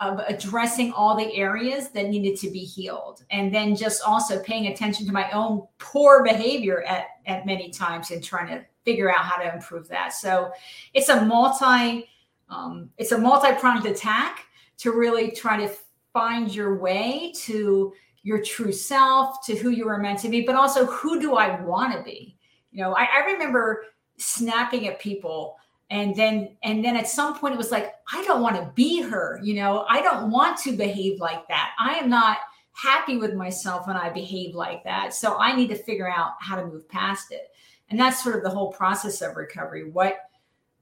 [0.00, 4.66] of addressing all the areas that needed to be healed and then just also paying
[4.66, 9.24] attention to my own poor behavior at at many times and trying to figure out
[9.24, 10.12] how to improve that.
[10.12, 10.52] So
[10.92, 12.06] it's a multi
[12.50, 14.46] um, it's a multi-pronged attack
[14.78, 15.72] to really try to
[16.12, 17.92] find your way to
[18.22, 21.60] your true self, to who you were meant to be, but also who do I
[21.60, 22.36] want to be?
[22.72, 23.84] You know, I, I remember
[24.16, 25.56] snapping at people
[25.90, 29.02] and then and then at some point it was like i don't want to be
[29.02, 29.84] her you know?
[29.88, 31.72] I don't want to behave like that.
[31.78, 32.38] I am not
[32.72, 35.14] happy with myself when i behave like that.
[35.14, 37.50] So i need to figure out how to move past it.
[37.90, 39.90] And that's sort of the whole process of recovery.
[39.90, 40.16] What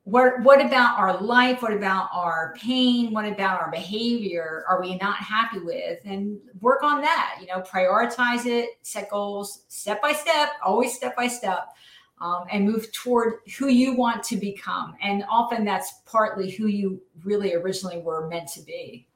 [0.04, 1.62] what what about our life?
[1.62, 3.12] What about our pain?
[3.12, 6.00] What about our behavior are we not happy with?
[6.04, 11.16] And work on that you know prioritize it set goals step by step always step
[11.16, 11.68] by step
[12.20, 14.96] um, and move toward who you want to become.
[15.02, 19.06] And often that's partly who you really originally were meant to be.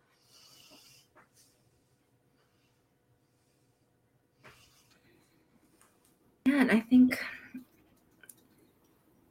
[6.44, 7.20] Yeah and i think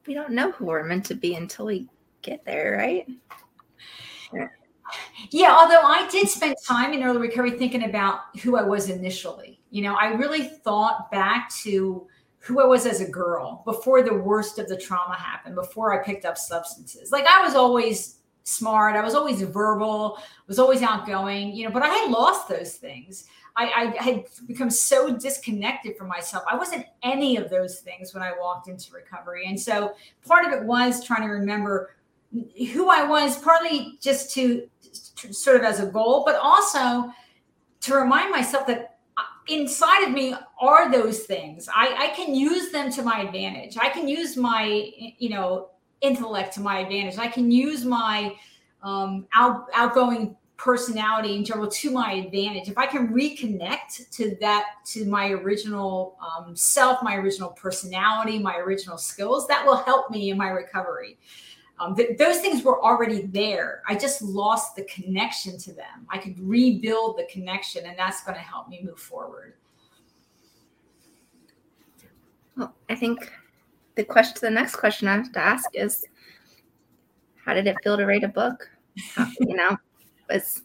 [0.08, 1.88] we don't know who we're meant to be until we
[2.22, 3.08] get there, right?
[5.32, 5.56] Yeah.
[5.58, 9.60] although I did spend time in early recovery thinking about who I was initially.
[9.70, 12.08] You know, I really thought back to
[12.40, 16.06] who I was as a girl before the worst of the trauma happened, before I
[16.06, 17.12] picked up substances.
[17.12, 21.82] Like I was always smart, I was always verbal, was always outgoing, you know, but
[21.82, 23.26] I had lost those things.
[23.58, 26.44] I, I, had become so disconnected from myself.
[26.50, 29.46] I wasn't any of those things when I walked into recovery.
[29.48, 29.94] And so
[30.28, 31.96] part of it was trying to remember
[32.74, 34.68] who I was, partly just to,
[35.16, 37.12] to sort of as a goal, but also
[37.82, 38.98] to remind myself that
[39.48, 41.70] inside of me are those things.
[41.74, 43.78] I, I can use them to my advantage.
[43.80, 45.70] I can use my, you know,
[46.02, 47.18] intellect to my advantage.
[47.18, 48.36] I can use my
[48.84, 52.70] um, out, outgoing personality in general to my advantage.
[52.70, 58.58] If i can reconnect to that to my original um, self my original personality my
[58.58, 61.18] original skills that will help me in my recovery.
[61.78, 63.82] Um, th- those things were already there.
[63.86, 66.08] I just lost the connection to them.
[66.10, 69.56] I could rebuild the connection and that's going to help me move forward.
[72.56, 73.30] Well i think
[73.96, 76.06] the question the next question i have to ask is
[77.44, 78.68] how did it feel to write a book?
[79.40, 79.78] You know
[80.30, 80.62] was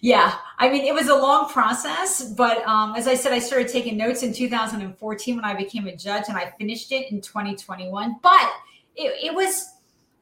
[0.00, 3.68] yeah i mean it was a long process but um, as i said i started
[3.68, 8.16] taking notes in 2014 when i became a judge and i finished it in 2021
[8.22, 8.50] but
[8.94, 9.72] it, it was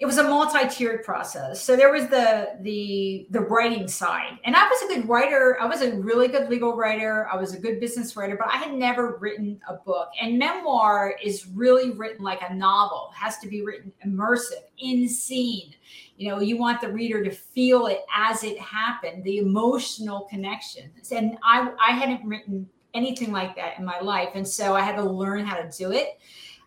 [0.00, 1.62] it was a multi-tiered process.
[1.62, 5.58] So there was the the the writing side, and I was a good writer.
[5.60, 7.28] I was a really good legal writer.
[7.30, 10.08] I was a good business writer, but I had never written a book.
[10.20, 13.10] And memoir is really written like a novel.
[13.12, 15.74] It has to be written immersive, in scene.
[16.20, 21.12] You know, you want the reader to feel it as it happened, the emotional connections.
[21.12, 24.96] And I I hadn't written anything like that in my life, and so I had
[24.96, 26.18] to learn how to do it.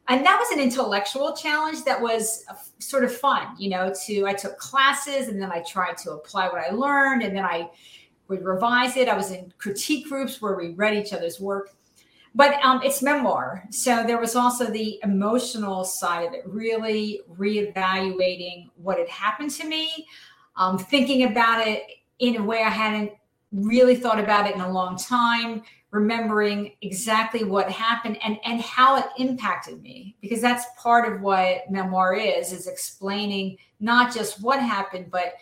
[0.08, 2.46] And that was an intellectual challenge that was
[2.80, 6.50] sort of fun you know to i took classes and then i tried to apply
[6.50, 7.70] what i learned and then i
[8.28, 9.10] would revise it.
[9.10, 11.72] I was in critique groups where we read each other's work
[12.36, 13.64] but um, it's memoir.
[13.70, 19.68] So there was also the emotional side of it really reevaluating what had happened to
[19.68, 20.08] me
[20.56, 21.84] um, thinking about it
[22.20, 23.12] in a way i hadn't
[23.52, 28.98] really thought about it in a long time remembering exactly what happened and and how
[28.98, 30.16] it impacted me.
[30.22, 35.34] Because that's part of what memoir is is explaining not just what happened but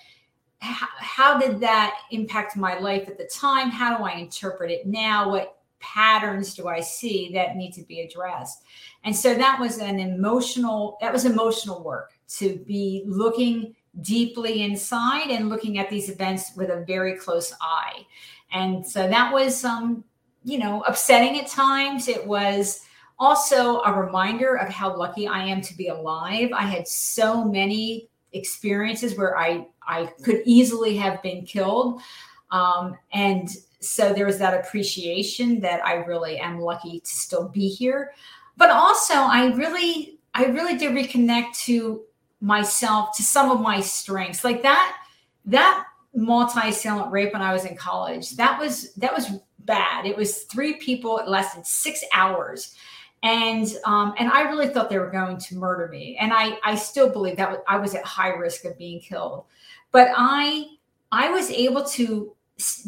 [0.59, 3.72] how, how did that impact my life at the time?
[3.72, 5.30] How do i interpret it now?
[5.30, 8.63] What patterns do i see that need to be addressed
[9.03, 15.29] and so that was an emotional that was emotional work to be looking deeply inside
[15.29, 18.05] and looking at these events with a very close eye
[18.53, 20.03] and so that was um,
[20.43, 22.07] you know, upsetting at times.
[22.07, 22.81] It was
[23.19, 26.49] also a reminder of how lucky I am to be alive.
[26.53, 32.01] I had so many experiences where I I could easily have been killed.
[32.49, 33.49] Um, and
[33.81, 38.13] so there was that appreciation that I really am lucky to still be here.
[38.57, 42.03] But also I really I really did reconnect to
[42.39, 44.43] myself to some of my strengths.
[44.43, 44.97] Like that
[45.45, 48.31] that multi-assailant rape when I was in college.
[48.35, 50.05] That was that was bad.
[50.05, 51.17] It was three people.
[51.19, 52.75] It lasted six hours,
[53.23, 56.17] and um, and I really thought they were going to murder me.
[56.19, 59.45] And I I still believe that I was at high risk of being killed,
[59.91, 60.65] but I
[61.11, 62.35] I was able to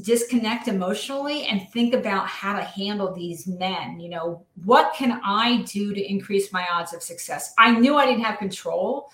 [0.01, 5.61] disconnect emotionally and think about how to handle these men you know what can i
[5.63, 9.09] do to increase my odds of success i knew i didn't have control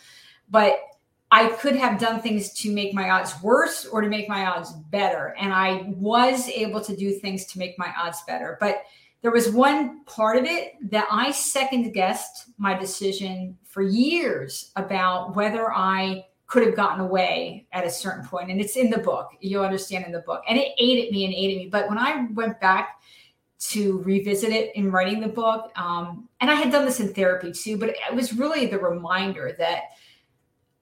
[0.49, 0.79] but
[1.31, 4.71] I could have done things to make my odds worse or to make my odds
[4.89, 5.35] better.
[5.39, 8.57] And I was able to do things to make my odds better.
[8.59, 8.83] But
[9.21, 15.35] there was one part of it that I second guessed my decision for years about
[15.35, 18.49] whether I could have gotten away at a certain point.
[18.49, 19.29] And it's in the book.
[19.39, 20.41] You'll understand in the book.
[20.49, 21.69] And it ate at me and ate at me.
[21.71, 22.99] But when I went back
[23.59, 27.51] to revisit it in writing the book, um, and I had done this in therapy
[27.51, 29.83] too, but it was really the reminder that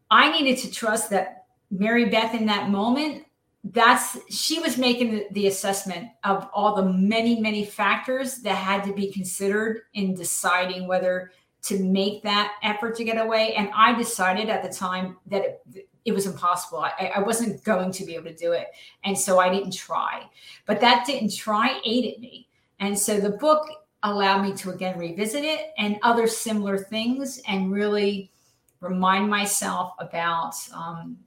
[0.10, 3.26] I needed to trust that Mary Beth in that moment,
[3.66, 8.86] that's she was making the, the, assessment of all the many, many factors that had
[8.86, 11.32] to be considered in deciding whether
[11.68, 13.54] to make that effort to get away.
[13.56, 16.80] And I decided at the time that it, it was impossible.
[16.80, 18.68] I, I, wasn't going to be able to do it.
[19.04, 20.24] And so I didn't try.
[20.66, 22.48] But that didn't try ate at me.
[22.80, 23.68] And so the book
[24.04, 28.32] allowed me to again revisit it and other similar things and really
[28.80, 31.18] remind myself about um,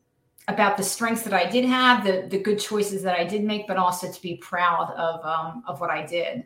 [0.49, 3.67] about the strengths that I did have, the the good choices that I did make,
[3.67, 6.45] but also to be proud of um, of what I did.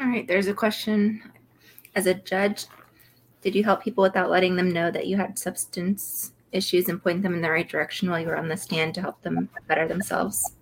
[0.00, 1.22] All right, there's a question.
[1.94, 2.66] As a judge,
[3.40, 7.22] did you help people without letting them know that you had substance issues and point
[7.22, 9.88] them in the right direction while you were on the stand to help them better
[9.88, 10.52] themselves?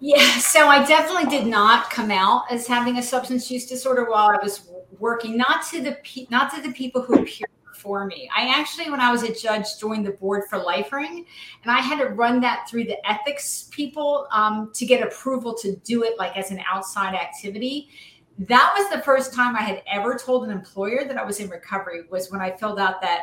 [0.00, 4.30] Yeah, so I definitely did not come out as having a substance use disorder while
[4.30, 5.36] I was working.
[5.36, 5.98] Not to the
[6.30, 7.50] not to the people who appeared
[7.82, 8.30] before me.
[8.36, 11.24] I actually, when I was a judge, joined the board for LifeRing,
[11.62, 15.74] and I had to run that through the ethics people um, to get approval to
[15.76, 17.88] do it like as an outside activity.
[18.38, 21.50] That was the first time I had ever told an employer that I was in
[21.50, 22.04] recovery.
[22.10, 23.22] Was when I filled out that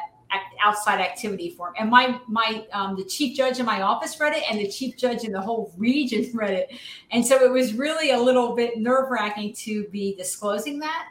[0.64, 1.74] outside activity form.
[1.80, 4.98] And my my um, the chief judge in my office read it, and the chief
[4.98, 6.72] judge in the whole region read it.
[7.12, 11.08] And so it was really a little bit nerve wracking to be disclosing that.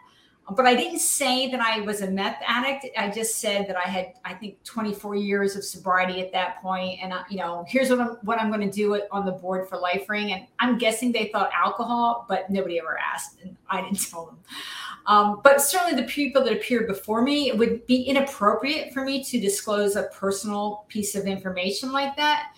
[0.50, 2.86] But I didn't say that I was a meth addict.
[2.96, 7.00] I just said that I had, I think, 24 years of sobriety at that point.
[7.02, 9.68] And, I, you know, here's what I'm, what I'm going to do on the board
[9.68, 10.30] for LifeRing.
[10.32, 13.40] And I'm guessing they thought alcohol, but nobody ever asked.
[13.42, 14.38] And I didn't tell them.
[15.06, 19.24] Um, but certainly the people that appeared before me, it would be inappropriate for me
[19.24, 22.52] to disclose a personal piece of information like that.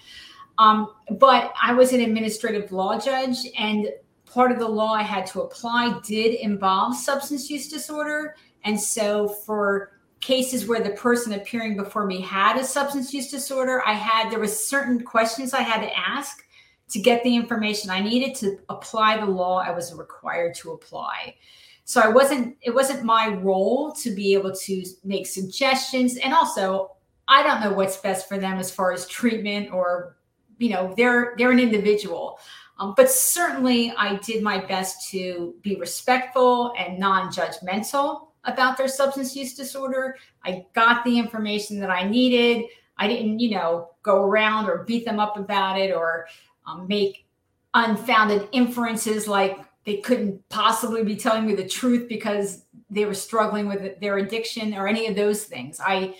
[0.59, 3.89] Um, but I was an administrative law judge, and
[4.31, 8.37] part of the law I had to apply did involve substance use disorder.
[8.65, 13.83] And so for cases where the person appearing before me had a substance use disorder,
[13.85, 16.45] I had there was certain questions I had to ask
[16.91, 21.37] to get the information I needed to apply the law I was required to apply.
[21.85, 26.17] So i wasn't it wasn't my role to be able to make suggestions.
[26.19, 26.93] And also
[27.27, 30.17] i don't know what's best for them as far as treatment or
[30.59, 32.39] you know they're they're an individual
[32.81, 39.37] um, but certainly i did my best to be respectful and non-judgmental about their substance
[39.37, 42.65] use disorder i got the information that i needed
[42.97, 46.27] i didn't you know go around or beat them up about it or
[46.67, 47.27] um, make
[47.75, 53.67] unfounded inferences like they couldn't possibly be telling me the truth because they were struggling
[53.67, 55.81] with their addiction or any of those things.
[55.85, 56.17] I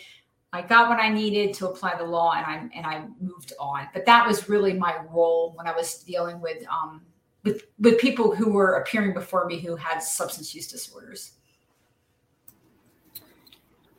[0.53, 3.89] I got what I needed to apply the law and I and I moved on.
[3.95, 7.03] But that was really my role when I was dealing with um
[7.45, 11.33] with with people who were appearing before me who had substance use disorders.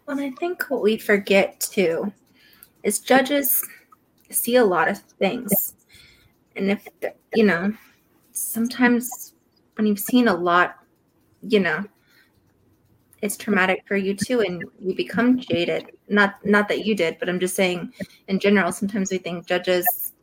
[0.05, 2.11] Well, I think what we forget too
[2.83, 3.65] is judges
[4.29, 5.75] see a lot of things.
[6.55, 6.87] And if,
[7.33, 7.73] you know,
[8.31, 9.33] sometimes
[9.75, 10.77] when you've seen a lot,
[11.41, 11.85] you know,
[13.21, 15.91] it's traumatic for you too and you become jaded.
[16.09, 17.93] Not not that you did, but I'm just saying
[18.27, 20.13] in general, sometimes we think judges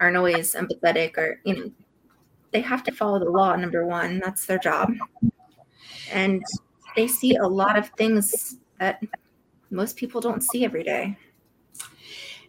[0.00, 1.70] aren't always empathetic or, you know,
[2.52, 4.20] they have to follow the law, number one.
[4.20, 4.92] That's their job.
[6.12, 6.42] And
[6.96, 9.02] they see a lot of things that
[9.70, 11.16] most people don't see every day.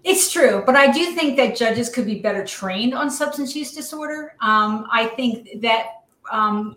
[0.04, 3.72] It's true, but I do think that judges could be better trained on substance use
[3.72, 4.36] disorder.
[4.42, 5.86] Um, I think that
[6.30, 6.76] um,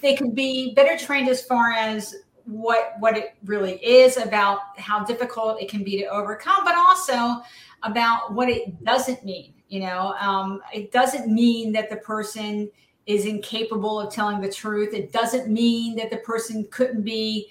[0.00, 2.14] they could be better trained as far as
[2.44, 7.42] what what it really is about how difficult it can be to overcome, but also
[7.82, 9.54] about what it doesn't mean.
[9.68, 12.70] You know, um, it doesn't mean that the person
[13.06, 14.94] is incapable of telling the truth.
[14.94, 17.50] It doesn't mean that the person couldn't be,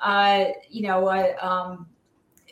[0.00, 1.86] uh, you know, uh, um,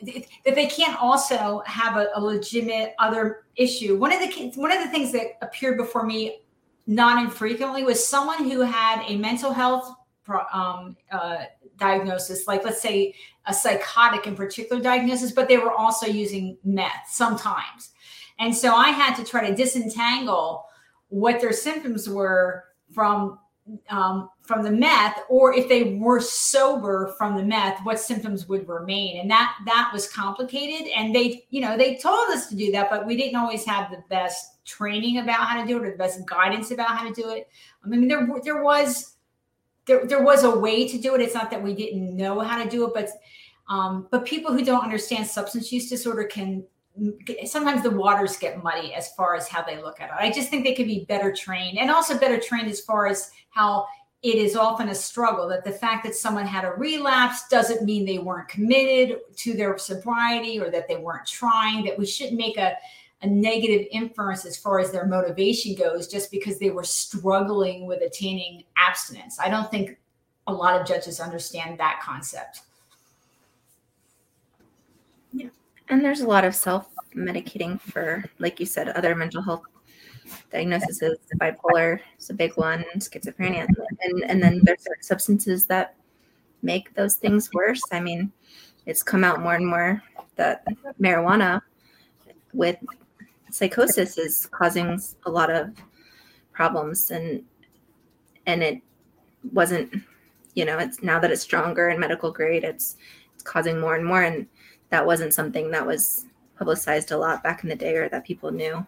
[0.01, 3.97] that they can't also have a, a, legitimate other issue.
[3.97, 6.42] One of the one of the things that appeared before me
[6.85, 9.93] not infrequently was someone who had a mental health
[10.53, 11.45] um, uh,
[11.77, 13.13] diagnosis, like let's say
[13.45, 17.91] a psychotic in particular diagnosis, but they were also using meth sometimes.
[18.39, 20.65] And so I had to try to disentangle
[21.09, 23.39] what their symptoms were from
[23.89, 28.67] um, from the meth, or if they were sober from the meth, what symptoms would
[28.67, 30.91] remain, and that that was complicated.
[30.95, 33.89] And they, you know, they told us to do that, but we didn't always have
[33.89, 37.13] the best training about how to do it or the best guidance about how to
[37.13, 37.47] do it.
[37.83, 39.15] I mean, there there was
[39.85, 41.21] there there was a way to do it.
[41.21, 43.09] It's not that we didn't know how to do it, but
[43.69, 46.65] um, but people who don't understand substance use disorder can
[47.45, 50.15] sometimes the waters get muddy as far as how they look at it.
[50.19, 53.31] I just think they could be better trained and also better trained as far as
[53.49, 53.87] how
[54.23, 58.05] it is often a struggle that the fact that someone had a relapse doesn't mean
[58.05, 62.57] they weren't committed to their sobriety or that they weren't trying that we shouldn't make
[62.57, 62.75] a
[63.23, 68.01] a negative inference as far as their motivation goes just because they were struggling with
[68.01, 69.39] attaining abstinence.
[69.39, 69.97] I don't think
[70.47, 72.63] a lot of judges understand that concept.
[75.31, 75.47] Yeah.
[75.87, 79.63] And there's a lot of self medicating for, like you said, other mental health
[80.51, 81.19] diagnoses.
[81.39, 83.67] Bipolar is a big one, schizophrenia,
[84.01, 85.95] and and then there's certain substances that
[86.61, 87.81] make those things worse.
[87.91, 88.31] I mean,
[88.85, 90.01] it's come out more and more
[90.35, 90.65] that
[90.99, 91.61] marijuana
[92.53, 92.77] with
[93.51, 95.69] psychosis is causing a lot of
[96.51, 97.43] problems and
[98.45, 98.81] and it
[99.51, 99.93] wasn't
[100.55, 102.97] you know it's now that it's stronger and medical grade it's
[103.33, 104.47] it's causing more and more and
[104.89, 106.25] that wasn't something that was
[106.57, 108.85] publicized a lot back in the day or that people knew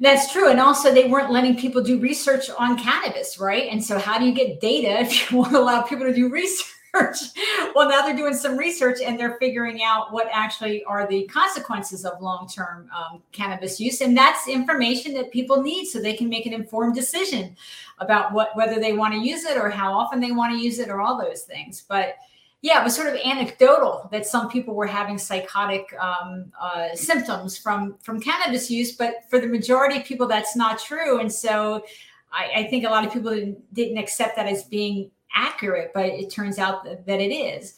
[0.00, 0.48] that's true.
[0.48, 3.68] And also, they weren't letting people do research on cannabis, right?
[3.70, 6.28] And so, how do you get data if you want to allow people to do
[6.28, 6.74] research?
[7.74, 12.04] well, now they're doing some research and they're figuring out what actually are the consequences
[12.04, 14.00] of long term um, cannabis use.
[14.00, 17.56] And that's information that people need so they can make an informed decision
[17.98, 20.78] about what whether they want to use it or how often they want to use
[20.78, 21.84] it or all those things.
[21.88, 22.16] But
[22.60, 27.56] yeah, it was sort of anecdotal that some people were having psychotic um, uh, symptoms
[27.56, 31.20] from from cannabis use, but for the majority of people, that's not true.
[31.20, 31.84] And so,
[32.32, 36.06] I, I think a lot of people didn't, didn't, accept that as being accurate, but
[36.06, 37.74] it turns out that, that it is.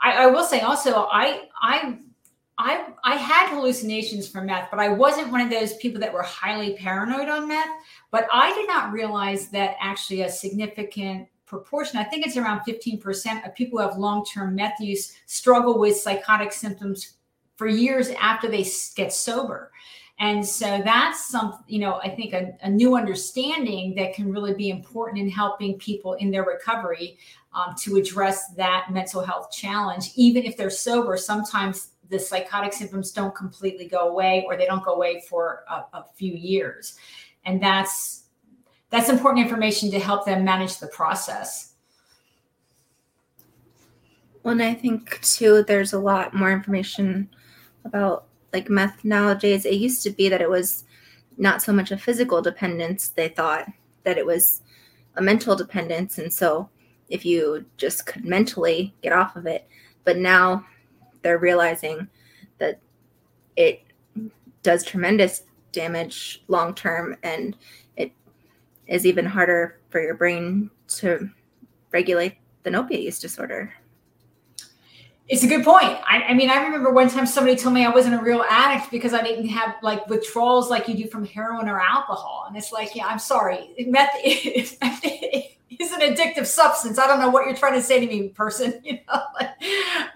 [0.00, 1.98] I, I will say also, I I
[2.58, 6.22] I I had hallucinations from meth, but I wasn't one of those people that were
[6.22, 7.70] highly paranoid on meth.
[8.12, 13.46] But I did not realize that actually a significant proportion, I think it's around 15%
[13.46, 17.14] of people who have long term meth use struggle with psychotic symptoms
[17.56, 19.70] for years after they get sober.
[20.18, 24.54] And so that's some, you know, I think a, a new understanding that can really
[24.54, 27.18] be important in helping people in their recovery
[27.52, 30.12] um, to address that mental health challenge.
[30.14, 34.84] Even if they're sober, sometimes the psychotic symptoms don't completely go away or they don't
[34.84, 36.96] go away for a, a few years.
[37.44, 38.25] And that's
[38.90, 41.74] that's important information to help them manage the process.
[44.42, 47.28] Well, and I think too, there's a lot more information
[47.84, 49.66] about like meth nowadays.
[49.66, 50.84] It used to be that it was
[51.36, 53.66] not so much a physical dependence, they thought
[54.04, 54.62] that it was
[55.16, 56.18] a mental dependence.
[56.18, 56.68] And so
[57.08, 59.68] if you just could mentally get off of it,
[60.04, 60.64] but now
[61.22, 62.08] they're realizing
[62.58, 62.80] that
[63.56, 63.82] it
[64.62, 65.42] does tremendous
[65.72, 67.56] damage long term and
[68.86, 71.28] is even harder for your brain to
[71.92, 73.72] regulate than opiate use disorder.
[75.28, 75.98] It's a good point.
[76.08, 78.92] I, I, mean, I remember one time somebody told me I wasn't a real addict
[78.92, 82.44] because I didn't have like withdrawals like you do from heroin or alcohol.
[82.46, 83.74] And it's like, yeah, I'm sorry.
[83.88, 84.78] Meth is,
[85.68, 86.98] is an addictive substance.
[86.98, 88.82] I don't know what you're trying to say to me, person.
[88.86, 89.22] You know,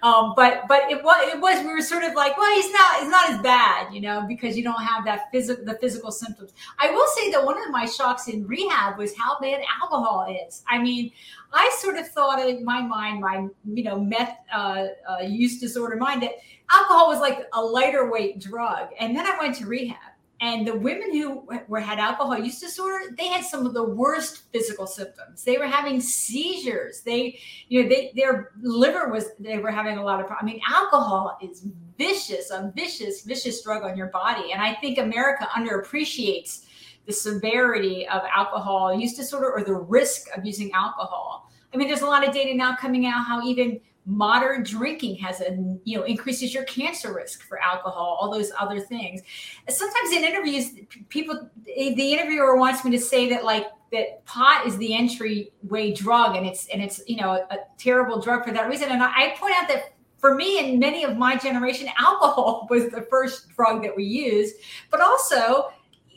[0.01, 2.99] um, but but it was it was we were sort of like, well, he's not
[3.01, 6.53] he's not as bad, you know, because you don't have that physical the physical symptoms.
[6.79, 10.63] I will say that one of my shocks in rehab was how bad alcohol is.
[10.69, 11.11] I mean,
[11.51, 15.97] I sort of thought in my mind, my you know meth uh, uh, use disorder
[15.97, 16.35] mind that
[16.69, 20.10] alcohol was like a lighter weight drug, and then I went to rehab
[20.41, 24.51] and the women who were had alcohol use disorder they had some of the worst
[24.51, 25.43] physical symptoms.
[25.43, 27.01] They were having seizures.
[27.01, 27.39] They
[27.69, 31.37] you know they their liver was they were having a lot of i mean alcohol
[31.41, 34.51] is vicious a vicious vicious drug on your body.
[34.51, 36.65] And i think america underappreciates
[37.05, 41.51] the severity of alcohol use disorder or the risk of using alcohol.
[41.73, 45.41] I mean there's a lot of data now coming out how even moderate drinking has
[45.41, 45.51] a
[45.83, 49.21] you know increases your cancer risk for alcohol all those other things.
[49.69, 50.71] Sometimes in interviews
[51.09, 56.35] people the interviewer wants me to say that like that pot is the entryway drug
[56.35, 58.89] and it's and it's you know a, a terrible drug for that reason.
[58.89, 62.89] And I, I point out that for me and many of my generation alcohol was
[62.89, 64.55] the first drug that we used.
[64.89, 65.71] But also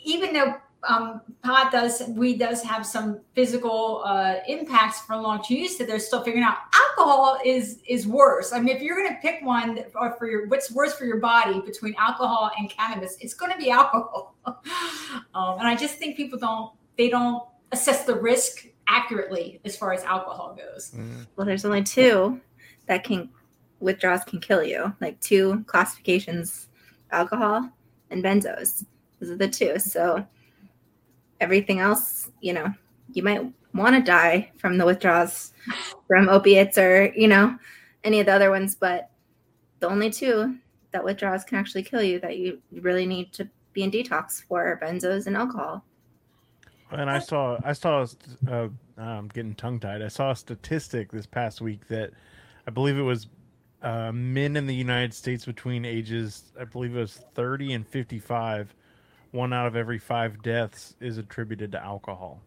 [0.04, 0.54] even though
[0.88, 5.86] um, pot does weed does have some physical uh, impacts for long term use that
[5.86, 6.56] they're still figuring out.
[6.74, 8.52] Alcohol is is worse.
[8.52, 11.18] I mean, if you're going to pick one or for your what's worse for your
[11.18, 14.34] body between alcohol and cannabis, it's going to be alcohol.
[14.46, 17.42] um, and I just think people don't they don't
[17.72, 20.92] assess the risk accurately as far as alcohol goes.
[20.94, 21.26] Mm.
[21.36, 22.40] Well, there's only two
[22.86, 23.30] that can
[23.80, 26.68] withdrawals can kill you, like two classifications:
[27.10, 27.70] alcohol
[28.10, 28.84] and benzos.
[29.20, 29.78] Those are the two.
[29.78, 30.26] So
[31.40, 32.72] everything else, you know,
[33.12, 33.42] you might
[33.74, 35.52] want to die from the withdrawals
[36.06, 37.56] from opiates or, you know,
[38.04, 39.10] any of the other ones, but
[39.80, 40.56] the only two
[40.92, 44.78] that withdrawals can actually kill you that you really need to be in detox for
[44.82, 45.84] benzos and alcohol.
[46.90, 48.06] And I saw, I saw,
[48.48, 50.02] uh, I'm getting tongue tied.
[50.02, 52.12] I saw a statistic this past week that
[52.66, 53.26] I believe it was
[53.82, 58.74] uh, men in the United States between ages, I believe it was 30 and 55,
[59.34, 62.40] one out of every five deaths is attributed to alcohol.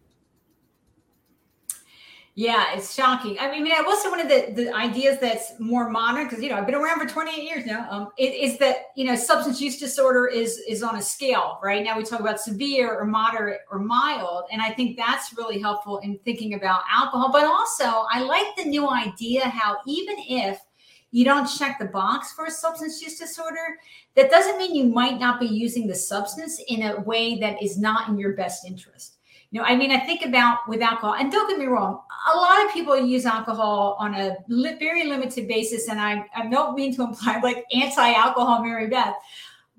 [2.34, 3.36] Yeah, it's shocking.
[3.40, 6.54] I mean, I say one of the, the ideas that's more modern because you know
[6.54, 7.88] I've been around for 28 years now.
[7.90, 11.58] Um, it, is that you know substance use disorder is is on a scale.
[11.64, 15.60] Right now we talk about severe or moderate or mild, and I think that's really
[15.60, 17.32] helpful in thinking about alcohol.
[17.32, 20.60] But also, I like the new idea how even if
[21.10, 23.78] you don't check the box for a substance use disorder,
[24.14, 27.78] that doesn't mean you might not be using the substance in a way that is
[27.78, 29.16] not in your best interest.
[29.50, 32.02] You know, I mean, I think about with alcohol, and don't get me wrong,
[32.34, 36.48] a lot of people use alcohol on a li- very limited basis, and I, I
[36.50, 39.14] don't mean to imply like anti-alcohol Mary Beth,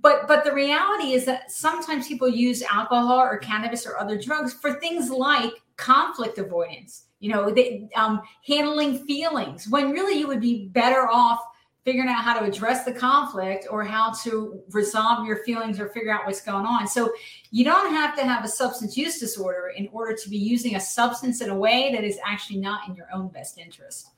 [0.02, 4.54] but but the reality is that sometimes people use alcohol or cannabis or other drugs
[4.54, 10.41] for things like conflict avoidance, you know, they, um, handling feelings, when really you would
[10.41, 11.40] be better off
[11.86, 16.12] figuring out how to address the conflict or how to resolve your feelings or figure
[16.12, 16.88] out what's going on.
[16.88, 17.12] So
[17.52, 20.80] you don't have to have a substance use disorder in order to be using a
[20.80, 24.10] substance in a way that is actually not in your own best interest.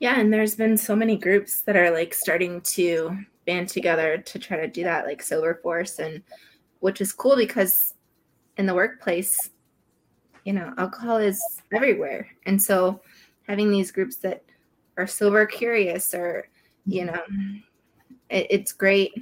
[0.00, 3.16] Yeah, and there's been so many groups that are like starting to
[3.46, 6.22] band together to try to do that, like Sober Force, and
[6.80, 7.94] which is cool because
[8.58, 9.50] in the workplace,
[10.44, 11.40] you know, alcohol is
[11.72, 12.28] everywhere.
[12.46, 13.00] And so
[13.46, 14.44] having these groups that
[14.96, 16.48] are sober curious or
[16.86, 17.14] you mm-hmm.
[17.14, 17.60] know
[18.30, 19.12] it, it's great.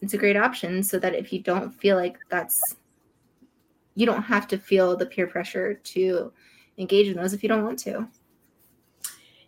[0.00, 2.76] It's a great option so that if you don't feel like that's
[3.94, 6.32] you don't have to feel the peer pressure to
[6.78, 8.06] engage in those if you don't want to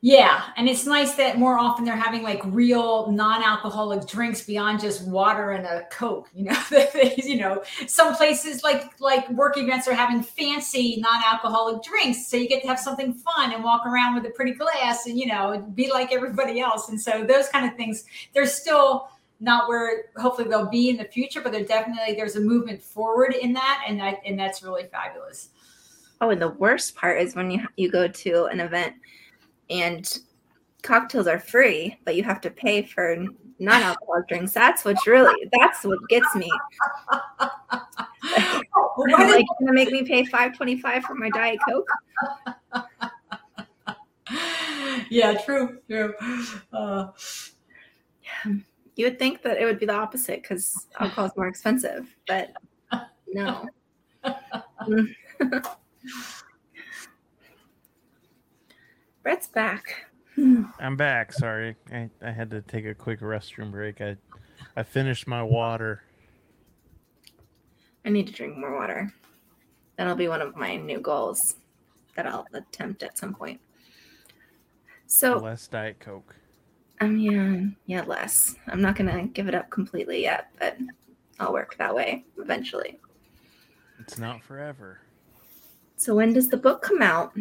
[0.02, 5.06] yeah, and it's nice that more often they're having like real non-alcoholic drinks beyond just
[5.06, 6.28] water and a coke.
[6.34, 6.62] You know,
[7.16, 12.48] you know, some places like like work events are having fancy non-alcoholic drinks, so you
[12.48, 15.66] get to have something fun and walk around with a pretty glass and you know
[15.74, 16.88] be like everybody else.
[16.88, 18.04] And so those kind of things,
[18.34, 19.08] they're still
[19.40, 23.34] not where hopefully they'll be in the future, but they're definitely there's a movement forward
[23.34, 25.48] in that, and that and that's really fabulous.
[26.20, 28.94] Oh, and the worst part is when you you go to an event
[29.70, 30.18] and
[30.82, 33.24] cocktails are free, but you have to pay for
[33.58, 34.52] non-alcoholic drinks.
[34.52, 36.50] That's what's really that's what gets me.
[38.98, 41.88] Like gonna make me pay five twenty five for my diet coke?
[45.10, 46.14] yeah, true, true.
[46.72, 47.08] Uh,
[48.96, 52.52] you would think that it would be the opposite because alcohol is more expensive, but
[53.28, 53.68] no.
[59.26, 60.06] Brett's back.
[60.78, 61.32] I'm back.
[61.32, 64.00] Sorry, I, I had to take a quick restroom break.
[64.00, 64.16] I
[64.76, 66.04] I finished my water.
[68.04, 69.12] I need to drink more water.
[69.96, 71.56] That'll be one of my new goals
[72.14, 73.60] that I'll attempt at some point.
[75.08, 76.36] So less diet coke.
[77.00, 78.54] Um yeah, yeah, less.
[78.68, 80.78] I'm not gonna give it up completely yet, but
[81.40, 83.00] I'll work that way eventually.
[83.98, 85.00] It's not forever.
[85.96, 87.36] So when does the book come out?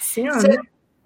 [0.00, 0.40] Soon.
[0.40, 0.56] So-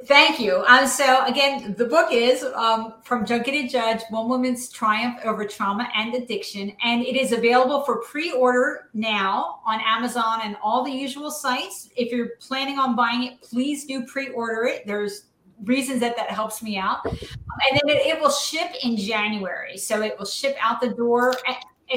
[0.07, 0.65] Thank you.
[0.67, 5.45] Um, so again, the book is um, from Junkie to Judge: One Woman's Triumph Over
[5.45, 10.91] Trauma and Addiction, and it is available for pre-order now on Amazon and all the
[10.91, 11.91] usual sites.
[11.97, 14.87] If you're planning on buying it, please do pre-order it.
[14.87, 15.27] There's
[15.65, 17.21] reasons that that helps me out, and
[17.75, 19.77] then it, it will ship in January.
[19.77, 21.35] So it will ship out the door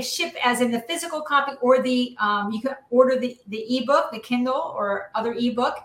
[0.02, 4.11] ship as in the physical copy or the um, you can order the the ebook
[4.11, 5.78] the kindle or other ebook.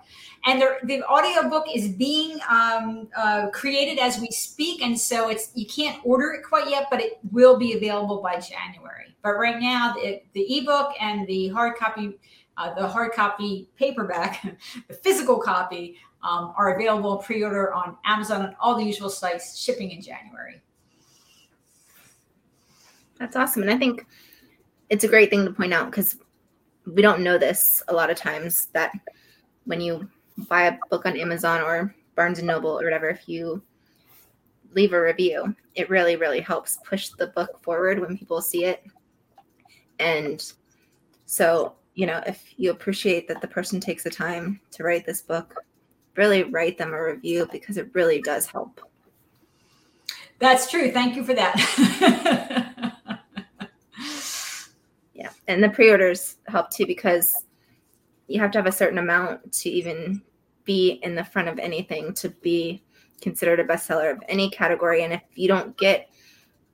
[0.46, 4.82] And the, the audiobook is being um, uh, created as we speak.
[4.82, 8.40] And so it's you can't order it quite yet but it will be available by
[8.40, 9.16] january.
[9.22, 12.18] But right now the, the ebook and the hard copy
[12.56, 14.42] uh, the hard copy paperback
[14.88, 19.92] the physical copy um, are available pre-order on amazon and all the usual sites shipping
[19.92, 20.60] in january
[23.18, 23.62] that's awesome.
[23.62, 24.06] And I think
[24.90, 26.16] it's a great thing to point out because
[26.86, 28.92] we don't know this a lot of times that
[29.64, 30.08] when you
[30.48, 33.62] buy a book on Amazon or Barnes and Noble or whatever, if you
[34.72, 38.84] leave a review, it really, really helps push the book forward when people see it.
[39.98, 40.44] And
[41.26, 45.22] so, you know, if you appreciate that the person takes the time to write this
[45.22, 45.54] book,
[46.16, 48.80] really write them a review because it really does help.
[50.38, 50.90] That's true.
[50.92, 52.74] Thank you for that.
[55.48, 57.44] and the pre-orders help too because
[58.28, 60.22] you have to have a certain amount to even
[60.64, 62.84] be in the front of anything to be
[63.20, 66.10] considered a bestseller of any category and if you don't get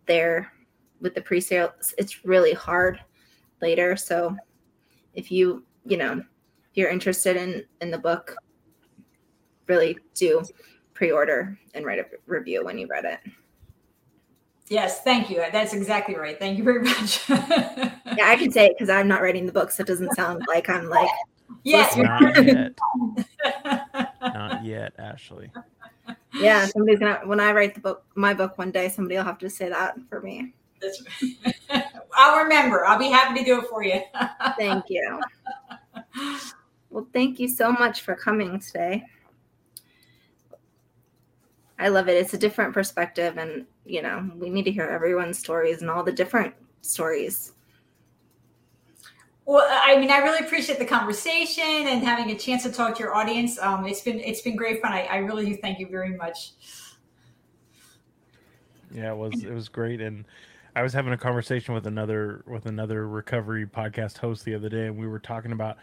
[0.07, 0.53] there
[1.01, 3.01] with the pre-sales it's really hard
[3.63, 4.37] later so
[5.15, 8.37] if you you know if you're interested in in the book
[9.67, 10.43] really do
[10.95, 13.21] pre-order and write a review when you read it.
[14.69, 15.45] Yes, thank you.
[15.53, 16.39] That's exactly right.
[16.39, 17.21] Thank you very much.
[17.29, 20.43] yeah, I can say it because I'm not writing the book, so it doesn't sound
[20.49, 21.11] like I'm like.
[21.63, 22.79] Yes, not yet.
[24.23, 25.51] not yet, Ashley.
[26.33, 27.21] Yeah, somebody's gonna.
[27.25, 29.97] When I write the book, my book one day, somebody will have to say that
[30.09, 30.55] for me.
[30.81, 31.85] That's right.
[32.17, 32.87] I'll remember.
[32.87, 34.01] I'll be happy to do it for you.
[34.57, 35.21] thank you.
[36.91, 39.05] Well, thank you so much for coming today.
[41.79, 42.17] I love it.
[42.17, 46.03] It's a different perspective, and you know, we need to hear everyone's stories and all
[46.03, 47.53] the different stories.
[49.47, 53.03] Well, I mean, I really appreciate the conversation and having a chance to talk to
[53.03, 53.59] your audience.
[53.59, 54.93] Um, it's been it's been great fun.
[54.93, 56.53] I, I really do thank you very much.
[58.91, 60.25] Yeah, it was it was great, and
[60.75, 64.87] I was having a conversation with another with another recovery podcast host the other day,
[64.87, 65.77] and we were talking about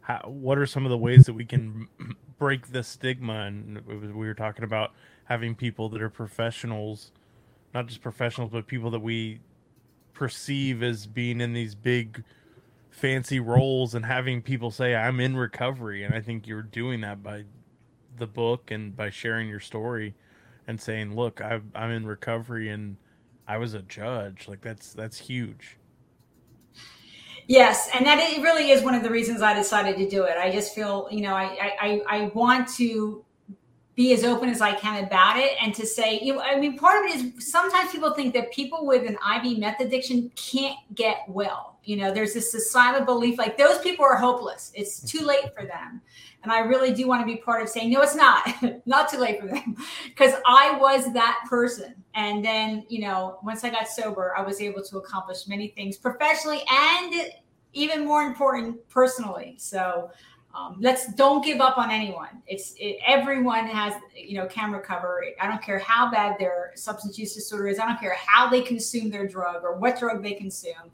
[0.00, 1.86] how what are some of the ways that we can
[2.38, 4.94] break the stigma, and was, we were talking about
[5.24, 7.12] having people that are professionals,
[7.74, 9.40] not just professionals, but people that we
[10.12, 12.24] perceive as being in these big
[12.90, 17.22] fancy roles and having people say I'm in recovery and I think you're doing that
[17.22, 17.44] by
[18.16, 20.14] the book and by sharing your story
[20.66, 22.96] and saying look i am in recovery and
[23.48, 24.48] I was a judge.
[24.48, 25.76] Like that's that's huge.
[27.48, 30.36] Yes and that it really is one of the reasons I decided to do it.
[30.36, 33.24] I just feel you know I I, I want to
[33.96, 36.76] be as open as I can about it and to say, you know, I mean,
[36.76, 40.76] part of it is sometimes people think that people with an IV meth addiction can't
[40.94, 41.78] get well.
[41.82, 44.70] You know, there's this societal belief like those people are hopeless.
[44.74, 46.02] It's too late for them.
[46.42, 48.46] And I really do want to be part of saying, no, it's not,
[48.86, 49.76] not too late for them.
[50.04, 51.94] Because I was that person.
[52.14, 55.96] And then, you know, once I got sober, I was able to accomplish many things
[55.96, 57.32] professionally and
[57.72, 59.54] even more important, personally.
[59.58, 60.10] So
[60.56, 62.42] um, let's don't give up on anyone.
[62.46, 65.22] It's it, everyone has you know can recover.
[65.38, 67.78] I don't care how bad their substance use disorder is.
[67.78, 70.90] I don't care how they consume their drug or what drug they consume.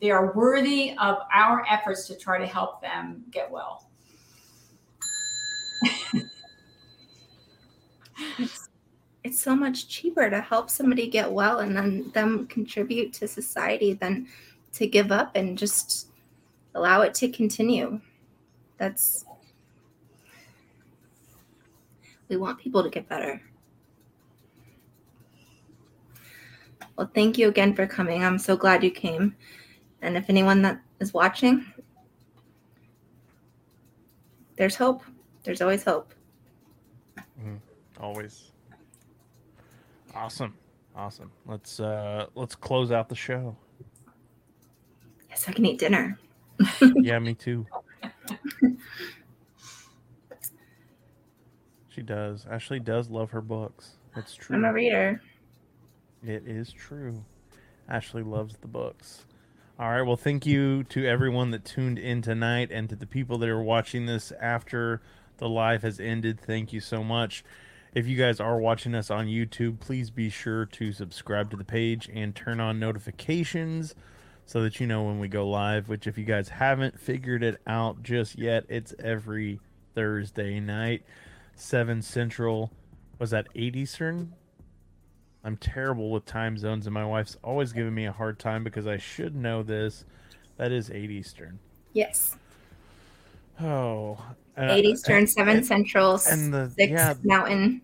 [0.00, 3.88] They are worthy of our efforts to try to help them get well.
[8.38, 8.68] it's,
[9.22, 13.92] it's so much cheaper to help somebody get well and then them contribute to society
[13.92, 14.26] than
[14.72, 16.08] to give up and just
[16.74, 18.00] allow it to continue
[18.78, 19.24] that's
[22.28, 23.40] we want people to get better.
[26.96, 28.24] Well, thank you again for coming.
[28.24, 29.34] I'm so glad you came.
[30.02, 31.64] And if anyone that is watching,
[34.56, 35.02] there's hope.
[35.42, 36.14] There's always hope.
[37.40, 37.58] Mm,
[38.00, 38.52] always.
[40.14, 40.54] Awesome.
[40.94, 41.30] Awesome.
[41.46, 43.56] Let's uh let's close out the show.
[45.28, 46.18] Yes, I can eat dinner.
[46.96, 47.66] yeah, me too.
[51.88, 52.46] she does.
[52.50, 53.96] Ashley does love her books.
[54.14, 54.56] That's true.
[54.56, 55.20] I'm a reader.
[56.22, 57.24] It is true.
[57.88, 59.26] Ashley loves the books.
[59.78, 60.02] All right.
[60.02, 63.62] Well, thank you to everyone that tuned in tonight and to the people that are
[63.62, 65.02] watching this after
[65.38, 66.40] the live has ended.
[66.40, 67.44] Thank you so much.
[67.94, 71.64] If you guys are watching us on YouTube, please be sure to subscribe to the
[71.64, 73.94] page and turn on notifications
[74.46, 75.88] so that you know when we go live.
[75.88, 79.60] Which, if you guys haven't figured it out just yet, it's every
[79.94, 81.02] Thursday night,
[81.54, 82.70] 7 Central.
[83.18, 84.34] Was that 8 Eastern?
[85.44, 88.86] I'm terrible with time zones, and my wife's always giving me a hard time because
[88.86, 90.04] I should know this.
[90.56, 91.58] That is 8 Eastern.
[91.92, 92.36] Yes.
[93.60, 94.18] Oh.
[94.56, 97.82] Uh, 8 Eastern, and, 7 Central, and the, 6 yeah, Mountain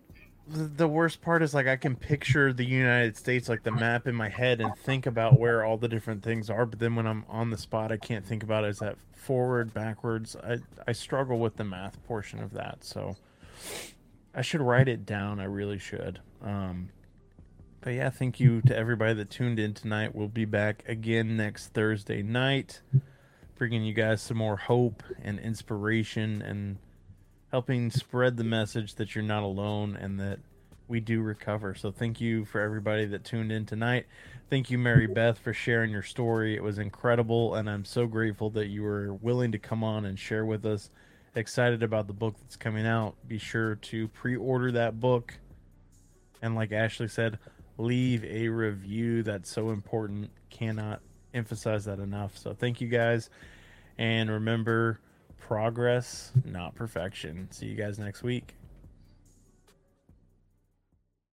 [0.51, 4.15] the worst part is like I can picture the United States like the map in
[4.15, 7.25] my head and think about where all the different things are, but then when I'm
[7.29, 8.69] on the spot, I can't think about it.
[8.69, 10.35] Is that forward, backwards?
[10.35, 13.15] I I struggle with the math portion of that, so
[14.35, 15.39] I should write it down.
[15.39, 16.19] I really should.
[16.43, 16.89] Um,
[17.81, 20.13] but yeah, thank you to everybody that tuned in tonight.
[20.13, 22.81] We'll be back again next Thursday night,
[23.55, 26.77] bringing you guys some more hope and inspiration and
[27.51, 30.39] helping spread the message that you're not alone and that
[30.87, 31.75] we do recover.
[31.75, 34.05] So thank you for everybody that tuned in tonight.
[34.49, 36.55] Thank you, Mary Beth, for sharing your story.
[36.55, 40.17] It was incredible, and I'm so grateful that you were willing to come on and
[40.17, 40.89] share with us.
[41.35, 43.15] Excited about the book that's coming out.
[43.27, 45.33] Be sure to pre order that book.
[46.41, 47.39] And like Ashley said,
[47.77, 49.23] leave a review.
[49.23, 50.29] That's so important.
[50.49, 50.99] Cannot
[51.33, 52.37] emphasize that enough.
[52.37, 53.29] So thank you guys.
[53.97, 54.99] And remember,
[55.41, 57.47] progress, not perfection.
[57.51, 58.55] See you guys next week.